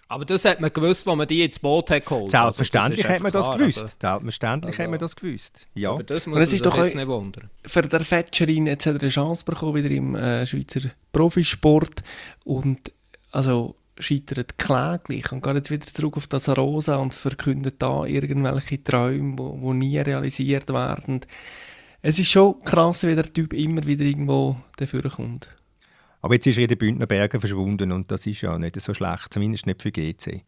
Aber 0.07 0.26
das 0.26 0.43
hat 0.43 0.59
man 0.59 0.74
gewusst, 0.74 1.07
als 1.07 1.18
man 1.18 1.26
die 1.26 1.41
ins 1.41 1.57
Boot 1.59 1.89
hat 1.89 2.05
geholt. 2.05 2.32
Selbstverständlich 2.32 3.05
also, 3.05 3.14
hat 3.14 3.24
man 3.24 3.32
das 3.32 3.45
klar, 3.45 3.57
gewusst. 3.57 3.82
Also, 3.82 3.95
Selbstverständlich 3.97 4.74
also, 4.74 4.84
hat 4.84 4.89
man 4.89 4.99
das 4.99 5.16
gewusst. 5.16 5.68
Ja. 5.74 5.91
Aber 5.91 6.03
das 6.03 6.28
muss 6.28 6.38
man 6.38 6.47
sich 6.47 6.62
jetzt 6.62 6.95
nicht 6.95 7.07
wundern. 7.07 7.49
Für 7.66 7.82
den 7.82 7.99
Fetscherin 8.01 8.70
hat 8.70 8.86
er 8.86 8.99
eine 8.99 9.07
Chance 9.07 9.45
bekommen, 9.45 9.76
wieder 9.76 9.89
im 9.89 10.16
äh, 10.16 10.45
Schweizer 10.45 10.82
Profisport. 11.14 12.03
Und 12.43 12.91
also 13.32 13.76
scheitert 13.98 14.58
kläglich 14.58 15.32
und 15.32 15.44
geht 15.44 15.56
jetzt 15.56 15.72
wieder 15.72 15.86
zurück 15.86 16.18
auf 16.18 16.28
das 16.28 16.50
Rosa 16.50 16.98
und 16.98 17.14
verkündet 17.14 17.76
da 17.80 18.06
irgendwelche 18.06 18.84
Träume, 18.84 19.36
die, 19.36 19.62
die 19.62 19.74
nie 19.74 19.98
realisiert 20.00 20.70
werden. 20.70 21.22
Es 22.02 22.18
ist 22.18 22.32
schon 22.32 22.60
krass, 22.60 23.06
wie 23.06 23.16
der 23.16 23.32
Typ 23.32 23.54
immer 23.54 23.86
wieder 23.86 24.04
irgendwo 24.04 24.58
dafür 24.78 25.08
kommt. 25.10 25.48
Aber 26.22 26.36
jetzt 26.36 26.48
ist 26.48 26.58
er 26.58 26.64
in 26.64 26.70
den 26.70 26.78
Bündner 26.78 27.08
Bergen 27.08 27.40
verschwunden 27.40 27.92
und 27.92 28.12
das 28.12 28.26
ist 28.26 28.42
ja 28.42 28.58
nicht 28.58 28.80
so 28.80 28.94
schlecht, 28.94 29.34
zumindest 29.34 29.66
nicht 29.66 29.82
für 29.82 29.92
GC. 29.92 30.44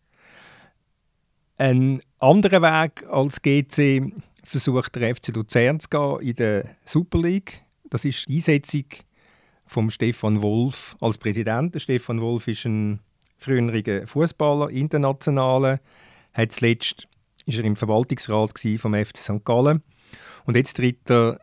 Ein 1.57 2.01
anderer 2.19 2.61
Weg 2.61 3.05
als 3.09 3.41
GC 3.41 4.11
versucht 4.43 4.95
der 4.95 5.15
FC 5.15 5.29
Luzern 5.29 5.79
zu 5.79 5.89
gehen 5.89 6.19
in 6.21 6.35
der 6.35 6.75
Super 6.85 7.19
League. 7.19 7.63
Das 7.89 8.05
ist 8.05 8.27
die 8.27 8.35
Einsetzung 8.35 8.85
von 9.73 9.89
Stefan 9.89 10.43
Wolf 10.43 10.95
als 11.01 11.17
Präsident. 11.17 11.75
Stefan 11.81 12.21
Wolf 12.21 12.47
ist 12.47 12.65
ein 12.65 12.99
früheriger 13.37 14.05
Fußballer, 14.05 14.69
internationaler. 14.69 15.79
Hat 16.33 16.51
zuletzt 16.51 17.07
ist 17.45 17.57
er 17.57 17.65
im 17.65 17.75
Verwaltungsrat 17.75 18.57
vom 18.77 18.93
FC 18.93 19.17
St. 19.17 19.43
Gallen 19.43 19.81
und 20.45 20.55
jetzt 20.55 20.77
tritt 20.77 21.09
er 21.09 21.39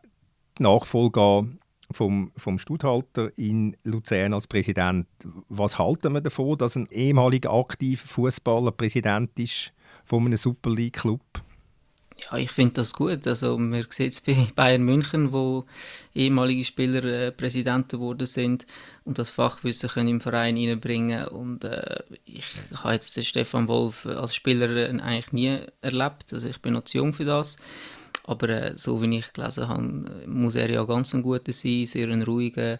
Nachfolger 0.60 1.44
vom, 1.90 2.30
vom 2.36 2.58
Studhalter 2.58 3.36
in 3.36 3.76
Luzern 3.82 4.32
als 4.32 4.46
Präsident. 4.46 5.08
Was 5.48 5.78
halten 5.78 6.12
wir 6.12 6.20
davon, 6.20 6.56
dass 6.56 6.76
ein 6.76 6.86
ehemaliger 6.90 7.52
aktiver 7.52 8.06
Fußballer 8.06 8.70
Präsident 8.70 9.36
ist 9.40 9.72
von 10.04 10.24
einem 10.24 10.36
Super 10.36 10.70
League 10.70 11.00
Club? 11.00 11.20
Ja, 12.20 12.36
ich 12.38 12.50
finde 12.50 12.74
das 12.74 12.92
gut. 12.92 13.26
Also 13.26 13.56
man 13.56 13.86
sieht 13.90 14.12
es 14.12 14.20
bei 14.20 14.34
Bayern 14.54 14.82
München, 14.82 15.32
wo 15.32 15.64
ehemalige 16.14 16.64
Spieler 16.64 17.04
äh, 17.04 17.32
Präsidenten 17.32 17.98
geworden 17.98 18.26
sind 18.26 18.66
und 19.04 19.18
das 19.18 19.30
Fachwissen 19.30 19.88
können 19.88 20.08
im 20.08 20.20
Verein 20.20 20.56
reinbringen. 20.56 21.28
Und 21.28 21.64
äh, 21.64 22.02
ich 22.24 22.44
habe 22.74 22.94
jetzt 22.94 23.16
den 23.16 23.24
Stefan 23.24 23.68
Wolf 23.68 24.06
als 24.06 24.34
Spieler 24.34 24.70
äh, 24.70 25.00
eigentlich 25.00 25.32
nie 25.32 25.60
erlebt. 25.80 26.32
Also 26.32 26.48
ich 26.48 26.60
bin 26.60 26.74
noch 26.74 26.84
zu 26.84 26.98
jung 26.98 27.12
für 27.12 27.24
das. 27.24 27.56
Aber 28.24 28.48
äh, 28.48 28.76
so 28.76 29.00
wie 29.02 29.18
ich 29.18 29.32
gelesen 29.32 29.68
habe, 29.68 30.26
muss 30.26 30.54
er 30.54 30.70
ja 30.70 30.84
ganz 30.84 31.14
ein 31.14 31.22
guter 31.22 31.52
sein, 31.52 31.86
sehr 31.86 32.08
ein 32.08 32.22
ruhiger, 32.22 32.78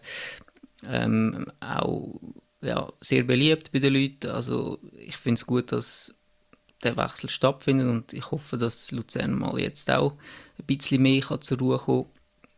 ähm, 0.87 1.47
auch 1.59 2.19
ja, 2.61 2.91
sehr 2.99 3.23
beliebt 3.23 3.71
bei 3.71 3.79
den 3.79 3.93
Leuten. 3.93 4.29
Also 4.29 4.79
ich 4.99 5.17
finde 5.17 5.39
es 5.39 5.45
gut, 5.45 5.71
dass 5.71 6.15
der 6.83 6.97
Wechsel 6.97 7.29
stattfindet 7.29 7.87
und 7.87 8.13
ich 8.13 8.31
hoffe, 8.31 8.57
dass 8.57 8.91
Luzern 8.91 9.33
mal 9.33 9.59
jetzt 9.59 9.89
auch 9.89 10.13
ein 10.59 10.65
bisschen 10.65 11.01
mehr 11.01 11.21
kann 11.21 11.41
zur 11.41 11.59
Ruhe 11.59 11.77
kommen 11.77 12.05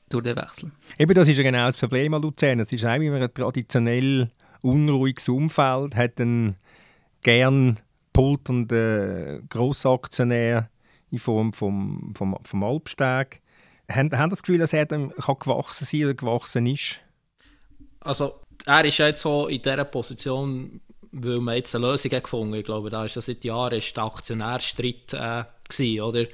durch 0.10 0.24
den 0.24 0.36
Wechsel. 0.36 0.72
Eben, 0.98 1.14
das 1.14 1.28
ist 1.28 1.38
ja 1.38 1.44
genau 1.44 1.66
das 1.66 1.78
Problem 1.78 2.14
an 2.14 2.22
Luzern. 2.22 2.60
Es 2.60 2.72
ist 2.72 2.86
auch 2.86 2.96
immer 2.96 3.22
ein 3.22 3.34
traditionell 3.34 4.32
unruhiges 4.62 5.28
Umfeld, 5.30 5.96
hat 5.96 6.22
einen 6.22 6.56
gern 7.22 7.80
polternden 8.14 9.48
Grossaktionär 9.50 10.70
in 11.10 11.20
Form 11.20 11.54
vom, 11.54 12.14
vom, 12.16 12.38
vom 12.42 12.64
Alpsteg. 12.64 13.42
Haben, 13.92 14.18
haben 14.18 14.30
das 14.30 14.42
Gefühl, 14.44 14.60
dass 14.60 14.74
er 14.74 14.86
dann 14.86 15.12
kann 15.12 15.38
gewachsen 15.40 15.86
sein 15.86 16.06
oder 16.06 16.14
gewachsen 16.14 16.66
ist? 16.66 17.02
Also, 18.00 18.40
er 18.66 18.86
ist 18.86 18.98
jetzt 18.98 19.22
so 19.22 19.48
in 19.48 19.62
dieser 19.62 19.86
Position, 19.86 20.80
weil 21.14 21.40
man 21.40 21.56
jetzt 21.56 21.76
eine 21.76 21.88
Lösung 21.88 22.12
hat 22.12 22.24
gefunden 22.24 22.56
Ich 22.56 22.66
glaube, 22.66 22.90
da 22.90 23.06
ist 23.06 23.16
das 23.16 23.28
seit 23.28 23.44
Jahren 23.44 23.78
ist 23.78 23.96
der 23.96 24.04
Aktionärstreit 24.04 25.14
äh, 25.14 25.44
gewesen, 25.70 26.02
oder? 26.02 26.26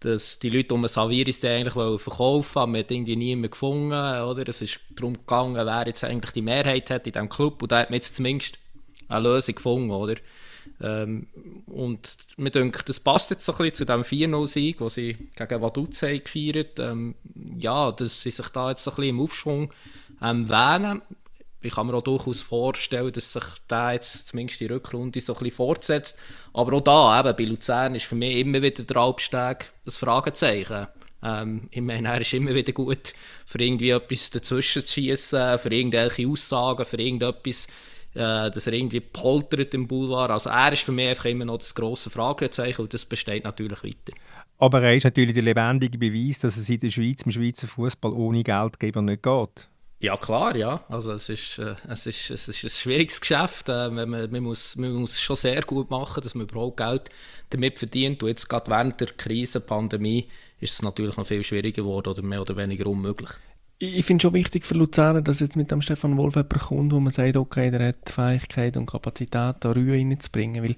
Dass 0.00 0.38
die 0.38 0.50
Leute 0.50 0.74
um 0.74 0.86
Saviris 0.86 1.44
eigentlich 1.44 1.74
verkaufen 1.74 2.54
wollten, 2.54 2.72
man 2.72 2.80
hat 2.80 2.90
irgendwie 2.90 3.16
niemanden 3.16 3.50
gefunden, 3.50 3.92
oder? 3.92 4.48
Es 4.48 4.62
ist 4.62 4.80
darum 4.94 5.14
gegangen, 5.14 5.54
wer 5.54 5.86
jetzt 5.86 6.04
eigentlich 6.04 6.32
die 6.32 6.42
Mehrheit 6.42 6.90
hat 6.90 7.06
in 7.06 7.12
diesem 7.12 7.28
Club 7.28 7.62
und 7.62 7.72
da 7.72 7.80
hat 7.80 7.90
man 7.90 7.96
jetzt 7.96 8.14
zumindest 8.14 8.58
eine 9.08 9.28
Lösung 9.28 9.54
gefunden, 9.56 9.90
oder? 9.90 10.14
Ähm, 10.80 11.26
und 11.66 12.16
mir 12.36 12.50
denke, 12.50 12.84
das 12.84 13.00
passt 13.00 13.30
jetzt 13.30 13.44
so 13.44 13.52
ein 13.52 13.58
bisschen 13.58 13.74
zu 13.74 13.84
dem 13.84 14.02
4-0-Sieg, 14.02 14.78
den 14.78 14.90
sie 14.90 15.16
gegen 15.34 15.60
Vaduz 15.60 16.00
gefeiert 16.00 16.78
ähm, 16.78 17.14
Ja, 17.58 17.92
dass 17.92 18.22
sie 18.22 18.30
sich 18.30 18.48
da 18.48 18.70
jetzt 18.70 18.84
so 18.84 18.90
ein 18.90 18.96
bisschen 18.96 19.10
im 19.10 19.20
Aufschwung 19.20 19.72
ähm, 20.22 20.48
wählen. 20.48 21.02
Ich 21.64 21.74
kann 21.74 21.86
mir 21.86 21.94
auch 21.94 22.02
durchaus 22.02 22.42
vorstellen, 22.42 23.12
dass 23.12 23.32
sich 23.32 23.44
da 23.68 23.92
jetzt 23.92 24.28
zumindest 24.28 24.60
die 24.60 24.66
Rückrunde 24.66 25.20
so 25.20 25.32
ein 25.34 25.38
bisschen 25.38 25.56
fortsetzt. 25.56 26.18
Aber 26.52 26.76
auch 26.76 26.80
da, 26.80 27.20
eben, 27.20 27.36
bei 27.36 27.44
Luzern 27.44 27.94
ist 27.94 28.06
für 28.06 28.14
mich 28.14 28.36
immer 28.36 28.62
wieder 28.62 28.82
der 28.82 28.96
Alpsteg 28.96 29.72
ein 29.86 29.90
Fragezeichen. 29.90 30.86
Ähm, 31.22 31.68
ich 31.70 31.80
meine, 31.80 32.08
er 32.08 32.20
ist 32.20 32.32
immer 32.32 32.54
wieder 32.54 32.72
gut, 32.72 33.14
für 33.46 33.62
irgendwie 33.62 33.90
etwas 33.90 34.30
dazwischen 34.30 34.84
zu 34.84 34.92
schießen, 34.92 35.58
für 35.58 35.72
irgendwelche 35.72 36.26
Aussagen, 36.26 36.84
für 36.84 37.00
irgendetwas, 37.00 37.66
äh, 38.14 38.50
dass 38.50 38.66
er 38.66 38.72
irgendwie 38.72 39.00
poltert 39.00 39.74
im 39.74 39.86
Boulevard. 39.86 40.30
Also 40.30 40.50
er 40.50 40.72
ist 40.72 40.82
für 40.82 40.92
mich 40.92 41.08
einfach 41.08 41.26
immer 41.26 41.44
noch 41.44 41.58
das 41.58 41.74
grosse 41.74 42.10
Fragezeichen 42.10 42.82
und 42.82 42.92
das 42.92 43.04
besteht 43.04 43.44
natürlich 43.44 43.82
weiter. 43.84 44.12
Aber 44.58 44.82
er 44.82 44.94
ist 44.94 45.04
natürlich 45.04 45.34
der 45.34 45.42
lebendige 45.42 45.98
Beweis, 45.98 46.38
dass 46.40 46.56
es 46.56 46.68
in 46.68 46.78
der 46.78 46.90
Schweiz, 46.90 47.22
im 47.22 47.32
Schweizer 47.32 47.66
Fußball 47.66 48.12
ohne 48.12 48.44
Geldgeber 48.44 49.02
nicht 49.02 49.22
geht. 49.22 49.68
Ja, 50.02 50.16
klar, 50.16 50.56
ja. 50.56 50.82
Also 50.88 51.12
es 51.12 51.28
ist, 51.28 51.60
äh, 51.60 51.76
es 51.88 52.06
ist, 52.06 52.28
es 52.28 52.48
ist 52.48 52.64
ein 52.64 52.70
schwieriges 52.70 53.20
Geschäft. 53.20 53.68
Äh, 53.68 53.88
man, 53.88 54.10
man, 54.10 54.42
muss, 54.42 54.74
man 54.76 54.92
muss 54.94 55.20
schon 55.20 55.36
sehr 55.36 55.62
gut 55.62 55.90
machen, 55.90 56.20
dass 56.20 56.34
man 56.34 56.48
überhaupt 56.48 56.78
Geld 56.78 57.08
damit 57.50 57.78
verdient. 57.78 58.20
Und 58.20 58.28
jetzt 58.28 58.48
gerade 58.48 58.68
während 58.68 59.00
der 59.00 59.06
Krise, 59.16 59.60
Pandemie, 59.60 60.28
ist 60.58 60.74
es 60.74 60.82
natürlich 60.82 61.16
noch 61.16 61.26
viel 61.26 61.44
schwieriger 61.44 61.82
geworden 61.82 62.08
oder 62.08 62.22
mehr 62.22 62.40
oder 62.40 62.56
weniger 62.56 62.88
unmöglich. 62.88 63.30
Ich 63.78 64.04
finde 64.04 64.22
es 64.22 64.22
schon 64.22 64.34
wichtig 64.34 64.66
für 64.66 64.74
Luzern, 64.74 65.22
dass 65.22 65.38
jetzt 65.38 65.56
mit 65.56 65.70
dem 65.70 65.80
Stefan 65.80 66.16
Wolf 66.16 66.34
jemand 66.34 66.58
kommt, 66.58 66.92
wo 66.92 66.98
man 66.98 67.12
sagt, 67.12 67.36
okay, 67.36 67.70
der 67.70 67.88
hat 67.88 68.08
die 68.08 68.12
Fähigkeit 68.12 68.76
und 68.76 68.86
Kapazität, 68.86 69.56
da 69.60 69.70
Ruhe 69.70 69.92
reinzubringen. 69.92 70.64
Weil, 70.64 70.76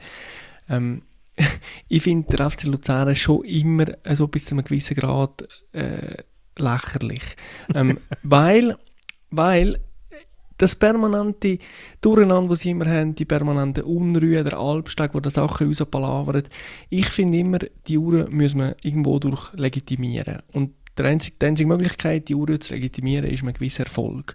ähm, 0.68 1.00
ich 1.88 2.02
finde 2.02 2.36
der 2.36 2.50
FC 2.50 2.64
Luzern 2.64 3.16
schon 3.16 3.42
immer 3.44 3.86
so 4.12 4.28
bis 4.28 4.44
zu 4.44 4.54
einem 4.54 4.64
gewissen 4.64 4.96
Grad 4.96 5.48
äh, 5.72 6.18
lächerlich. 6.58 7.22
ähm, 7.74 7.98
weil 8.22 8.76
weil 9.37 9.78
das 10.59 10.76
permanente 10.76 11.59
Durcheinander, 12.01 12.51
das 12.51 12.61
sie 12.61 12.70
immer 12.70 12.87
haben, 12.87 13.14
die 13.14 13.24
permanente 13.24 13.85
Unruhe, 13.85 14.45
der 14.45 14.59
Albstag, 14.59 15.14
wo 15.14 15.20
die 15.20 15.30
Sachen 15.30 15.66
rauspalavert, 15.66 16.49
ich 16.91 17.07
finde 17.07 17.39
immer, 17.39 17.59
die 17.89 17.99
Uhren 17.99 18.32
müssen 18.35 18.61
wir 18.61 18.76
irgendwo 18.82 19.18
durch 19.18 19.53
legitimieren. 19.55 20.43
Und 20.53 20.72
die 20.97 21.03
einzige, 21.03 21.37
die 21.41 21.47
einzige 21.47 21.68
Möglichkeit, 21.68 22.28
die 22.28 22.35
Uhren 22.35 22.61
zu 22.61 22.74
legitimieren, 22.74 23.28
ist 23.28 23.43
ein 23.43 23.53
gewisser 23.53 23.85
Erfolg. 23.85 24.35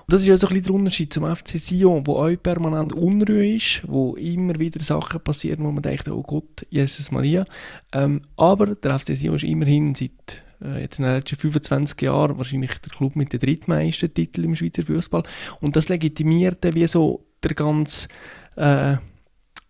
Und 0.00 0.12
das 0.12 0.22
ist 0.22 0.28
ja 0.28 0.36
so 0.36 0.46
ein 0.46 0.54
bisschen 0.54 0.66
der 0.66 0.74
Unterschied 0.74 1.12
zum 1.12 1.36
FC 1.36 1.58
Sion, 1.58 2.06
wo 2.06 2.14
auch 2.14 2.36
permanent 2.40 2.92
Unruhe 2.92 3.56
ist, 3.56 3.82
wo 3.88 4.14
immer 4.14 4.56
wieder 4.56 4.80
Sachen 4.80 5.20
passieren, 5.20 5.64
wo 5.64 5.72
man 5.72 5.82
denkt, 5.82 6.08
oh 6.08 6.22
Gott, 6.22 6.64
Jesus 6.70 7.10
Maria. 7.10 7.44
Ähm, 7.92 8.22
aber 8.36 8.76
der 8.76 9.00
FC 9.00 9.16
Sion 9.16 9.34
ist 9.34 9.42
immerhin 9.42 9.96
seit 9.96 10.44
äh, 10.62 10.82
jetzt 10.82 10.98
in 10.98 11.04
den 11.04 11.14
letzten 11.14 11.36
25 11.36 12.00
Jahren 12.02 12.38
wahrscheinlich 12.38 12.78
der 12.78 12.92
Club 12.92 13.16
mit 13.16 13.32
den 13.32 13.40
drittmeisten 13.40 14.12
Titeln 14.12 14.48
im 14.48 14.56
Schweizer 14.56 14.82
Fußball. 14.82 15.22
Und 15.60 15.76
das 15.76 15.88
legitimiert 15.88 16.64
dann 16.64 16.74
wie 16.74 16.86
so 16.86 17.26
der 17.42 17.54
ganze 17.54 18.08
äh, 18.56 18.96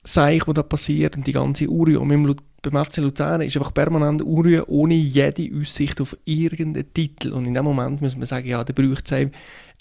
Seich, 0.04 0.46
was 0.46 0.54
da 0.54 0.62
passiert 0.62 1.16
und 1.16 1.26
die 1.26 1.32
ganze 1.32 1.68
Unruhe. 1.68 1.98
Und 1.98 2.08
beim, 2.08 2.36
beim 2.62 2.84
FC 2.84 2.98
Luzern 2.98 3.40
ist 3.40 3.56
einfach 3.56 3.74
permanent 3.74 4.22
Unruhe 4.22 4.68
ohne 4.68 4.94
jede 4.94 5.50
Aussicht 5.58 6.00
auf 6.00 6.16
irgendeinen 6.24 6.92
Titel. 6.92 7.32
Und 7.32 7.46
in 7.46 7.54
dem 7.54 7.64
Moment 7.64 8.00
muss 8.00 8.16
man 8.16 8.26
sagen, 8.26 8.46
ja, 8.46 8.62
der 8.62 8.72
braucht 8.72 9.10
es 9.10 9.28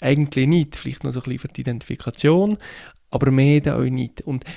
eigentlich 0.00 0.48
nicht. 0.48 0.74
Vielleicht 0.74 1.04
noch 1.04 1.12
so 1.12 1.20
ein 1.20 1.24
bisschen 1.24 1.38
für 1.38 1.48
die 1.48 1.60
Identifikation, 1.60 2.58
aber 3.10 3.30
mehr 3.30 3.60
dann 3.60 3.80
auch 3.80 3.88
nicht. 3.88 4.22
Und 4.22 4.44
äh, 4.44 4.48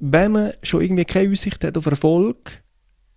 wenn 0.00 0.32
man 0.32 0.52
schon 0.62 0.82
irgendwie 0.82 1.06
keine 1.06 1.32
Aussicht 1.32 1.64
hat 1.64 1.78
auf 1.78 1.86
Erfolg, 1.86 2.63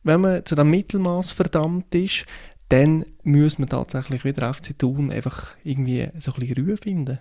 wenn 0.08 0.22
man 0.22 0.46
zu 0.46 0.56
dem 0.56 0.70
Mittelmaß 0.70 1.32
verdammt 1.32 1.94
ist, 1.94 2.26
dann 2.70 3.06
muss 3.24 3.60
man 3.60 3.70
tatsächlich 3.70 4.26
wieder 4.26 4.54
FC 4.54 4.78
Thun 4.78 5.12
einfach 5.12 5.56
irgendwie 5.64 6.10
so 6.20 6.34
ein 6.34 6.40
bisschen 6.40 6.66
Ruhe 6.66 6.78
finden. 6.78 7.20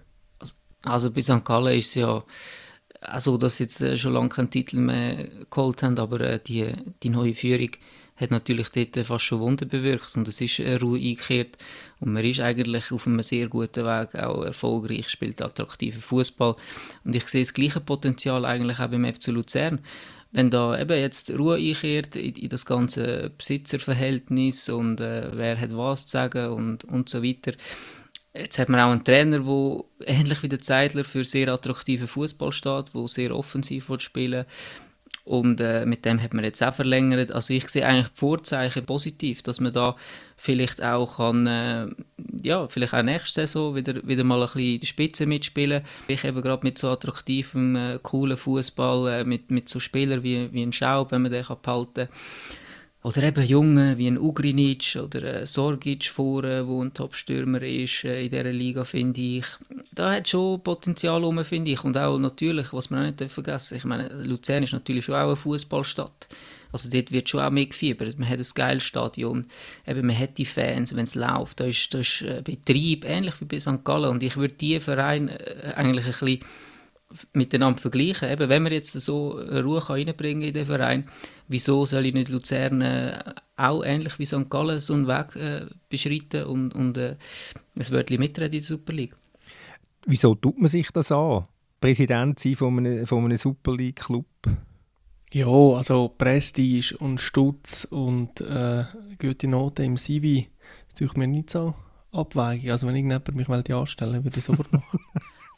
Also, 0.82 1.10
bei 1.10 1.20
St. 1.20 1.44
Gallen 1.44 1.78
ist 1.78 1.88
es 1.88 1.94
ja 1.96 2.22
also, 3.00 3.36
dass 3.36 3.58
jetzt 3.58 3.80
äh, 3.82 3.96
schon 3.96 4.14
lange 4.14 4.28
keinen 4.28 4.50
Titel 4.50 4.78
mehr 4.78 5.28
geholt 5.50 5.82
haben, 5.82 5.98
aber 5.98 6.20
äh, 6.20 6.40
die, 6.44 6.72
die 7.02 7.10
neue 7.10 7.34
Führung 7.34 7.70
hat 8.16 8.30
natürlich 8.30 8.70
dort 8.70 8.96
fast 9.06 9.24
schon 9.24 9.40
Wunder 9.40 9.66
bewirkt 9.66 10.16
und 10.16 10.26
es 10.26 10.40
ist 10.40 10.58
äh, 10.58 10.76
Ruhe 10.76 10.98
eingekehrt 10.98 11.58
und 12.00 12.12
man 12.12 12.24
ist 12.24 12.40
eigentlich 12.40 12.90
auf 12.90 13.06
einem 13.06 13.22
sehr 13.22 13.48
guten 13.48 13.84
Weg, 13.84 14.14
auch 14.14 14.42
erfolgreich, 14.42 15.08
spielt 15.10 15.42
attraktiven 15.42 16.00
Fußball 16.00 16.54
und 17.04 17.14
ich 17.14 17.28
sehe 17.28 17.42
das 17.42 17.52
gleiche 17.52 17.80
Potenzial 17.80 18.44
eigentlich 18.44 18.80
auch 18.80 18.88
beim 18.88 19.04
FC 19.04 19.28
Luzern 19.28 19.80
wenn 20.36 20.50
da 20.50 20.78
eben 20.78 21.00
jetzt 21.00 21.30
Ruhe 21.30 21.56
einkehrt 21.56 22.14
in, 22.14 22.34
in 22.34 22.50
das 22.50 22.66
ganze 22.66 23.30
Besitzerverhältnis 23.38 24.68
und 24.68 25.00
äh, 25.00 25.30
wer 25.32 25.58
hat 25.58 25.74
was 25.74 26.04
zu 26.04 26.10
sagen 26.10 26.50
und, 26.50 26.84
und 26.84 27.08
so 27.08 27.22
weiter. 27.22 27.52
Jetzt 28.34 28.58
hat 28.58 28.68
man 28.68 28.80
auch 28.80 28.90
einen 28.90 29.02
Trainer, 29.02 29.38
der 29.38 29.84
ähnlich 30.14 30.42
wie 30.42 30.50
der 30.50 30.58
Zeidler 30.58 31.04
für 31.04 31.24
sehr 31.24 31.48
attraktiven 31.48 32.06
Fußball 32.06 32.52
steht, 32.52 32.94
der 32.94 33.08
sehr 33.08 33.34
offensiv 33.34 33.90
spielen 33.98 34.44
will 34.44 34.46
und 35.26 35.60
äh, 35.60 35.84
mit 35.84 36.04
dem 36.04 36.22
hat 36.22 36.34
man 36.34 36.44
jetzt 36.44 36.62
auch 36.62 36.72
verlängert. 36.72 37.32
Also 37.32 37.52
ich 37.52 37.68
sehe 37.68 37.84
eigentlich 37.84 38.08
die 38.08 38.18
Vorzeichen 38.18 38.86
positiv, 38.86 39.42
dass 39.42 39.58
man 39.58 39.72
da 39.72 39.96
vielleicht 40.36 40.80
auch 40.80 41.16
kann, 41.16 41.46
äh, 41.48 41.88
ja, 42.42 42.68
vielleicht 42.68 42.94
auch 42.94 43.02
nächste 43.02 43.40
Saison 43.40 43.74
wieder, 43.74 44.06
wieder 44.06 44.22
mal 44.22 44.40
ein 44.40 44.46
bisschen 44.46 44.74
in 44.74 44.80
der 44.80 44.86
Spitze 44.86 45.26
mitspielen. 45.26 45.82
Ich 46.06 46.24
eben 46.24 46.40
gerade 46.42 46.64
mit 46.64 46.78
so 46.78 46.90
attraktivem, 46.90 47.74
äh, 47.74 47.98
coolen 48.00 48.36
Fußball, 48.36 49.20
äh, 49.20 49.24
mit, 49.24 49.50
mit 49.50 49.68
so 49.68 49.80
Spielern 49.80 50.22
wie, 50.22 50.52
wie 50.52 50.62
ein 50.62 50.72
Schaub, 50.72 51.10
wenn 51.10 51.22
man 51.22 51.32
den 51.32 51.44
kann 51.44 51.58
behalten 51.60 52.06
kann 52.06 52.08
oder 53.06 53.22
eben 53.22 53.46
Junge 53.46 53.96
wie 53.98 54.08
ein 54.08 54.18
Ugrinic 54.18 54.98
oder 55.00 55.38
ein 55.38 55.46
Sorgic 55.46 56.06
vorne, 56.06 56.66
wo 56.66 56.82
ein 56.82 56.92
Top-Stürmer 56.92 57.62
ist 57.62 58.02
äh, 58.02 58.24
in 58.24 58.30
dieser 58.30 58.50
Liga, 58.50 58.82
finde 58.82 59.20
ich. 59.20 59.44
Da 59.94 60.14
hat 60.14 60.28
schon 60.28 60.60
Potenzial 60.60 61.22
rum, 61.22 61.44
finde 61.44 61.70
ich. 61.70 61.84
Und 61.84 61.96
auch 61.96 62.18
natürlich, 62.18 62.72
was 62.72 62.90
man 62.90 63.02
auch 63.02 63.20
nicht 63.20 63.30
vergessen 63.30 63.76
ich 63.76 63.84
meine, 63.84 64.08
Luzern 64.24 64.64
ist 64.64 64.72
natürlich 64.72 65.04
schon 65.04 65.14
auch 65.14 65.28
eine 65.28 65.36
Fußballstadt. 65.36 66.26
Also 66.72 66.90
dort 66.90 67.12
wird 67.12 67.30
schon 67.30 67.42
auch 67.42 67.50
mitgefiebert. 67.52 68.18
Man 68.18 68.28
hat 68.28 68.40
ein 68.40 68.46
geiles 68.56 68.82
Stadion, 68.82 69.46
eben, 69.86 70.04
man 70.04 70.18
hat 70.18 70.36
die 70.36 70.44
Fans, 70.44 70.96
wenn 70.96 71.04
es 71.04 71.14
läuft. 71.14 71.60
Da 71.60 71.66
ist, 71.66 71.94
da 71.94 72.00
ist 72.00 72.22
äh, 72.22 72.42
Betrieb, 72.42 73.04
ähnlich 73.04 73.40
wie 73.40 73.44
bei 73.44 73.60
St. 73.60 73.84
Gallen. 73.84 74.10
Und 74.10 74.24
ich 74.24 74.36
würde 74.36 74.54
diesen 74.54 74.80
Verein 74.80 75.28
äh, 75.28 75.74
eigentlich 75.76 76.06
ein 76.06 76.10
bisschen 76.10 76.40
miteinander 77.32 77.80
vergleichen. 77.80 78.28
Eben, 78.28 78.48
wenn 78.48 78.64
man 78.64 78.72
jetzt 78.72 78.92
so 78.92 79.38
Ruhe 79.38 79.88
reinbringen 79.88 80.40
kann 80.40 80.48
in 80.48 80.54
den 80.54 80.66
Verein, 80.66 81.04
wieso 81.48 81.86
soll 81.86 82.06
ich 82.06 82.14
nicht 82.14 82.28
Luzern 82.28 82.80
äh, 82.80 83.22
auch 83.56 83.82
ähnlich 83.82 84.18
wie 84.18 84.26
St. 84.26 84.48
Gallen 84.50 84.80
so 84.80 84.94
einen 84.94 85.06
Weg 85.06 85.36
äh, 85.36 85.66
beschreiten 85.88 86.44
und, 86.44 86.74
und 86.74 86.98
äh, 86.98 87.16
ein 87.74 87.90
Wörtchen 87.90 88.18
mitreden 88.18 88.52
in 88.52 88.60
der 88.60 88.62
Super 88.62 88.92
League? 88.92 89.14
Wieso 90.06 90.34
tut 90.34 90.58
man 90.58 90.68
sich 90.68 90.90
das 90.92 91.10
an? 91.10 91.46
Präsident 91.80 92.38
sein 92.38 92.56
von 92.56 92.78
einem, 92.78 93.06
von 93.06 93.24
einem 93.24 93.36
Super 93.36 93.74
League-Club? 93.76 94.26
Ja, 95.32 95.46
also 95.46 96.08
Prestige 96.16 96.96
und 96.98 97.20
Stutz 97.20 97.86
und 97.90 98.40
äh, 98.40 98.84
gute 99.20 99.48
Noten 99.48 99.84
im 99.84 99.96
CV, 99.96 100.46
das 100.88 100.98
tue 100.98 101.08
ich 101.08 101.16
mir 101.16 101.26
nicht 101.26 101.50
so 101.50 101.74
abwägen. 102.12 102.70
Also 102.70 102.86
wenn 102.86 102.96
irgendjemand 102.96 103.34
mich 103.34 103.74
anstellen 103.74 104.24
würde 104.24 104.28
ich 104.30 104.36
es 104.36 104.44
sofort 104.46 104.72
machen. 104.72 105.00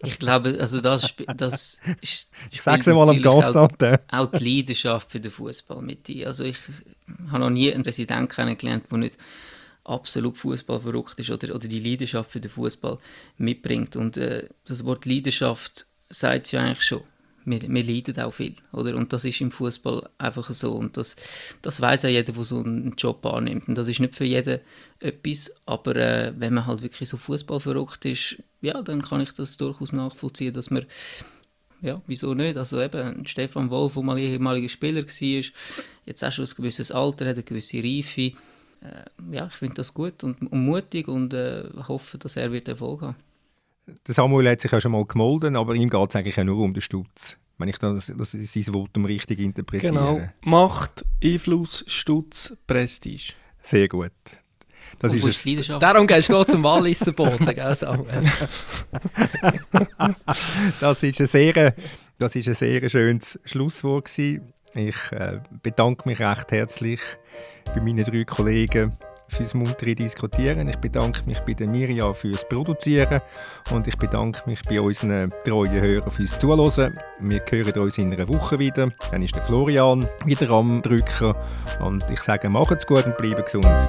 Ich 0.01 0.19
glaube, 0.19 0.57
also 0.61 0.81
das, 0.81 1.13
das 1.37 1.81
ist, 2.01 2.31
Sag's 2.61 2.87
mal 2.87 3.09
am 3.09 3.21
Gast 3.21 3.57
auch, 3.57 3.69
auch 4.09 4.31
die 4.31 4.57
Leidenschaft 4.59 5.11
für 5.11 5.19
den 5.19 5.31
Fußball 5.31 5.83
mit 5.83 6.07
dir. 6.07 6.29
Also 6.29 6.45
ich 6.45 6.57
habe 7.31 7.41
noch 7.41 7.51
nie 7.51 7.73
einen 7.73 7.83
Resident 7.83 8.31
kennengelernt, 8.31 8.85
der 8.91 8.99
nicht 8.99 9.17
absolut 9.83 10.39
Fußball 10.39 10.81
verrückt 10.81 11.19
ist 11.19 11.31
oder, 11.31 11.55
oder 11.55 11.67
die 11.67 11.81
Leidenschaft 11.81 12.31
für 12.31 12.41
den 12.41 12.51
Fußball 12.51 12.99
mitbringt. 13.39 13.97
Und 13.97 14.17
äh, 14.17 14.49
das 14.67 14.85
Wort 14.85 15.05
Leidenschaft 15.05 15.87
sagt 16.09 16.47
es 16.47 16.53
ja 16.53 16.61
eigentlich 16.61 16.85
schon 16.85 17.03
wir, 17.51 17.63
wir 17.63 17.85
leiden 17.85 18.19
auch 18.21 18.33
viel, 18.33 18.55
oder? 18.73 18.97
Und 18.97 19.13
das 19.13 19.25
ist 19.25 19.41
im 19.41 19.51
Fußball 19.51 20.09
einfach 20.19 20.51
so. 20.51 20.73
Und 20.73 20.97
das, 20.97 21.17
das 21.63 21.81
weiß 21.81 22.03
ja 22.03 22.09
jeder, 22.09 22.33
der 22.33 22.45
so 22.45 22.59
einen 22.59 22.95
Job 22.97 23.25
annimmt. 23.27 23.69
Und 23.69 23.77
das 23.77 23.89
ist 23.89 24.01
nicht 24.01 24.15
für 24.15 24.25
jeden 24.25 24.61
etwas, 25.01 25.53
aber 25.67 25.97
äh, 25.97 26.33
wenn 26.37 26.55
man 26.55 26.67
halt 26.67 26.83
wirklich 26.83 27.09
so 27.09 27.17
Fußball 27.17 27.61
verrückt 27.61 28.05
ist, 28.05 28.43
ja, 28.61 28.83
dann 28.83 29.03
kann 29.03 29.21
ich 29.21 29.33
das 29.33 29.57
durchaus 29.57 29.93
nachvollziehen, 29.93 30.53
dass 30.53 30.71
man 30.71 30.87
ja, 31.81 32.03
wieso 32.09 32.35
nicht? 32.35 32.57
Also 32.57 32.81
eben, 32.81 33.25
Stefan 33.25 33.71
Wolf, 33.71 33.95
der 33.95 34.03
mal 34.03 34.19
ehemaliger 34.19 34.69
Spieler 34.69 35.03
war, 35.03 35.45
jetzt 36.07 36.25
auch 36.25 36.33
schon 36.33 36.45
ein 36.45 36.55
gewisses 36.57 36.91
Alter, 36.91 37.27
hat 37.27 37.37
eine 37.37 37.45
gewisse 37.45 37.79
Reife. 37.79 38.33
Äh, 38.81 39.05
ja, 39.31 39.47
ich 39.47 39.55
finde 39.55 39.75
das 39.75 39.95
gut 39.95 40.25
und, 40.25 40.41
und 40.43 40.65
mutig 40.65 41.07
und 41.07 41.35
äh, 41.35 41.65
hoffe, 41.87 42.19
dass 42.19 42.37
er 42.37 42.51
wird 42.51 42.67
Erfolg 42.67 43.03
haben 43.03 43.28
der 44.07 44.15
Samuel 44.15 44.51
hat 44.51 44.61
sich 44.61 44.71
ja 44.71 44.81
schon 44.81 44.93
mal 44.93 45.05
gemolden, 45.05 45.57
aber 45.57 45.75
ihm 45.75 45.91
geht 45.91 46.11
es 46.11 46.17
eigentlich 46.17 46.37
ja 46.37 46.45
nur 46.45 46.63
um 46.65 46.75
den 46.75 46.81
Stutz. 46.81 47.39
Wenn 47.59 47.69
ich 47.69 47.79
das, 47.79 48.13
das 48.17 48.33
sein 48.33 48.63
Votum 48.63 49.05
richtig 49.05 49.41
interpretiere. 49.41 49.93
Genau. 49.93 50.21
Macht, 50.43 51.05
Einfluss, 51.23 51.85
Stutz, 51.89 52.57
Prestige. 52.67 53.33
Sehr 53.63 53.89
gut. 53.89 54.13
Das 55.01 55.15
ist 55.15 55.47
es. 55.47 55.67
Darum 55.79 56.07
gehst 56.07 56.29
du 56.31 56.43
zum 56.45 56.63
Walliserboten, 56.63 57.47
gell, 57.55 57.75
Samuel? 57.75 58.25
das 60.81 61.03
ist 61.03 61.21
ein 61.21 61.27
sehr, 61.27 61.75
das 62.19 62.35
ist 62.35 62.49
ein 62.49 62.55
sehr 62.55 62.89
schönes 62.89 63.39
Schlusswort 63.45 64.07
gewesen. 64.07 64.53
Ich 64.75 64.97
äh, 65.13 65.41
bedanke 65.63 66.09
mich 66.09 66.21
recht 66.21 66.51
herzlich 66.53 67.01
bei 67.67 67.81
meinen 67.81 68.05
drei 68.05 68.25
Kollegen 68.25 68.97
fürs 69.29 69.55
muntere 69.55 69.95
Diskutieren. 69.95 70.69
Ich 70.69 70.77
bedanke 70.77 71.23
mich 71.27 71.39
bei 71.41 71.55
der 71.55 71.69
Mirja 71.69 72.13
fürs 72.13 72.49
Produzieren 72.49 73.21
und 73.71 73.87
ich 73.87 73.97
bedanke 73.97 74.43
mich 74.47 74.63
bei 74.63 74.81
unseren 74.81 75.33
treuen 75.45 75.81
Hörern 75.81 76.11
fürs 76.11 76.39
Zuhören. 76.39 76.99
Wir 77.21 77.43
hören 77.49 77.79
uns 77.83 77.99
in 77.99 78.13
einer 78.13 78.29
Woche 78.29 78.59
wieder. 78.59 78.91
Dann 79.11 79.23
ist 79.23 79.35
der 79.35 79.43
Florian 79.43 80.07
wieder 80.25 80.51
am 80.51 80.83
Drücker 80.83 81.37
und 81.81 82.05
ich 82.11 82.21
sage, 82.21 82.49
macht's 82.49 82.87
gut 82.87 83.07
und 83.07 83.17
bleiben 83.17 83.45
gesund. 83.45 83.89